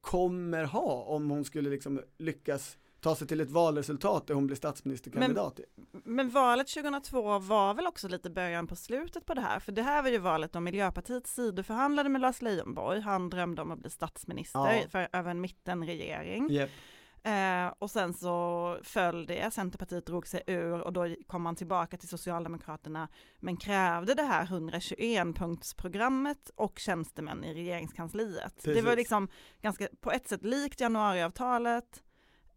kommer 0.00 0.64
ha 0.64 1.02
om 1.02 1.30
hon 1.30 1.44
skulle 1.44 1.70
liksom 1.70 2.00
lyckas 2.18 2.76
ta 3.00 3.14
sig 3.14 3.26
till 3.26 3.40
ett 3.40 3.50
valresultat 3.50 4.26
där 4.26 4.34
hon 4.34 4.46
blir 4.46 4.56
statsministerkandidat. 4.56 5.60
Men, 5.92 6.02
men 6.16 6.30
valet 6.30 6.68
2002 6.68 7.38
var 7.38 7.74
väl 7.74 7.86
också 7.86 8.08
lite 8.08 8.30
början 8.30 8.66
på 8.66 8.76
slutet 8.76 9.26
på 9.26 9.34
det 9.34 9.40
här, 9.40 9.60
för 9.60 9.72
det 9.72 9.82
här 9.82 10.02
var 10.02 10.10
ju 10.10 10.18
valet 10.18 10.52
då 10.52 10.60
Miljöpartiet 10.60 11.26
sidoförhandlade 11.26 12.08
med 12.08 12.20
Lars 12.20 12.42
Leijonborg, 12.42 13.00
han 13.00 13.30
drömde 13.30 13.62
om 13.62 13.70
att 13.70 13.78
bli 13.78 13.90
statsminister 13.90 14.72
ja. 14.82 14.88
för, 14.90 15.08
över 15.12 15.30
en 15.30 15.40
mittenregering. 15.40 16.50
Yep. 16.50 16.70
Eh, 17.28 17.72
och 17.78 17.90
sen 17.90 18.14
så 18.14 18.78
föll 18.82 19.26
det, 19.26 19.54
Centerpartiet 19.54 20.06
drog 20.06 20.26
sig 20.26 20.42
ur 20.46 20.80
och 20.80 20.92
då 20.92 21.14
kom 21.26 21.42
man 21.42 21.56
tillbaka 21.56 21.96
till 21.96 22.08
Socialdemokraterna 22.08 23.08
men 23.38 23.56
krävde 23.56 24.14
det 24.14 24.22
här 24.22 24.46
121-punktsprogrammet 24.46 26.50
och 26.56 26.78
tjänstemän 26.78 27.44
i 27.44 27.54
regeringskansliet. 27.54 28.54
Precis. 28.54 28.74
Det 28.74 28.82
var 28.82 28.96
liksom 28.96 29.28
ganska 29.62 29.88
på 30.00 30.12
ett 30.12 30.28
sätt 30.28 30.44
likt 30.44 30.80
januariavtalet 30.80 32.02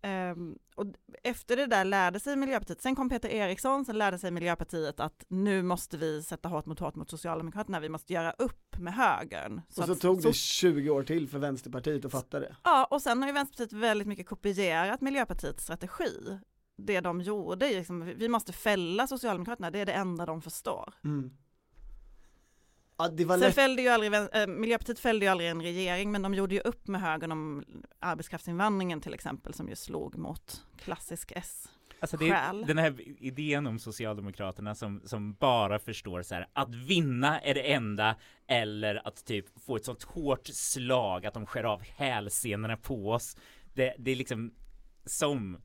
Um, 0.04 0.58
och 0.76 0.86
efter 1.24 1.56
det 1.56 1.66
där 1.66 1.86
lärde 1.86 2.20
sig 2.20 2.36
Miljöpartiet, 2.36 2.82
sen 2.82 2.96
kom 2.96 3.10
Peter 3.10 3.30
Eriksson, 3.30 3.86
sen 3.86 3.98
lärde 3.98 4.20
sig 4.20 4.32
Miljöpartiet 4.32 5.00
att 5.00 5.26
nu 5.28 5.64
måste 5.64 5.98
vi 5.98 6.24
sätta 6.24 6.50
hårt 6.50 6.66
mot 6.66 6.80
hårt 6.80 6.96
mot 6.96 7.10
Socialdemokraterna, 7.10 7.80
vi 7.80 7.90
måste 7.90 8.14
göra 8.14 8.32
upp 8.32 8.80
med 8.80 8.94
högern. 8.94 9.62
Så 9.70 9.82
och 9.82 9.88
så 9.88 9.94
att, 9.94 10.02
tog 10.02 10.18
det 10.18 10.22
så, 10.22 10.34
20 10.34 10.90
år 10.90 11.04
till 11.04 11.28
för 11.28 11.40
Vänsterpartiet 11.40 12.06
att 12.06 12.12
fatta 12.12 12.40
det. 12.40 12.56
Ja, 12.64 12.88
och 12.92 13.02
sen 13.02 13.22
har 13.22 13.30
ju 13.30 13.34
Vänsterpartiet 13.34 13.82
väldigt 13.82 14.08
mycket 14.08 14.28
kopierat 14.28 15.02
Miljöpartiets 15.02 15.64
strategi. 15.64 16.40
Det 16.78 17.00
de 17.00 17.22
gjorde, 17.22 17.70
liksom, 17.70 18.14
vi 18.16 18.28
måste 18.28 18.54
fälla 18.54 19.08
Socialdemokraterna, 19.08 19.72
det 19.72 19.80
är 19.80 19.86
det 19.86 19.94
enda 19.94 20.26
de 20.26 20.42
förstår. 20.42 20.94
Mm. 21.04 21.32
Ja, 23.02 23.08
det 23.08 23.26
var 23.26 23.38
Sen 23.38 23.54
fällde 23.54 23.82
ju 23.82 23.88
aldrig, 23.88 24.14
äh, 24.14 24.48
Miljöpartiet 24.48 25.00
fällde 25.00 25.26
ju 25.26 25.32
aldrig 25.32 25.50
en 25.50 25.62
regering, 25.62 26.12
men 26.12 26.22
de 26.22 26.34
gjorde 26.34 26.56
ju 26.56 26.62
upp 26.62 26.88
med 26.88 27.02
högern 27.02 27.32
om 27.32 27.66
arbetskraftsinvandringen 28.00 29.02
till 29.02 29.14
exempel, 29.14 29.54
som 29.54 29.70
ju 29.70 29.76
slog 29.76 30.18
mot 30.18 30.66
klassisk 30.78 31.32
S. 31.36 31.68
Alltså 32.00 32.18
det 32.18 32.30
är 32.30 32.66
den 32.68 32.78
här 32.78 33.02
idén 33.24 33.68
om 33.68 33.80
Socialdemokraterna 33.80 34.76
som, 34.76 35.02
som 35.06 35.34
bara 35.34 35.80
förstår 35.80 36.22
så 36.22 36.36
här, 36.36 36.48
att 36.54 36.76
vinna 36.76 37.40
är 37.40 37.54
det 37.54 37.74
enda 37.74 38.16
eller 38.48 39.08
att 39.08 39.26
typ 39.26 39.46
få 39.66 39.76
ett 39.76 39.86
sånt 39.86 40.04
hårt 40.04 40.48
slag 40.48 41.26
att 41.26 41.34
de 41.34 41.46
skär 41.46 41.64
av 41.64 41.82
hälsenorna 41.82 42.78
på 42.78 43.12
oss. 43.12 43.38
Det, 43.74 43.96
det 43.98 44.12
är 44.12 44.16
liksom 44.16 44.54
som 45.06 45.58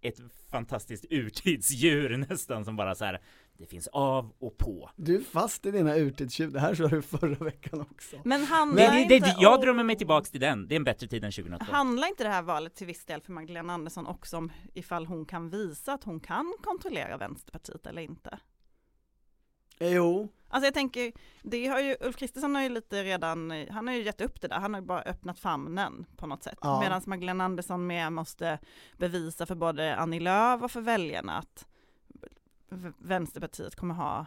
ett 0.00 0.20
fantastiskt 0.50 1.04
urtidsdjur 1.10 2.16
nästan 2.30 2.64
som 2.64 2.76
bara 2.76 2.94
så 2.94 3.04
här 3.04 3.20
det 3.58 3.66
finns 3.66 3.86
av 3.86 4.32
och 4.38 4.58
på. 4.58 4.90
Du 4.96 5.16
är 5.16 5.20
fast 5.20 5.66
i 5.66 5.70
dina 5.70 5.96
urtidstjuv, 5.96 6.52
det 6.52 6.60
här 6.60 6.74
sa 6.74 6.86
du 6.86 7.02
förra 7.02 7.44
veckan 7.44 7.80
också. 7.80 8.16
Men 8.24 8.44
handlar 8.44 8.92
Men 8.92 9.08
det, 9.08 9.18
det, 9.18 9.36
jag 9.38 9.60
drömmer 9.60 9.84
mig 9.84 9.96
tillbaks 9.96 10.30
till 10.30 10.40
den, 10.40 10.68
det 10.68 10.74
är 10.74 10.76
en 10.76 10.84
bättre 10.84 11.08
tid 11.08 11.24
än 11.24 11.32
2002. 11.32 11.72
Handlar 11.72 12.08
inte 12.08 12.24
det 12.24 12.30
här 12.30 12.42
valet 12.42 12.74
till 12.74 12.86
viss 12.86 13.04
del 13.04 13.20
för 13.20 13.32
Magdalena 13.32 13.72
Andersson 13.72 14.06
också 14.06 14.36
om 14.36 14.52
ifall 14.74 15.06
hon 15.06 15.26
kan 15.26 15.50
visa 15.50 15.92
att 15.92 16.04
hon 16.04 16.20
kan 16.20 16.54
kontrollera 16.62 17.16
Vänsterpartiet 17.16 17.86
eller 17.86 18.02
inte? 18.02 18.38
Jo. 19.78 20.28
Alltså 20.48 20.66
jag 20.66 20.74
tänker, 20.74 21.12
det 21.42 21.66
har 21.66 21.80
ju, 21.80 21.96
Ulf 22.00 22.16
Kristersson 22.16 22.54
har 22.54 22.62
ju 22.62 22.68
lite 22.68 23.04
redan, 23.04 23.66
han 23.70 23.88
har 23.88 23.94
ju 23.94 24.02
gett 24.02 24.20
upp 24.20 24.40
det 24.40 24.48
där, 24.48 24.56
han 24.56 24.74
har 24.74 24.80
ju 24.80 24.86
bara 24.86 25.02
öppnat 25.02 25.38
famnen 25.38 26.06
på 26.16 26.26
något 26.26 26.42
sätt. 26.42 26.58
Ja. 26.60 26.80
Medan 26.80 27.02
Magdalena 27.06 27.44
Andersson 27.44 27.86
mer 27.86 28.10
måste 28.10 28.58
bevisa 28.96 29.46
för 29.46 29.54
både 29.54 29.96
Annie 29.96 30.20
Lööf 30.20 30.62
och 30.62 30.70
för 30.70 30.80
väljarna 30.80 31.38
att 31.38 31.66
Vänsterpartiet 32.98 33.76
kommer 33.76 33.94
ha 33.94 34.26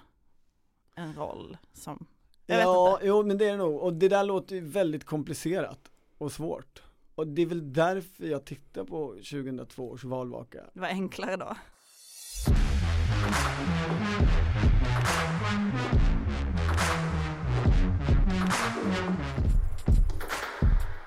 en 0.96 1.14
roll 1.14 1.58
som, 1.74 2.06
jag 2.46 2.62
ja, 2.62 2.86
vet 2.86 2.93
inte. 2.93 3.08
jo 3.08 3.24
men 3.24 3.38
det 3.38 3.46
är 3.46 3.52
det 3.52 3.58
nog, 3.58 3.82
och 3.82 3.93
det 3.93 4.08
där 4.08 4.24
låter 4.24 4.56
ju 4.56 4.62
väldigt 4.62 5.04
komplicerat 5.04 5.91
och 6.18 6.32
svårt. 6.32 6.84
Och 7.16 7.28
det 7.28 7.41
är 7.41 7.46
väl 7.46 7.74
därför 7.74 8.26
jag 8.26 8.46
tittar 8.46 8.84
på 8.84 9.08
2002 9.14 9.89
års 9.89 10.04
valvaka. 10.04 10.60
Det 10.74 10.80
var 10.80 10.88
enklare 10.88 11.36
då. 11.36 11.56